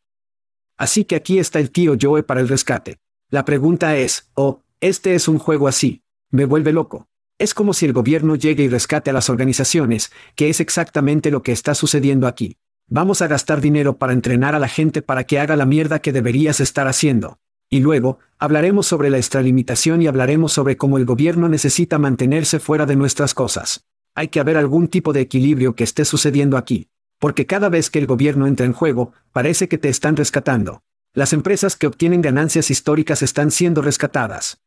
Así 0.77 1.05
que 1.05 1.17
aquí 1.17 1.39
está 1.39 1.59
el 1.59 1.71
tío 1.71 1.97
Joe 1.99 2.23
para 2.23 2.41
el 2.41 2.49
rescate. 2.49 2.99
La 3.31 3.47
pregunta 3.47 3.97
es, 3.97 4.31
oh, 4.35 4.61
este 4.81 5.15
es 5.15 5.27
un 5.29 5.39
juego 5.39 5.67
así. 5.67 6.03
Me 6.31 6.45
vuelve 6.45 6.73
loco. 6.73 7.09
Es 7.39 7.55
como 7.55 7.73
si 7.73 7.87
el 7.87 7.93
gobierno 7.95 8.37
llegue 8.37 8.65
y 8.65 8.69
rescate 8.69 9.09
a 9.09 9.15
las 9.15 9.31
organizaciones, 9.31 10.13
que 10.37 10.51
es 10.51 10.61
exactamente 10.61 11.31
lo 11.31 11.43
que 11.43 11.53
está 11.53 11.75
sucediendo 11.75 12.27
aquí. 12.27 12.59
Vamos 12.89 13.23
a 13.23 13.29
gastar 13.29 13.61
dinero 13.61 13.97
para 13.97 14.13
entrenar 14.13 14.55
a 14.55 14.59
la 14.59 14.69
gente 14.69 15.01
para 15.01 15.25
que 15.25 15.39
haga 15.39 15.57
la 15.57 15.65
mierda 15.65 16.01
que 16.01 16.13
deberías 16.13 16.61
estar 16.61 16.87
haciendo. 16.87 17.39
Y 17.71 17.81
luego, 17.81 18.19
hablaremos 18.39 18.87
sobre 18.87 19.09
la 19.09 19.17
extralimitación 19.17 20.03
y 20.03 20.07
hablaremos 20.07 20.53
sobre 20.53 20.77
cómo 20.77 20.99
el 20.99 21.07
gobierno 21.07 21.49
necesita 21.49 21.99
mantenerse 21.99 22.61
fuera 22.61 22.85
de 22.85 22.95
nuestras 22.95 23.33
cosas. 23.33 23.87
Hay 24.15 24.29
que 24.29 24.39
haber 24.39 24.59
algún 24.59 24.89
tipo 24.89 25.13
de 25.13 25.23
equilibrio 25.23 25.75
que 25.75 25.85
esté 25.85 26.05
sucediendo 26.05 26.57
aquí. 26.59 26.89
Porque 27.19 27.47
cada 27.47 27.71
vez 27.71 27.89
que 27.89 27.99
el 27.99 28.07
gobierno 28.07 28.47
entra 28.47 28.67
en 28.67 28.75
juego, 28.75 29.13
parece 29.33 29.67
que 29.67 29.79
te 29.79 29.89
están 29.89 30.15
rescatando. 30.17 30.83
Las 31.15 31.33
empresas 31.33 31.77
que 31.77 31.87
obtienen 31.87 32.21
ganancias 32.21 32.71
históricas 32.71 33.23
están 33.23 33.51
siendo 33.51 33.81
rescatadas. 33.81 34.61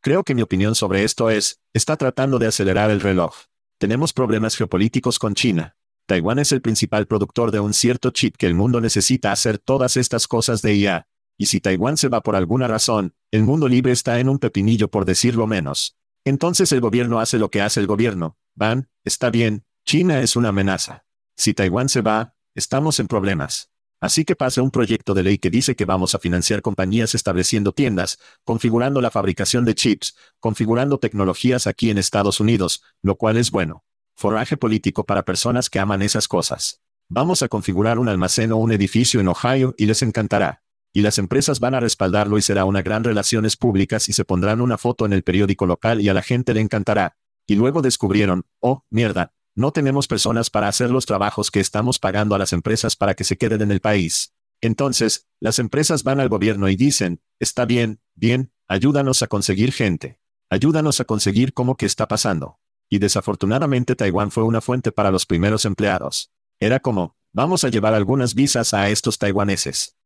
Creo 0.00 0.24
que 0.24 0.34
mi 0.34 0.42
opinión 0.42 0.74
sobre 0.74 1.04
esto 1.04 1.30
es, 1.30 1.60
está 1.74 1.96
tratando 1.96 2.38
de 2.38 2.46
acelerar 2.46 2.90
el 2.90 3.00
reloj. 3.00 3.34
Tenemos 3.78 4.12
problemas 4.12 4.56
geopolíticos 4.56 5.18
con 5.18 5.34
China. 5.34 5.76
Taiwán 6.06 6.38
es 6.38 6.52
el 6.52 6.60
principal 6.60 7.06
productor 7.06 7.50
de 7.50 7.60
un 7.60 7.72
cierto 7.72 8.10
chip 8.10 8.36
que 8.36 8.46
el 8.46 8.54
mundo 8.54 8.80
necesita 8.80 9.32
hacer 9.32 9.58
todas 9.58 9.96
estas 9.96 10.28
cosas 10.28 10.60
de 10.60 10.74
IA. 10.74 11.08
Y 11.38 11.46
si 11.46 11.60
Taiwán 11.60 11.96
se 11.96 12.08
va 12.08 12.20
por 12.20 12.36
alguna 12.36 12.68
razón, 12.68 13.14
el 13.30 13.42
mundo 13.42 13.68
libre 13.68 13.92
está 13.92 14.20
en 14.20 14.28
un 14.28 14.38
pepinillo 14.38 14.88
por 14.88 15.06
decirlo 15.06 15.46
menos. 15.46 15.96
Entonces 16.24 16.72
el 16.72 16.80
gobierno 16.80 17.20
hace 17.20 17.38
lo 17.38 17.50
que 17.50 17.62
hace 17.62 17.80
el 17.80 17.86
gobierno. 17.86 18.36
Van, 18.54 18.88
está 19.02 19.30
bien, 19.30 19.64
China 19.86 20.20
es 20.20 20.36
una 20.36 20.50
amenaza. 20.50 21.04
Si 21.36 21.54
Taiwán 21.54 21.88
se 21.88 22.02
va, 22.02 22.34
estamos 22.54 23.00
en 23.00 23.08
problemas. 23.08 23.70
Así 23.98 24.26
que 24.26 24.36
pasa 24.36 24.60
un 24.60 24.70
proyecto 24.70 25.14
de 25.14 25.22
ley 25.22 25.38
que 25.38 25.48
dice 25.48 25.74
que 25.74 25.86
vamos 25.86 26.14
a 26.14 26.18
financiar 26.18 26.60
compañías 26.60 27.14
estableciendo 27.14 27.72
tiendas, 27.72 28.18
configurando 28.44 29.00
la 29.00 29.10
fabricación 29.10 29.64
de 29.64 29.74
chips, 29.74 30.14
configurando 30.38 30.98
tecnologías 30.98 31.66
aquí 31.66 31.88
en 31.88 31.96
Estados 31.96 32.40
Unidos, 32.40 32.82
lo 33.00 33.16
cual 33.16 33.38
es 33.38 33.50
bueno. 33.50 33.82
Forraje 34.16 34.56
político 34.56 35.04
para 35.04 35.24
personas 35.24 35.68
que 35.68 35.80
aman 35.80 36.00
esas 36.00 36.28
cosas. 36.28 36.80
Vamos 37.08 37.42
a 37.42 37.48
configurar 37.48 37.98
un 37.98 38.08
almacén 38.08 38.52
o 38.52 38.56
un 38.56 38.72
edificio 38.72 39.20
en 39.20 39.28
Ohio 39.28 39.74
y 39.76 39.86
les 39.86 40.02
encantará. 40.02 40.62
Y 40.92 41.02
las 41.02 41.18
empresas 41.18 41.58
van 41.58 41.74
a 41.74 41.80
respaldarlo 41.80 42.38
y 42.38 42.42
será 42.42 42.64
una 42.64 42.82
gran 42.82 43.02
relaciones 43.02 43.56
públicas 43.56 44.08
y 44.08 44.12
se 44.12 44.24
pondrán 44.24 44.60
una 44.60 44.78
foto 44.78 45.04
en 45.04 45.12
el 45.12 45.24
periódico 45.24 45.66
local 45.66 46.00
y 46.00 46.08
a 46.08 46.14
la 46.14 46.22
gente 46.22 46.54
le 46.54 46.60
encantará. 46.60 47.16
Y 47.46 47.56
luego 47.56 47.82
descubrieron, 47.82 48.44
oh, 48.60 48.84
mierda, 48.88 49.32
no 49.56 49.72
tenemos 49.72 50.06
personas 50.06 50.48
para 50.48 50.68
hacer 50.68 50.90
los 50.90 51.06
trabajos 51.06 51.50
que 51.50 51.60
estamos 51.60 51.98
pagando 51.98 52.36
a 52.36 52.38
las 52.38 52.52
empresas 52.52 52.94
para 52.94 53.14
que 53.14 53.24
se 53.24 53.36
queden 53.36 53.62
en 53.62 53.72
el 53.72 53.80
país. 53.80 54.32
Entonces, 54.60 55.26
las 55.40 55.58
empresas 55.58 56.04
van 56.04 56.20
al 56.20 56.28
gobierno 56.28 56.68
y 56.68 56.76
dicen, 56.76 57.20
está 57.40 57.64
bien, 57.64 58.00
bien, 58.14 58.52
ayúdanos 58.68 59.22
a 59.22 59.26
conseguir 59.26 59.72
gente. 59.72 60.20
Ayúdanos 60.48 61.00
a 61.00 61.04
conseguir 61.04 61.52
cómo 61.52 61.76
que 61.76 61.86
está 61.86 62.06
pasando. 62.06 62.60
Y 62.88 62.98
desafortunadamente 62.98 63.96
Taiwán 63.96 64.30
fue 64.30 64.44
una 64.44 64.60
fuente 64.60 64.92
para 64.92 65.10
los 65.10 65.26
primeros 65.26 65.64
empleados. 65.64 66.30
Era 66.60 66.80
como, 66.80 67.16
vamos 67.32 67.64
a 67.64 67.68
llevar 67.68 67.94
algunas 67.94 68.34
visas 68.34 68.74
a 68.74 68.88
estos 68.90 69.18
taiwaneses. 69.18 69.96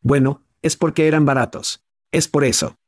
Bueno, 0.00 0.46
es 0.62 0.76
porque 0.76 1.06
eran 1.06 1.24
baratos. 1.24 1.84
Es 2.10 2.28
por 2.28 2.44
eso. 2.44 2.78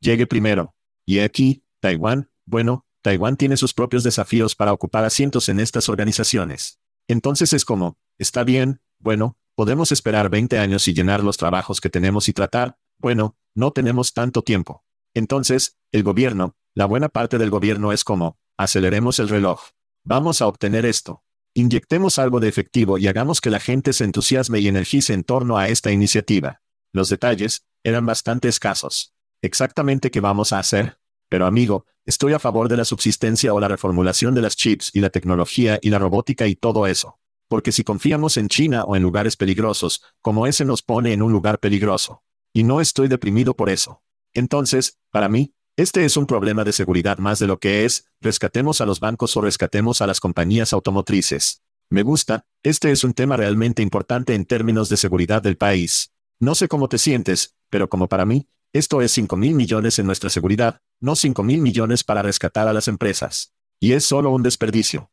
Llegue 0.00 0.26
primero. 0.26 0.74
Y 1.06 1.20
aquí, 1.20 1.64
Taiwán, 1.80 2.30
bueno, 2.44 2.86
Taiwán 3.02 3.36
tiene 3.36 3.56
sus 3.56 3.72
propios 3.72 4.02
desafíos 4.02 4.54
para 4.54 4.72
ocupar 4.72 5.04
asientos 5.04 5.48
en 5.48 5.60
estas 5.60 5.88
organizaciones. 5.88 6.80
Entonces 7.08 7.52
es 7.52 7.64
como, 7.64 7.98
está 8.18 8.44
bien, 8.44 8.80
bueno, 8.98 9.36
podemos 9.54 9.92
esperar 9.92 10.28
20 10.30 10.58
años 10.58 10.86
y 10.88 10.94
llenar 10.94 11.24
los 11.24 11.36
trabajos 11.36 11.80
que 11.80 11.90
tenemos 11.90 12.28
y 12.28 12.32
tratar, 12.32 12.78
bueno, 12.98 13.36
no 13.54 13.72
tenemos 13.72 14.12
tanto 14.12 14.42
tiempo. 14.42 14.84
Entonces, 15.14 15.78
el 15.92 16.02
gobierno, 16.02 16.56
la 16.74 16.86
buena 16.86 17.08
parte 17.08 17.38
del 17.38 17.50
gobierno 17.50 17.92
es 17.92 18.04
como, 18.04 18.38
aceleremos 18.62 19.18
el 19.18 19.28
reloj. 19.28 19.60
Vamos 20.04 20.42
a 20.42 20.46
obtener 20.46 20.84
esto. 20.84 21.22
Inyectemos 21.54 22.18
algo 22.18 22.40
de 22.40 22.48
efectivo 22.48 22.98
y 22.98 23.08
hagamos 23.08 23.40
que 23.40 23.50
la 23.50 23.58
gente 23.58 23.92
se 23.92 24.04
entusiasme 24.04 24.60
y 24.60 24.68
energice 24.68 25.14
en 25.14 25.24
torno 25.24 25.56
a 25.56 25.68
esta 25.68 25.90
iniciativa. 25.90 26.60
Los 26.92 27.08
detalles, 27.08 27.66
eran 27.82 28.04
bastante 28.04 28.48
escasos. 28.48 29.14
Exactamente 29.40 30.10
qué 30.10 30.20
vamos 30.20 30.52
a 30.52 30.58
hacer, 30.58 30.98
pero 31.30 31.46
amigo, 31.46 31.86
estoy 32.04 32.34
a 32.34 32.38
favor 32.38 32.68
de 32.68 32.76
la 32.76 32.84
subsistencia 32.84 33.54
o 33.54 33.60
la 33.60 33.68
reformulación 33.68 34.34
de 34.34 34.42
las 34.42 34.56
chips 34.56 34.90
y 34.94 35.00
la 35.00 35.08
tecnología 35.08 35.78
y 35.80 35.88
la 35.88 35.98
robótica 35.98 36.46
y 36.46 36.54
todo 36.54 36.86
eso. 36.86 37.18
Porque 37.48 37.72
si 37.72 37.82
confiamos 37.82 38.36
en 38.36 38.48
China 38.48 38.84
o 38.84 38.94
en 38.94 39.02
lugares 39.02 39.36
peligrosos, 39.36 40.02
como 40.20 40.46
ese 40.46 40.66
nos 40.66 40.82
pone 40.82 41.14
en 41.14 41.22
un 41.22 41.32
lugar 41.32 41.58
peligroso. 41.58 42.22
Y 42.52 42.64
no 42.64 42.80
estoy 42.80 43.08
deprimido 43.08 43.54
por 43.54 43.70
eso. 43.70 44.02
Entonces, 44.34 44.98
para 45.10 45.28
mí, 45.28 45.54
este 45.80 46.04
es 46.04 46.18
un 46.18 46.26
problema 46.26 46.62
de 46.62 46.74
seguridad 46.74 47.16
más 47.16 47.38
de 47.38 47.46
lo 47.46 47.58
que 47.58 47.86
es, 47.86 48.04
rescatemos 48.20 48.82
a 48.82 48.86
los 48.86 49.00
bancos 49.00 49.34
o 49.38 49.40
rescatemos 49.40 50.02
a 50.02 50.06
las 50.06 50.20
compañías 50.20 50.74
automotrices. 50.74 51.62
Me 51.88 52.02
gusta, 52.02 52.44
este 52.62 52.92
es 52.92 53.02
un 53.02 53.14
tema 53.14 53.38
realmente 53.38 53.80
importante 53.80 54.34
en 54.34 54.44
términos 54.44 54.90
de 54.90 54.98
seguridad 54.98 55.40
del 55.40 55.56
país. 55.56 56.12
No 56.38 56.54
sé 56.54 56.68
cómo 56.68 56.90
te 56.90 56.98
sientes, 56.98 57.56
pero 57.70 57.88
como 57.88 58.08
para 58.08 58.26
mí, 58.26 58.46
esto 58.74 59.00
es 59.00 59.12
5 59.12 59.38
mil 59.38 59.54
millones 59.54 59.98
en 59.98 60.04
nuestra 60.04 60.28
seguridad, 60.28 60.82
no 61.00 61.16
5 61.16 61.42
mil 61.42 61.62
millones 61.62 62.04
para 62.04 62.20
rescatar 62.20 62.68
a 62.68 62.74
las 62.74 62.86
empresas. 62.86 63.54
Y 63.80 63.92
es 63.92 64.04
solo 64.04 64.30
un 64.32 64.42
desperdicio. 64.42 65.09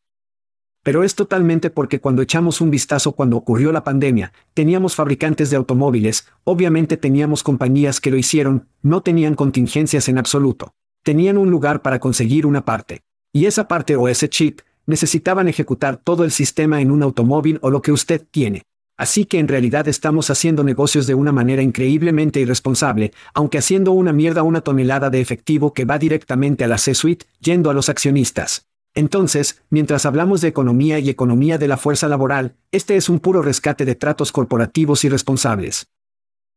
Pero 0.88 1.04
es 1.04 1.16
totalmente 1.16 1.70
porque 1.70 2.00
cuando 2.00 2.22
echamos 2.22 2.62
un 2.62 2.72
vistazo 2.72 3.12
cuando 3.12 3.36
ocurrió 3.36 3.74
la 3.74 3.84
pandemia, 3.84 4.32
teníamos 4.54 4.96
fabricantes 4.96 5.50
de 5.50 5.58
automóviles, 5.58 6.30
obviamente 6.46 6.96
teníamos 6.96 7.44
compañías 7.44 8.00
que 8.00 8.10
lo 8.10 8.16
hicieron, 8.16 8.70
no 8.84 9.02
tenían 9.02 9.36
contingencias 9.36 10.08
en 10.08 10.18
absoluto. 10.18 10.76
Tenían 11.04 11.38
un 11.38 11.52
lugar 11.52 11.82
para 11.82 12.00
conseguir 12.00 12.46
una 12.46 12.64
parte. 12.64 13.02
Y 13.34 13.48
esa 13.48 13.68
parte 13.68 13.98
o 13.98 14.08
ese 14.08 14.30
chip, 14.30 14.62
necesitaban 14.86 15.50
ejecutar 15.50 15.98
todo 15.98 16.24
el 16.24 16.32
sistema 16.32 16.80
en 16.80 16.92
un 16.92 17.04
automóvil 17.04 17.60
o 17.64 17.70
lo 17.70 17.82
que 17.82 17.92
usted 17.92 18.26
tiene. 18.32 18.64
Así 18.96 19.26
que 19.26 19.40
en 19.40 19.50
realidad 19.50 19.90
estamos 19.90 20.30
haciendo 20.30 20.64
negocios 20.64 21.06
de 21.06 21.16
una 21.16 21.34
manera 21.34 21.62
increíblemente 21.62 22.40
irresponsable, 22.40 23.12
aunque 23.34 23.58
haciendo 23.58 23.92
una 23.92 24.14
mierda 24.14 24.42
una 24.42 24.62
tonelada 24.62 25.10
de 25.10 25.20
efectivo 25.20 25.74
que 25.74 25.84
va 25.84 26.00
directamente 26.00 26.64
a 26.64 26.70
la 26.70 26.78
C-Suite, 26.78 27.26
yendo 27.42 27.70
a 27.70 27.74
los 27.74 27.90
accionistas. 27.90 28.68
Entonces, 28.94 29.64
mientras 29.70 30.06
hablamos 30.06 30.42
de 30.42 30.48
economía 30.48 31.00
y 31.00 31.10
economía 31.10 31.58
de 31.58 31.68
la 31.68 31.78
fuerza 31.78 32.08
laboral, 32.08 32.56
este 32.72 32.96
es 32.96 33.10
un 33.10 33.20
puro 33.20 33.42
rescate 33.42 33.86
de 33.86 33.96
tratos 33.96 34.32
corporativos 34.32 35.04
irresponsables. 35.04 35.88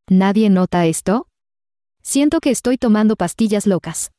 ¿Nadie 0.08 0.50
nota 0.50 0.86
esto? 0.86 1.28
Siento 2.02 2.40
que 2.40 2.50
estoy 2.50 2.78
tomando 2.78 3.16
pastillas 3.16 3.66
locas. 3.66 4.10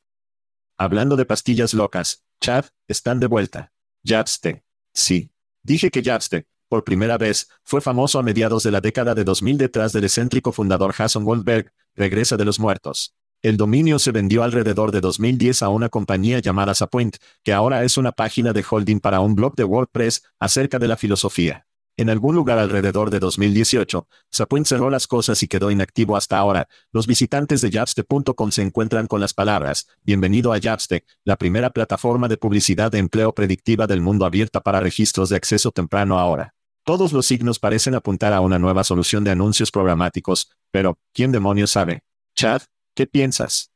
Hablando 0.78 1.16
de 1.16 1.26
pastillas 1.26 1.74
locas, 1.74 2.24
Chad, 2.40 2.66
están 2.88 3.20
de 3.20 3.28
vuelta. 3.28 3.72
Yapste. 4.04 4.64
Sí. 4.94 5.32
Dije 5.64 5.92
que 5.92 6.02
Yapste, 6.02 6.48
por 6.70 6.84
primera 6.84 7.18
vez, 7.18 7.50
fue 7.64 7.82
famoso 7.82 8.18
a 8.18 8.24
mediados 8.24 8.64
de 8.64 8.72
la 8.72 8.82
década 8.82 9.14
de 9.14 9.24
2000 9.24 9.58
detrás 9.58 9.94
del 9.94 10.06
excéntrico 10.06 10.52
fundador 10.52 10.94
Jason 10.94 11.26
Goldberg, 11.26 11.74
regresa 11.96 12.38
de 12.38 12.46
los 12.46 12.60
muertos. 12.60 13.14
El 13.44 13.58
dominio 13.58 13.98
se 13.98 14.12
vendió 14.12 14.44
alrededor 14.44 14.92
de 14.92 15.02
2010 15.02 15.64
a 15.64 15.70
una 15.70 15.90
compañía 15.90 16.38
llamada 16.38 16.76
Sapoint, 16.76 17.18
que 17.42 17.54
ahora 17.54 17.84
es 17.84 17.98
una 17.98 18.12
página 18.12 18.54
de 18.54 18.64
holding 18.70 19.00
para 19.00 19.20
un 19.20 19.34
blog 19.34 19.56
de 19.56 19.64
WordPress 19.64 20.22
acerca 20.40 20.78
de 20.78 20.88
la 20.88 20.96
filosofía. 20.96 21.66
En 21.98 22.12
algún 22.12 22.36
lugar 22.36 22.60
alrededor 22.60 23.10
de 23.10 23.20
2018, 23.20 24.08
Sapoint 24.30 24.68
cerró 24.68 24.92
las 24.92 25.08
cosas 25.08 25.42
y 25.42 25.48
quedó 25.48 25.72
inactivo 25.72 26.16
hasta 26.16 26.38
ahora. 26.38 26.68
Los 26.92 27.08
visitantes 27.08 27.62
de 27.62 27.72
Yapste.com 27.72 28.52
se 28.52 28.62
encuentran 28.62 29.08
con 29.08 29.20
las 29.20 29.34
palabras, 29.34 29.88
Bienvenido 30.04 30.54
a 30.54 30.60
Yapste, 30.60 31.04
la 31.26 31.36
primera 31.36 31.72
plataforma 31.72 32.28
de 32.28 32.38
publicidad 32.38 32.92
de 32.92 33.00
empleo 33.00 33.34
predictiva 33.34 33.88
del 33.88 34.02
mundo 34.02 34.26
abierta 34.26 34.62
para 34.62 34.82
registros 34.82 35.30
de 35.30 35.38
acceso 35.38 35.72
temprano 35.72 36.20
ahora. 36.20 36.54
Todos 36.86 37.12
los 37.12 37.26
signos 37.26 37.58
parecen 37.58 37.96
apuntar 37.96 38.34
a 38.34 38.42
una 38.42 38.60
nueva 38.60 38.84
solución 38.84 39.24
de 39.24 39.32
anuncios 39.32 39.72
programáticos, 39.72 40.52
pero, 40.70 41.00
¿quién 41.12 41.32
demonios 41.32 41.72
sabe? 41.72 42.04
Chad, 42.36 42.62
¿qué 42.94 43.08
piensas? 43.08 43.72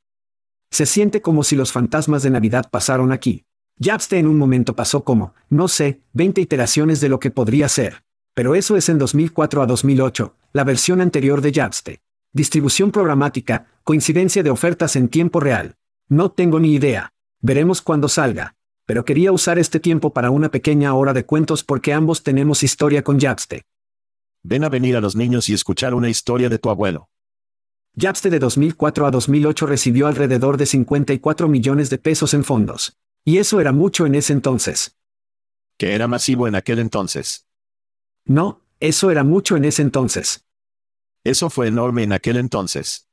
Se 0.72 0.86
siente 0.86 1.22
como 1.22 1.44
si 1.44 1.56
los 1.56 1.72
fantasmas 1.72 2.24
de 2.24 2.30
Navidad 2.30 2.70
pasaron 2.70 3.12
aquí. 3.12 3.46
Yapste 3.78 4.20
en 4.20 4.28
un 4.28 4.38
momento 4.38 4.76
pasó 4.76 5.04
como, 5.04 5.34
no 5.50 5.68
sé, 5.68 6.02
20 6.14 6.42
iteraciones 6.42 7.02
de 7.02 7.10
lo 7.10 7.20
que 7.20 7.32
podría 7.32 7.70
ser. 7.70 8.04
Pero 8.34 8.56
eso 8.56 8.78
es 8.78 8.90
en 8.90 8.98
2004 8.98 9.62
a 9.62 9.66
2008, 9.66 10.36
la 10.54 10.64
versión 10.64 11.02
anterior 11.02 11.42
de 11.42 11.52
Yapste. 11.52 12.02
Distribución 12.34 12.92
programática, 12.92 13.68
coincidencia 13.84 14.44
de 14.44 14.50
ofertas 14.50 14.96
en 14.96 15.08
tiempo 15.08 15.40
real. 15.40 15.76
No 16.10 16.32
tengo 16.32 16.60
ni 16.60 16.74
idea. 16.74 17.14
Veremos 17.42 17.82
cuando 17.82 18.10
salga 18.10 18.56
pero 18.86 19.04
quería 19.04 19.32
usar 19.32 19.58
este 19.60 19.80
tiempo 19.80 20.14
para 20.14 20.30
una 20.30 20.50
pequeña 20.50 20.94
hora 20.94 21.14
de 21.14 21.26
cuentos 21.26 21.64
porque 21.64 21.94
ambos 21.94 22.24
tenemos 22.24 22.64
historia 22.64 23.04
con 23.04 23.20
Yapste. 23.20 23.64
Ven 24.44 24.64
a 24.64 24.70
venir 24.70 24.96
a 24.96 25.02
los 25.02 25.16
niños 25.16 25.50
y 25.50 25.54
escuchar 25.54 25.96
una 25.96 26.10
historia 26.10 26.50
de 26.50 26.60
tu 26.60 26.70
abuelo. 26.70 27.10
Yapste 27.98 28.30
de 28.30 28.40
2004 28.40 29.06
a 29.06 29.12
2008 29.12 29.68
recibió 29.68 30.08
alrededor 30.08 30.58
de 30.58 30.66
54 30.66 31.48
millones 31.48 31.90
de 31.90 31.98
pesos 31.98 32.34
en 32.34 32.44
fondos. 32.44 32.98
Y 33.24 33.38
eso 33.38 33.62
era 33.62 33.72
mucho 33.72 34.06
en 34.06 34.16
ese 34.16 34.34
entonces. 34.34 34.98
Que 35.78 35.96
era 35.96 36.06
masivo 36.06 36.46
en 36.50 36.56
aquel 36.56 36.80
entonces. 36.80 37.48
No, 38.26 38.62
eso 38.82 39.12
era 39.12 39.24
mucho 39.24 39.56
en 39.56 39.64
ese 39.64 39.82
entonces. 39.82 40.44
Eso 41.24 41.50
fue 41.50 41.68
enorme 41.68 42.04
en 42.04 42.12
aquel 42.12 42.36
entonces. 42.36 43.08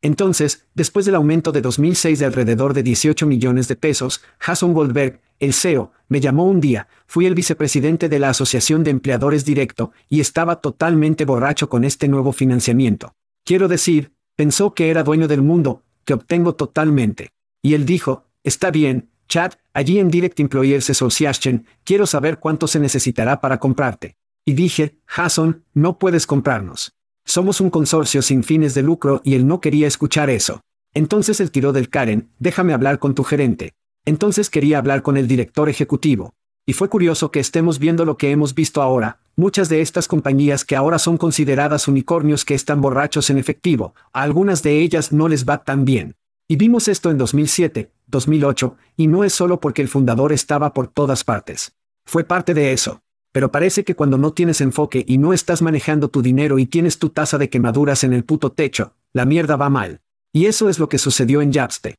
Entonces, 0.00 0.66
después 0.74 1.04
del 1.04 1.14
aumento 1.14 1.52
de 1.52 1.60
2006 1.60 2.18
de 2.18 2.24
alrededor 2.24 2.72
de 2.72 2.82
18 2.82 3.26
millones 3.26 3.68
de 3.68 3.76
pesos, 3.76 4.22
Jason 4.38 4.72
Goldberg, 4.72 5.20
el 5.38 5.52
CEO, 5.52 5.92
me 6.08 6.20
llamó 6.20 6.46
un 6.46 6.60
día, 6.60 6.88
fui 7.06 7.26
el 7.26 7.34
vicepresidente 7.34 8.08
de 8.08 8.18
la 8.18 8.30
Asociación 8.30 8.84
de 8.84 8.90
Empleadores 8.90 9.44
Directo, 9.44 9.92
y 10.08 10.20
estaba 10.20 10.62
totalmente 10.62 11.26
borracho 11.26 11.68
con 11.68 11.84
este 11.84 12.08
nuevo 12.08 12.32
financiamiento. 12.32 13.14
Quiero 13.48 13.66
decir, 13.66 14.12
pensó 14.36 14.74
que 14.74 14.90
era 14.90 15.04
dueño 15.04 15.26
del 15.26 15.40
mundo, 15.40 15.82
que 16.04 16.12
obtengo 16.12 16.54
totalmente. 16.54 17.30
Y 17.62 17.72
él 17.72 17.86
dijo, 17.86 18.26
está 18.44 18.70
bien, 18.70 19.08
Chad, 19.26 19.52
allí 19.72 19.98
en 19.98 20.10
Direct 20.10 20.38
Employers 20.38 20.90
Association, 20.90 21.64
quiero 21.82 22.06
saber 22.06 22.40
cuánto 22.40 22.66
se 22.66 22.78
necesitará 22.78 23.40
para 23.40 23.56
comprarte. 23.56 24.18
Y 24.44 24.52
dije, 24.52 24.98
Jason, 25.06 25.64
no 25.72 25.98
puedes 25.98 26.26
comprarnos. 26.26 26.92
Somos 27.24 27.62
un 27.62 27.70
consorcio 27.70 28.20
sin 28.20 28.44
fines 28.44 28.74
de 28.74 28.82
lucro 28.82 29.22
y 29.24 29.34
él 29.34 29.46
no 29.46 29.62
quería 29.62 29.86
escuchar 29.86 30.28
eso. 30.28 30.60
Entonces 30.92 31.40
él 31.40 31.50
tiró 31.50 31.72
del 31.72 31.88
Karen, 31.88 32.28
déjame 32.38 32.74
hablar 32.74 32.98
con 32.98 33.14
tu 33.14 33.24
gerente. 33.24 33.72
Entonces 34.04 34.50
quería 34.50 34.76
hablar 34.76 35.00
con 35.00 35.16
el 35.16 35.26
director 35.26 35.70
ejecutivo. 35.70 36.34
Y 36.66 36.74
fue 36.74 36.90
curioso 36.90 37.30
que 37.30 37.40
estemos 37.40 37.78
viendo 37.78 38.04
lo 38.04 38.18
que 38.18 38.30
hemos 38.30 38.54
visto 38.54 38.82
ahora, 38.82 39.20
muchas 39.38 39.68
de 39.68 39.80
estas 39.80 40.08
compañías 40.08 40.64
que 40.64 40.74
ahora 40.74 40.98
son 40.98 41.16
consideradas 41.16 41.86
unicornios 41.86 42.44
que 42.44 42.54
están 42.54 42.80
borrachos 42.80 43.30
en 43.30 43.38
efectivo, 43.38 43.94
a 44.12 44.22
algunas 44.22 44.64
de 44.64 44.80
ellas 44.80 45.12
no 45.12 45.28
les 45.28 45.48
va 45.48 45.62
tan 45.62 45.84
bien. 45.84 46.16
Y 46.48 46.56
vimos 46.56 46.88
esto 46.88 47.08
en 47.10 47.18
2007, 47.18 47.92
2008, 48.08 48.76
y 48.96 49.06
no 49.06 49.22
es 49.22 49.32
solo 49.32 49.60
porque 49.60 49.80
el 49.80 49.88
fundador 49.88 50.32
estaba 50.32 50.74
por 50.74 50.88
todas 50.88 51.22
partes. 51.22 51.76
Fue 52.04 52.24
parte 52.24 52.52
de 52.52 52.72
eso. 52.72 53.00
Pero 53.30 53.52
parece 53.52 53.84
que 53.84 53.94
cuando 53.94 54.18
no 54.18 54.32
tienes 54.32 54.60
enfoque 54.60 55.04
y 55.06 55.18
no 55.18 55.32
estás 55.32 55.62
manejando 55.62 56.08
tu 56.08 56.20
dinero 56.20 56.58
y 56.58 56.66
tienes 56.66 56.98
tu 56.98 57.10
tasa 57.10 57.38
de 57.38 57.48
quemaduras 57.48 58.02
en 58.02 58.14
el 58.14 58.24
puto 58.24 58.50
techo, 58.50 58.94
la 59.12 59.24
mierda 59.24 59.54
va 59.54 59.68
mal. 59.68 60.00
Y 60.32 60.46
eso 60.46 60.68
es 60.68 60.80
lo 60.80 60.88
que 60.88 60.98
sucedió 60.98 61.42
en 61.42 61.52
Yapste. 61.52 61.94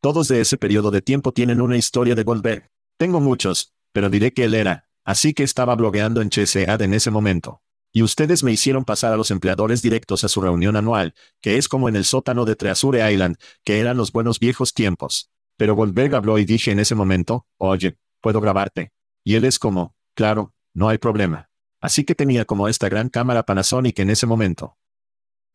Todos 0.00 0.26
de 0.26 0.40
ese 0.40 0.56
periodo 0.56 0.90
de 0.90 1.02
tiempo 1.02 1.32
tienen 1.32 1.60
una 1.60 1.76
historia 1.76 2.16
de 2.16 2.24
Goldberg. 2.24 2.70
Tengo 2.96 3.20
muchos, 3.20 3.74
pero 3.92 4.10
diré 4.10 4.32
que 4.32 4.44
él 4.44 4.54
era, 4.54 4.87
así 5.08 5.32
que 5.32 5.42
estaba 5.42 5.74
blogueando 5.74 6.20
en 6.20 6.28
CSEAD 6.28 6.82
en 6.82 6.92
ese 6.92 7.10
momento. 7.10 7.62
Y 7.94 8.02
ustedes 8.02 8.44
me 8.44 8.52
hicieron 8.52 8.84
pasar 8.84 9.10
a 9.10 9.16
los 9.16 9.30
empleadores 9.30 9.80
directos 9.80 10.22
a 10.22 10.28
su 10.28 10.42
reunión 10.42 10.76
anual, 10.76 11.14
que 11.40 11.56
es 11.56 11.66
como 11.66 11.88
en 11.88 11.96
el 11.96 12.04
sótano 12.04 12.44
de 12.44 12.56
Treasure 12.56 13.10
Island, 13.10 13.38
que 13.64 13.80
eran 13.80 13.96
los 13.96 14.12
buenos 14.12 14.38
viejos 14.38 14.74
tiempos. 14.74 15.30
Pero 15.56 15.74
Goldberg 15.74 16.14
habló 16.14 16.38
y 16.38 16.44
dije 16.44 16.72
en 16.72 16.78
ese 16.78 16.94
momento, 16.94 17.46
oye, 17.56 17.96
puedo 18.20 18.42
grabarte. 18.42 18.92
Y 19.24 19.36
él 19.36 19.46
es 19.46 19.58
como, 19.58 19.96
claro, 20.12 20.52
no 20.74 20.90
hay 20.90 20.98
problema. 20.98 21.48
Así 21.80 22.04
que 22.04 22.14
tenía 22.14 22.44
como 22.44 22.68
esta 22.68 22.90
gran 22.90 23.08
cámara 23.08 23.44
Panasonic 23.44 23.98
en 24.00 24.10
ese 24.10 24.26
momento. 24.26 24.76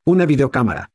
Una 0.04 0.26
videocámara. 0.26 0.92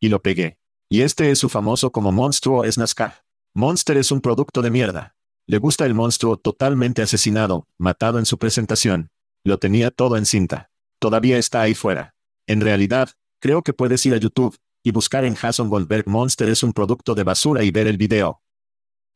Y 0.00 0.08
lo 0.08 0.20
pegué. 0.20 0.58
Y 0.88 1.02
este 1.02 1.30
es 1.30 1.38
su 1.38 1.48
famoso 1.48 1.92
como 1.92 2.10
monstruo 2.10 2.64
es 2.64 2.78
NASCAR. 2.78 3.22
Monster 3.54 3.96
es 3.96 4.10
un 4.10 4.20
producto 4.20 4.60
de 4.60 4.72
mierda. 4.72 5.15
Le 5.48 5.58
gusta 5.58 5.86
el 5.86 5.94
monstruo 5.94 6.36
totalmente 6.36 7.02
asesinado, 7.02 7.68
matado 7.78 8.18
en 8.18 8.26
su 8.26 8.36
presentación. 8.36 9.10
Lo 9.44 9.58
tenía 9.58 9.92
todo 9.92 10.16
en 10.16 10.26
cinta. 10.26 10.70
Todavía 10.98 11.38
está 11.38 11.60
ahí 11.60 11.74
fuera. 11.74 12.16
En 12.48 12.60
realidad, 12.60 13.10
creo 13.38 13.62
que 13.62 13.72
puedes 13.72 14.04
ir 14.06 14.14
a 14.14 14.16
YouTube 14.16 14.56
y 14.82 14.90
buscar 14.90 15.24
en 15.24 15.36
Jason 15.36 15.68
Goldberg 15.68 16.08
Monster 16.08 16.48
es 16.48 16.64
un 16.64 16.72
producto 16.72 17.14
de 17.14 17.22
basura 17.22 17.62
y 17.62 17.70
ver 17.70 17.86
el 17.86 17.96
video. 17.96 18.42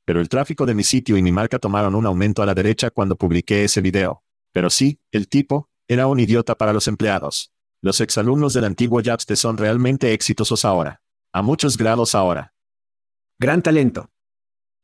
Pero 0.05 0.21
el 0.21 0.29
tráfico 0.29 0.67
de 0.67 0.75
mi 0.75 0.85
sitio 0.85 1.17
y 1.17 1.23
mi 1.23 1.33
marca 1.33 1.59
tomaron 1.59 1.97
un 1.97 2.07
aumento 2.07 2.43
a 2.43 2.47
la 2.47 2.55
derecha 2.55 2.91
cuando 2.91 3.17
publiqué 3.17 3.65
ese 3.65 3.81
video. 3.81 4.23
Pero 4.53 4.71
sí, 4.71 5.01
el 5.11 5.29
tipo, 5.29 5.69
era 5.89 6.07
un 6.07 6.21
idiota 6.21 6.57
para 6.57 6.73
los 6.73 6.87
empleados. 6.87 7.53
Los 7.83 8.01
exalumnos 8.01 8.55
del 8.55 8.67
antiguo 8.67 9.01
Yapste 9.01 9.35
son 9.35 9.57
realmente 9.57 10.13
exitosos 10.13 10.65
ahora. 10.65 11.03
A 11.33 11.43
muchos 11.43 11.77
grados 11.77 12.15
ahora. 12.15 12.55
Gran 13.41 13.63
talento. 13.63 14.11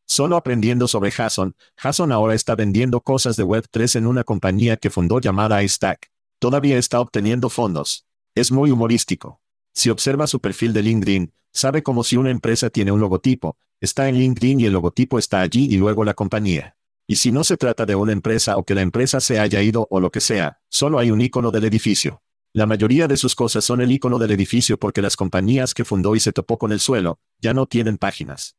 Solo 0.08 0.36
aprendiendo 0.36 0.86
sobre 0.86 1.10
Jason, 1.10 1.56
Jason 1.76 2.12
ahora 2.12 2.34
está 2.34 2.54
vendiendo 2.54 3.00
cosas 3.00 3.36
de 3.36 3.44
Web3 3.44 3.96
en 3.96 4.06
una 4.06 4.22
compañía 4.22 4.76
que 4.76 4.88
fundó 4.88 5.20
llamada 5.20 5.62
iStack. 5.64 6.10
Todavía 6.38 6.78
está 6.78 7.00
obteniendo 7.00 7.50
fondos. 7.50 8.06
Es 8.36 8.52
muy 8.52 8.70
humorístico. 8.70 9.40
Si 9.74 9.90
observa 9.90 10.28
su 10.28 10.40
perfil 10.40 10.72
de 10.72 10.82
LinkedIn, 10.82 11.32
sabe 11.52 11.82
como 11.82 12.04
si 12.04 12.16
una 12.16 12.30
empresa 12.30 12.70
tiene 12.70 12.92
un 12.92 13.00
logotipo, 13.00 13.58
está 13.80 14.08
en 14.08 14.16
LinkedIn 14.16 14.60
y 14.60 14.66
el 14.66 14.72
logotipo 14.72 15.18
está 15.18 15.40
allí 15.40 15.66
y 15.70 15.76
luego 15.76 16.04
la 16.04 16.14
compañía. 16.14 16.76
Y 17.08 17.16
si 17.16 17.32
no 17.32 17.42
se 17.42 17.56
trata 17.56 17.84
de 17.84 17.96
una 17.96 18.12
empresa 18.12 18.56
o 18.56 18.64
que 18.64 18.74
la 18.74 18.82
empresa 18.82 19.20
se 19.20 19.40
haya 19.40 19.60
ido 19.60 19.88
o 19.90 19.98
lo 20.00 20.10
que 20.10 20.20
sea, 20.20 20.60
solo 20.68 21.00
hay 21.00 21.10
un 21.10 21.20
icono 21.20 21.50
del 21.50 21.64
edificio. 21.64 22.22
La 22.52 22.66
mayoría 22.66 23.08
de 23.08 23.16
sus 23.16 23.34
cosas 23.34 23.64
son 23.64 23.80
el 23.80 23.90
icono 23.90 24.18
del 24.18 24.30
edificio 24.30 24.78
porque 24.78 25.02
las 25.02 25.16
compañías 25.16 25.74
que 25.74 25.84
fundó 25.84 26.14
y 26.14 26.20
se 26.20 26.32
topó 26.32 26.58
con 26.58 26.72
el 26.72 26.80
suelo, 26.80 27.18
ya 27.40 27.52
no 27.52 27.66
tienen 27.66 27.98
páginas. 27.98 28.56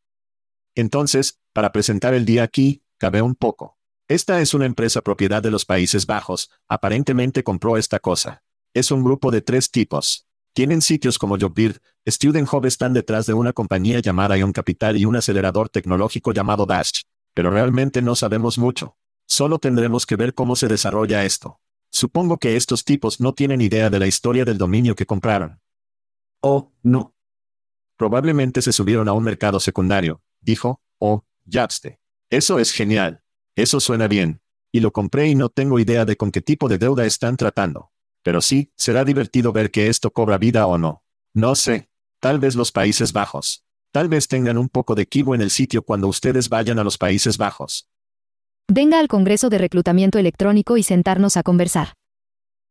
Entonces, 0.78 1.40
para 1.54 1.72
presentar 1.72 2.14
el 2.14 2.24
día 2.24 2.44
aquí, 2.44 2.84
cabe 3.00 3.24
un 3.24 3.34
poco. 3.34 3.80
Esta 4.08 4.42
es 4.42 4.54
una 4.54 4.68
empresa 4.68 5.02
propiedad 5.02 5.42
de 5.42 5.50
los 5.50 5.66
Países 5.66 6.06
Bajos, 6.06 6.52
aparentemente 6.68 7.44
compró 7.44 7.78
esta 7.78 8.00
cosa. 8.00 8.44
Es 8.76 8.92
un 8.92 9.04
grupo 9.04 9.32
de 9.32 9.42
tres 9.42 9.72
tipos. 9.72 10.28
Tienen 10.54 10.84
sitios 10.84 11.18
como 11.18 11.36
Jobbird, 11.40 11.78
Student 12.06 12.48
Hub 12.54 12.68
están 12.68 12.94
detrás 12.94 13.26
de 13.26 13.34
una 13.34 13.54
compañía 13.54 14.02
llamada 14.02 14.38
Ion 14.38 14.54
Capital 14.54 14.98
y 14.98 15.06
un 15.06 15.16
acelerador 15.16 15.70
tecnológico 15.70 16.32
llamado 16.32 16.68
Dash. 16.68 17.02
Pero 17.34 17.50
realmente 17.50 18.04
no 18.04 18.16
sabemos 18.16 18.60
mucho. 18.60 18.98
Solo 19.26 19.58
tendremos 19.58 20.06
que 20.06 20.16
ver 20.16 20.36
cómo 20.36 20.56
se 20.56 20.68
desarrolla 20.68 21.26
esto. 21.26 21.60
Supongo 21.90 22.38
que 22.38 22.56
estos 22.56 22.86
tipos 22.86 23.20
no 23.20 23.34
tienen 23.34 23.62
idea 23.62 23.90
de 23.90 23.98
la 23.98 24.06
historia 24.06 24.46
del 24.46 24.60
dominio 24.60 24.94
que 24.94 25.08
compraron. 25.08 25.60
Oh, 26.40 26.72
no. 26.84 27.16
Probablemente 27.98 28.62
se 28.62 28.72
subieron 28.72 29.08
a 29.08 29.14
un 29.14 29.24
mercado 29.24 29.60
secundario, 29.60 30.22
dijo, 30.42 30.82
oh, 31.00 31.26
Yapste. 31.46 32.00
Eso 32.30 32.60
es 32.60 32.72
genial. 32.72 33.24
Eso 33.56 33.80
suena 33.80 34.08
bien. 34.08 34.42
Y 34.72 34.82
lo 34.82 34.92
compré 34.92 35.28
y 35.28 35.36
no 35.36 35.50
tengo 35.50 35.80
idea 35.80 36.06
de 36.06 36.18
con 36.18 36.32
qué 36.32 36.42
tipo 36.42 36.68
de 36.68 36.78
deuda 36.78 37.06
están 37.06 37.38
tratando. 37.38 37.92
Pero 38.22 38.42
sí, 38.42 38.72
será 38.76 39.06
divertido 39.06 39.54
ver 39.54 39.72
que 39.72 39.88
esto 39.88 40.12
cobra 40.12 40.38
vida 40.38 40.68
o 40.68 40.78
no. 40.78 41.04
No 41.34 41.56
sé. 41.56 41.90
Tal 42.20 42.40
vez 42.40 42.56
los 42.56 42.72
Países 42.72 43.14
Bajos. 43.14 43.64
Tal 43.92 44.10
vez 44.10 44.28
tengan 44.28 44.58
un 44.58 44.70
poco 44.70 44.96
de 44.96 45.06
kibo 45.08 45.34
en 45.34 45.42
el 45.42 45.50
sitio 45.50 45.82
cuando 45.82 46.08
ustedes 46.08 46.50
vayan 46.50 46.80
a 46.80 46.84
los 46.84 46.98
Países 46.98 47.38
Bajos. 47.38 47.90
Venga 48.68 49.00
al 49.00 49.08
Congreso 49.08 49.50
de 49.50 49.58
Reclutamiento 49.60 50.20
Electrónico 50.20 50.76
y 50.76 50.84
sentarnos 50.84 51.38
a 51.38 51.44
conversar. 51.44 51.94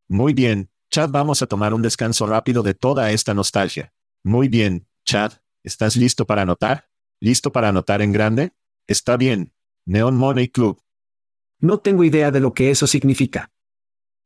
Muy 0.09 0.35
bien, 0.35 0.71
Chad, 0.91 1.11
vamos 1.11 1.43
a 1.43 1.47
tomar 1.47 1.73
un 1.75 1.83
descanso 1.83 2.27
rápido 2.27 2.63
de 2.63 2.75
toda 2.75 3.11
esta 3.13 3.35
nostalgia. 3.35 3.93
Muy 4.23 4.49
bien, 4.49 4.87
Chad, 5.05 5.33
¿estás 5.65 5.97
listo 5.97 6.27
para 6.27 6.43
anotar? 6.43 6.89
¿Listo 7.21 7.51
para 7.53 7.69
anotar 7.69 8.03
en 8.03 8.13
grande? 8.13 8.53
Está 8.87 9.17
bien. 9.17 9.53
Neon 9.87 10.17
Money 10.17 10.49
Club. 10.49 10.81
No 11.61 11.79
tengo 11.79 12.05
idea 12.05 12.31
de 12.31 12.41
lo 12.41 12.53
que 12.53 12.71
eso 12.71 12.87
significa. 12.87 13.51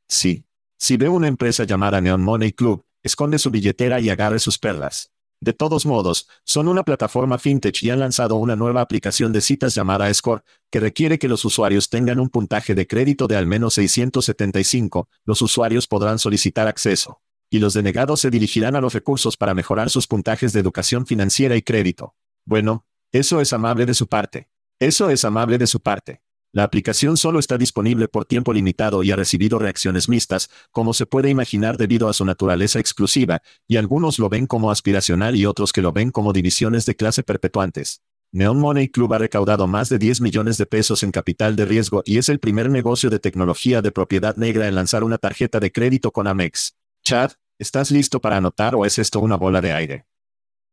Sí. 0.09 0.45
Si 0.76 0.97
ve 0.97 1.09
una 1.09 1.28
empresa 1.28 1.64
llamada 1.64 2.01
Neon 2.01 2.22
Money 2.22 2.53
Club, 2.53 2.84
esconde 3.03 3.38
su 3.38 3.51
billetera 3.51 4.01
y 4.01 4.11
agarre 4.11 4.38
sus 4.38 4.59
perlas. 4.59 5.12
De 5.43 5.53
todos 5.53 5.86
modos, 5.86 6.28
son 6.45 6.68
una 6.68 6.82
plataforma 6.82 7.38
fintech 7.38 7.82
y 7.82 7.91
han 7.91 8.01
lanzado 8.01 8.36
una 8.36 8.57
nueva 8.57 8.82
aplicación 8.82 9.32
de 9.32 9.41
citas 9.41 9.74
llamada 9.74 10.12
Score, 10.12 10.43
que 10.70 10.80
requiere 10.80 11.18
que 11.18 11.28
los 11.28 11.45
usuarios 11.45 11.88
tengan 11.88 12.20
un 12.20 12.28
puntaje 12.28 12.74
de 12.74 12.86
crédito 12.86 13.26
de 13.26 13.36
al 13.36 13.47
menos 13.47 13.74
675, 13.74 15.09
los 15.24 15.41
usuarios 15.41 15.86
podrán 15.86 16.18
solicitar 16.18 16.66
acceso. 16.66 17.22
Y 17.49 17.59
los 17.59 17.72
denegados 17.72 18.20
se 18.20 18.30
dirigirán 18.30 18.76
a 18.76 18.80
los 18.80 18.93
recursos 18.93 19.36
para 19.36 19.55
mejorar 19.55 19.88
sus 19.88 20.07
puntajes 20.07 20.53
de 20.53 20.61
educación 20.61 21.07
financiera 21.07 21.57
y 21.57 21.62
crédito. 21.62 22.14
Bueno, 22.51 22.84
eso 23.12 23.40
es 23.40 23.53
amable 23.53 23.86
de 23.86 23.94
su 23.94 24.09
parte. 24.09 24.48
Eso 24.80 25.09
es 25.09 25.24
amable 25.24 25.57
de 25.57 25.68
su 25.68 25.78
parte. 25.78 26.20
La 26.51 26.64
aplicación 26.64 27.16
solo 27.16 27.38
está 27.38 27.57
disponible 27.57 28.09
por 28.09 28.24
tiempo 28.24 28.53
limitado 28.53 29.05
y 29.05 29.12
ha 29.12 29.14
recibido 29.14 29.61
reacciones 29.61 30.09
mixtas, 30.09 30.51
como 30.72 30.92
se 30.92 31.07
puede 31.07 31.30
imaginar 31.30 31.76
debido 31.76 32.09
a 32.09 32.12
su 32.12 32.24
naturaleza 32.24 32.80
exclusiva, 32.80 33.40
y 33.68 33.76
algunos 33.76 34.18
lo 34.18 34.28
ven 34.28 34.48
como 34.48 34.72
aspiracional 34.72 35.36
y 35.36 35.46
otros 35.46 35.72
que 35.72 35.80
lo 35.80 35.92
ven 35.92 36.11
como 36.11 36.32
divisiones 36.32 36.86
de 36.86 36.96
clase 36.96 37.22
perpetuantes. 37.22 38.03
Neon 38.32 38.59
Money 38.59 38.88
Club 38.88 39.14
ha 39.14 39.18
recaudado 39.18 39.68
más 39.68 39.88
de 39.88 40.01
10 40.01 40.20
millones 40.20 40.59
de 40.59 40.66
pesos 40.66 41.05
en 41.05 41.12
capital 41.12 41.55
de 41.55 41.66
riesgo 41.66 42.03
y 42.05 42.18
es 42.18 42.28
el 42.28 42.40
primer 42.40 42.68
negocio 42.68 43.11
de 43.11 43.20
tecnología 43.20 43.80
de 43.80 43.92
propiedad 43.92 44.34
negra 44.34 44.66
en 44.66 44.74
lanzar 44.74 45.05
una 45.05 45.18
tarjeta 45.18 45.61
de 45.61 45.70
crédito 45.70 46.11
con 46.11 46.26
Amex. 46.26 46.74
Chad, 47.05 47.30
¿estás 47.61 47.92
listo 47.92 48.20
para 48.20 48.38
anotar 48.38 48.74
o 48.74 48.84
es 48.84 48.98
esto 48.98 49.20
una 49.20 49.36
bola 49.36 49.61
de 49.61 49.72
aire? 49.72 50.07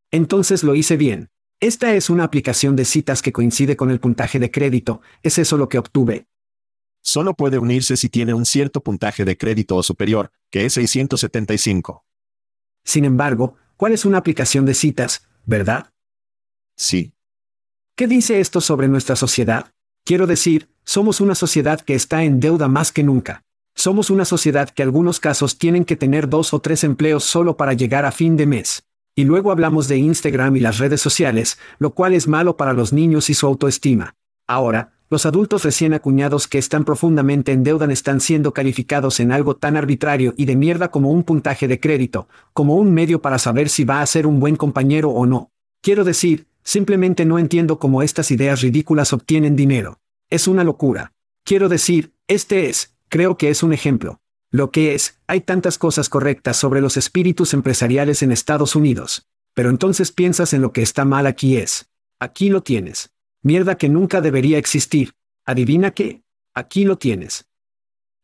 Entonces 0.10 0.64
lo 0.64 0.74
hice 0.74 0.98
bien. 0.98 1.30
Esta 1.60 1.96
es 1.96 2.12
una 2.12 2.24
aplicación 2.24 2.76
de 2.76 2.86
citas 2.86 3.24
que 3.24 3.32
coincide 3.32 3.76
con 3.76 3.90
el 3.90 4.00
puntaje 4.00 4.38
de 4.38 4.52
crédito, 4.52 5.02
¿es 5.24 5.40
eso 5.40 5.58
lo 5.58 5.68
que 5.70 5.80
obtuve? 5.80 6.28
Solo 7.02 7.34
puede 7.34 7.58
unirse 7.58 7.98
si 7.98 8.10
tiene 8.10 8.36
un 8.36 8.46
cierto 8.46 8.82
puntaje 8.82 9.26
de 9.26 9.38
crédito 9.38 9.76
o 9.76 9.82
superior, 9.82 10.32
que 10.52 10.66
es 10.66 10.74
675. 10.74 12.06
Sin 12.84 13.06
embargo, 13.06 13.56
¿cuál 13.76 13.94
es 13.94 14.06
una 14.06 14.20
aplicación 14.20 14.68
de 14.68 14.76
citas, 14.76 15.28
verdad? 15.46 15.92
Sí. 16.76 17.14
¿Qué 17.96 18.06
dice 18.06 18.40
esto 18.40 18.62
sobre 18.62 18.88
nuestra 18.88 19.16
sociedad? 19.16 19.74
Quiero 20.04 20.28
decir, 20.28 20.70
somos 20.86 21.22
una 21.22 21.34
sociedad 21.34 21.82
que 21.82 21.96
está 21.96 22.24
en 22.24 22.40
deuda 22.40 22.68
más 22.68 22.92
que 22.92 23.02
nunca. 23.02 23.44
Somos 23.74 24.12
una 24.12 24.26
sociedad 24.26 24.70
que 24.70 24.84
algunos 24.84 25.20
casos 25.20 25.58
tienen 25.58 25.86
que 25.86 25.96
tener 25.96 26.30
dos 26.30 26.54
o 26.54 26.60
tres 26.60 26.84
empleos 26.84 27.24
solo 27.24 27.58
para 27.58 27.74
llegar 27.74 28.06
a 28.06 28.12
fin 28.12 28.38
de 28.38 28.46
mes. 28.46 28.87
Y 29.18 29.24
luego 29.24 29.52
hablamos 29.52 29.88
de 29.88 29.98
Instagram 29.98 30.58
y 30.58 30.60
las 30.60 30.78
redes 30.78 31.02
sociales, 31.02 31.58
lo 31.80 31.96
cual 31.96 32.14
es 32.14 32.28
malo 32.28 32.56
para 32.56 32.74
los 32.74 32.94
niños 32.94 33.32
y 33.32 33.34
su 33.34 33.48
autoestima. 33.48 34.14
Ahora, 34.46 34.94
los 35.10 35.26
adultos 35.26 35.64
recién 35.64 35.96
acuñados 35.96 36.48
que 36.48 36.60
están 36.60 36.86
profundamente 36.86 37.52
en 37.52 37.64
deuda 37.64 37.92
están 37.92 38.22
siendo 38.22 38.54
calificados 38.54 39.20
en 39.20 39.32
algo 39.32 39.56
tan 39.56 39.76
arbitrario 39.76 40.36
y 40.38 40.46
de 40.46 40.56
mierda 40.56 40.92
como 40.92 41.10
un 41.10 41.24
puntaje 41.24 41.68
de 41.68 41.80
crédito, 41.80 42.28
como 42.54 42.76
un 42.76 42.94
medio 42.94 43.20
para 43.20 43.40
saber 43.40 43.70
si 43.70 43.86
va 43.86 44.04
a 44.04 44.06
ser 44.06 44.28
un 44.28 44.40
buen 44.40 44.56
compañero 44.56 45.10
o 45.10 45.26
no. 45.26 45.50
Quiero 45.82 46.04
decir, 46.04 46.46
simplemente 46.62 47.26
no 47.26 47.40
entiendo 47.40 47.80
cómo 47.80 48.04
estas 48.04 48.30
ideas 48.30 48.62
ridículas 48.62 49.14
obtienen 49.14 49.56
dinero. 49.56 49.98
Es 50.30 50.48
una 50.48 50.64
locura. 50.64 51.14
Quiero 51.44 51.70
decir, 51.70 52.14
este 52.28 52.70
es, 52.70 52.96
creo 53.10 53.36
que 53.36 53.50
es 53.50 53.64
un 53.64 53.74
ejemplo. 53.74 54.20
Lo 54.50 54.72
que 54.72 54.96
es, 54.96 55.20
hay 55.28 55.42
tantas 55.42 55.78
cosas 55.78 56.10
correctas 56.10 56.58
sobre 56.58 56.82
los 56.82 56.98
espíritus 56.98 57.54
empresariales 57.54 58.24
en 58.24 58.32
Estados 58.32 58.76
Unidos. 58.76 59.28
Pero 59.54 59.70
entonces 59.70 60.12
piensas 60.12 60.54
en 60.54 60.62
lo 60.62 60.72
que 60.72 60.82
está 60.82 61.06
mal 61.06 61.28
aquí 61.28 61.58
es. 61.58 61.90
Aquí 62.20 62.50
lo 62.50 62.64
tienes. 62.64 63.12
Mierda 63.42 63.78
que 63.78 63.90
nunca 63.90 64.22
debería 64.22 64.58
existir. 64.58 65.14
¿Adivina 65.46 65.92
qué? 65.92 66.24
Aquí 66.54 66.86
lo 66.86 66.98
tienes. 66.98 67.48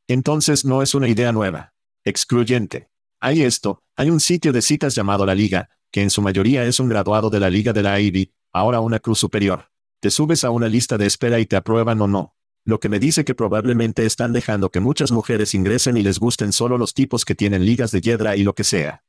Entonces 0.07 0.65
no 0.65 0.82
es 0.82 0.95
una 0.95 1.07
idea 1.07 1.32
nueva. 1.32 1.74
Excluyente. 2.03 2.89
Hay 3.19 3.43
esto, 3.43 3.84
hay 3.95 4.09
un 4.09 4.19
sitio 4.19 4.51
de 4.51 4.61
citas 4.61 4.95
llamado 4.95 5.26
La 5.26 5.36
Liga, 5.36 5.69
que 5.91 6.01
en 6.01 6.09
su 6.09 6.21
mayoría 6.21 6.65
es 6.65 6.80
un 6.80 6.89
graduado 6.89 7.30
de 7.30 7.39
la 7.39 7.49
Liga 7.49 7.71
de 7.71 7.84
la 7.84 7.99
Ivy, 7.99 8.34
Ahora 8.55 8.82
una 8.82 8.99
cruz 8.99 9.17
superior. 9.17 9.71
Te 9.99 10.11
subes 10.11 10.43
a 10.43 10.51
una 10.51 10.69
lista 10.69 10.95
de 10.99 11.07
espera 11.07 11.39
y 11.39 11.47
te 11.47 11.55
aprueban 11.55 11.99
o 12.01 12.07
no. 12.07 12.32
Lo 12.66 12.80
que 12.80 12.88
me 12.88 12.99
dice 12.99 13.26
que 13.26 13.36
probablemente 13.36 14.05
están 14.05 14.32
dejando 14.32 14.70
que 14.72 14.80
muchas 14.80 15.11
mujeres 15.11 15.53
ingresen 15.53 15.97
y 15.97 16.03
les 16.03 16.20
gusten 16.20 16.53
solo 16.53 16.78
los 16.78 16.93
tipos 16.93 17.26
que 17.26 17.36
tienen 17.36 17.66
ligas 17.66 17.91
de 17.91 18.01
hiedra 18.01 18.38
y 18.38 18.43
lo 18.43 18.55
que 18.55 18.64
sea. 18.64 19.03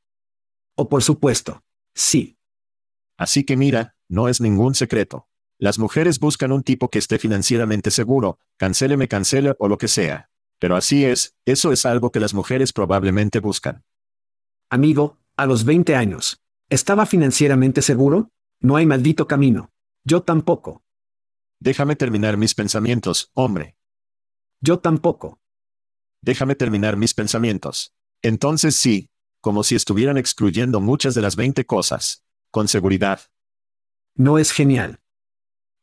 O 0.75 0.89
por 0.89 1.03
supuesto. 1.03 1.63
Sí. 1.93 2.37
Así 3.17 3.45
que 3.45 3.55
mira, 3.55 3.95
no 4.09 4.27
es 4.27 4.41
ningún 4.41 4.75
secreto. 4.75 5.29
Las 5.57 5.79
mujeres 5.79 6.19
buscan 6.19 6.51
un 6.51 6.63
tipo 6.63 6.89
que 6.89 6.99
esté 6.99 7.17
financieramente 7.17 7.91
seguro, 7.91 8.39
cancele 8.57 8.97
me 8.97 9.07
cancele 9.07 9.55
o 9.57 9.69
lo 9.69 9.77
que 9.77 9.87
sea. 9.87 10.29
Pero 10.59 10.75
así 10.75 11.05
es, 11.05 11.35
eso 11.45 11.71
es 11.71 11.85
algo 11.85 12.11
que 12.11 12.19
las 12.19 12.33
mujeres 12.33 12.73
probablemente 12.73 13.39
buscan. 13.39 13.83
Amigo, 14.69 15.17
a 15.37 15.45
los 15.45 15.63
20 15.63 15.95
años. 15.95 16.41
¿Estaba 16.69 17.05
financieramente 17.05 17.81
seguro? 17.81 18.31
No 18.59 18.75
hay 18.75 18.85
maldito 18.85 19.27
camino. 19.27 19.71
Yo 20.03 20.23
tampoco. 20.23 20.83
Déjame 21.59 21.95
terminar 21.95 22.37
mis 22.37 22.53
pensamientos, 22.53 23.31
hombre. 23.33 23.77
Yo 24.61 24.79
tampoco. 24.79 25.39
Déjame 26.21 26.55
terminar 26.55 26.97
mis 26.97 27.13
pensamientos. 27.13 27.93
Entonces 28.21 28.75
sí, 28.75 29.09
como 29.41 29.63
si 29.63 29.75
estuvieran 29.75 30.17
excluyendo 30.17 30.81
muchas 30.81 31.13
de 31.15 31.21
las 31.21 31.35
20 31.35 31.65
cosas. 31.65 32.25
Con 32.51 32.67
seguridad. 32.67 33.21
No 34.15 34.37
es 34.39 34.51
genial. 34.51 35.01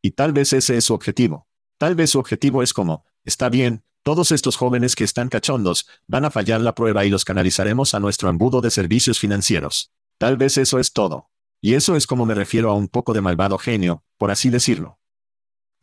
Y 0.03 0.13
tal 0.13 0.33
vez 0.33 0.53
ese 0.53 0.77
es 0.77 0.85
su 0.85 0.95
objetivo. 0.95 1.47
Tal 1.79 1.95
vez 1.95 2.11
su 2.11 2.19
objetivo 2.19 2.63
es 2.63 2.73
como, 2.73 3.05
está 3.25 3.49
bien, 3.49 3.85
todos 4.03 4.33
estos 4.33 4.57
jóvenes 4.57 4.97
que 4.97 5.05
están 5.05 5.29
cachondos, 5.29 5.87
van 6.09 6.25
a 6.25 6.31
fallar 6.31 6.61
la 6.61 6.75
prueba 6.75 7.05
y 7.05 7.11
los 7.11 7.25
canalizaremos 7.25 7.95
a 7.95 8.01
nuestro 8.01 8.29
embudo 8.29 8.61
de 8.61 8.71
servicios 8.71 9.19
financieros. 9.19 9.93
Tal 10.19 10.37
vez 10.37 10.59
eso 10.59 10.79
es 10.79 10.93
todo. 10.93 11.31
Y 11.61 11.75
eso 11.75 11.95
es 11.95 12.09
como 12.09 12.27
me 12.27 12.35
refiero 12.35 12.71
a 12.71 12.75
un 12.75 12.89
poco 12.89 13.13
de 13.13 13.21
malvado 13.21 13.59
genio, 13.59 14.03
por 14.19 14.33
así 14.33 14.51
decirlo. 14.51 14.99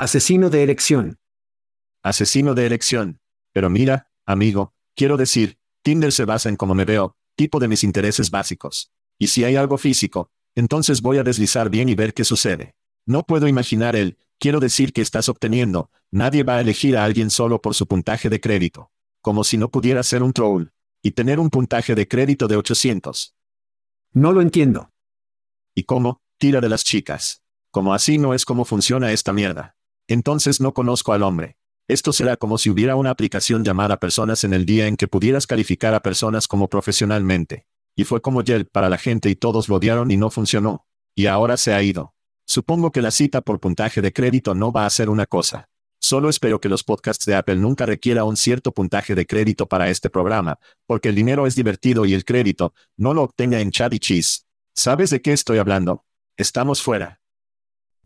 Asesino 0.02 0.50
de 0.50 0.64
elección. 0.64 1.20
Asesino 2.04 2.56
de 2.56 2.66
elección. 2.66 3.20
Pero 3.52 3.70
mira, 3.70 4.10
amigo, 4.26 4.74
quiero 4.95 5.18
decir, 5.18 5.60
Tinder 5.82 6.14
se 6.14 6.24
basa 6.24 6.47
en 6.47 6.56
cómo 6.56 6.74
me 6.74 6.86
veo, 6.86 7.18
tipo 7.36 7.60
de 7.60 7.68
mis 7.68 7.84
intereses 7.84 8.32
básicos. 8.32 8.93
Y 9.18 9.28
si 9.28 9.43
hay 9.43 9.58
algo 9.58 9.78
físico, 9.78 10.32
entonces 10.56 11.02
voy 11.02 11.18
a 11.18 11.24
deslizar 11.24 11.70
bien 11.70 11.89
y 11.89 11.95
ver 11.95 12.14
qué 12.14 12.24
sucede. 12.24 12.76
No 13.06 13.24
puedo 13.24 13.50
imaginar 13.50 13.97
el, 13.97 14.18
quiero 14.38 14.62
decir 14.62 14.93
que 14.93 15.02
estás 15.02 15.28
obteniendo, 15.28 15.91
nadie 16.12 16.43
va 16.43 16.56
a 16.56 16.62
elegir 16.62 16.95
a 16.95 17.04
alguien 17.04 17.30
solo 17.30 17.62
por 17.62 17.76
su 17.76 17.86
puntaje 17.86 18.30
de 18.30 18.39
crédito. 18.39 18.91
Como 19.20 19.43
si 19.43 19.58
no 19.58 19.70
pudiera 19.70 20.02
ser 20.04 20.24
un 20.24 20.32
troll. 20.32 20.68
Y 21.04 21.12
tener 21.12 21.41
un 21.41 21.50
puntaje 21.50 21.93
de 21.93 22.08
crédito 22.08 22.47
de 22.47 22.56
800. 22.56 23.36
No 24.14 24.32
lo 24.32 24.41
entiendo. 24.41 24.93
¿Y 25.76 25.84
cómo? 25.84 26.22
Tira 26.38 26.62
de 26.62 26.70
las 26.70 26.86
chicas. 26.86 27.43
Como 27.70 27.93
así 27.93 28.18
no 28.18 28.34
es 28.34 28.45
como 28.45 28.64
funciona 28.64 29.12
esta 29.12 29.34
mierda. 29.34 29.76
Entonces 30.10 30.60
no 30.60 30.74
conozco 30.74 31.14
al 31.14 31.22
hombre. 31.22 31.55
Esto 31.88 32.12
será 32.14 32.36
como 32.36 32.57
si 32.57 32.72
hubiera 32.72 32.95
una 32.95 33.12
aplicación 33.12 33.64
llamada 33.64 33.99
personas 33.99 34.43
en 34.43 34.55
el 34.55 34.66
día 34.66 34.88
en 34.88 34.97
que 34.97 35.07
pudieras 35.07 35.45
calificar 35.45 35.93
a 35.93 36.01
personas 36.01 36.47
como 36.47 36.68
profesionalmente. 36.68 37.68
Y 37.95 38.05
fue 38.05 38.20
como 38.20 38.41
Yelp 38.41 38.72
para 38.72 38.89
la 38.89 38.97
gente 38.97 39.30
y 39.30 39.36
todos 39.36 39.70
lo 39.70 39.76
odiaron 39.76 40.10
y 40.10 40.18
no 40.18 40.32
funcionó. 40.32 40.88
Y 41.14 41.28
ahora 41.28 41.57
se 41.57 41.74
ha 41.76 41.84
ido. 41.84 42.16
Supongo 42.47 42.91
que 42.91 43.03
la 43.03 43.12
cita 43.12 43.41
por 43.41 43.60
puntaje 43.60 44.01
de 44.01 44.12
crédito 44.12 44.55
no 44.55 44.72
va 44.72 44.88
a 44.88 44.89
ser 44.89 45.12
una 45.12 45.28
cosa. 45.28 45.70
Solo 45.99 46.30
espero 46.30 46.60
que 46.60 46.70
los 46.70 46.84
podcasts 46.84 47.28
de 47.28 47.36
Apple 47.36 47.57
nunca 47.57 47.86
requiera 47.86 48.24
un 48.24 48.36
cierto 48.36 48.72
puntaje 48.72 49.14
de 49.14 49.28
crédito 49.28 49.68
para 49.68 49.91
este 49.91 50.10
programa, 50.10 50.57
porque 50.88 51.10
el 51.10 51.16
dinero 51.16 51.45
es 51.45 51.55
divertido 51.55 52.05
y 52.05 52.16
el 52.16 52.26
crédito, 52.26 52.74
no 52.97 53.14
lo 53.14 53.22
obtenga 53.22 53.60
en 53.60 53.70
chat 53.70 53.93
y 53.93 53.99
cheese. 53.99 54.47
¿Sabes 54.74 55.12
de 55.12 55.22
qué 55.22 55.34
estoy 55.34 55.60
hablando? 55.60 56.03
Estamos 56.36 56.82
fuera. 56.82 57.19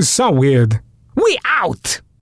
So 0.00 0.30
weird. 0.30 0.80
We 1.14 1.38
out! 1.44 2.00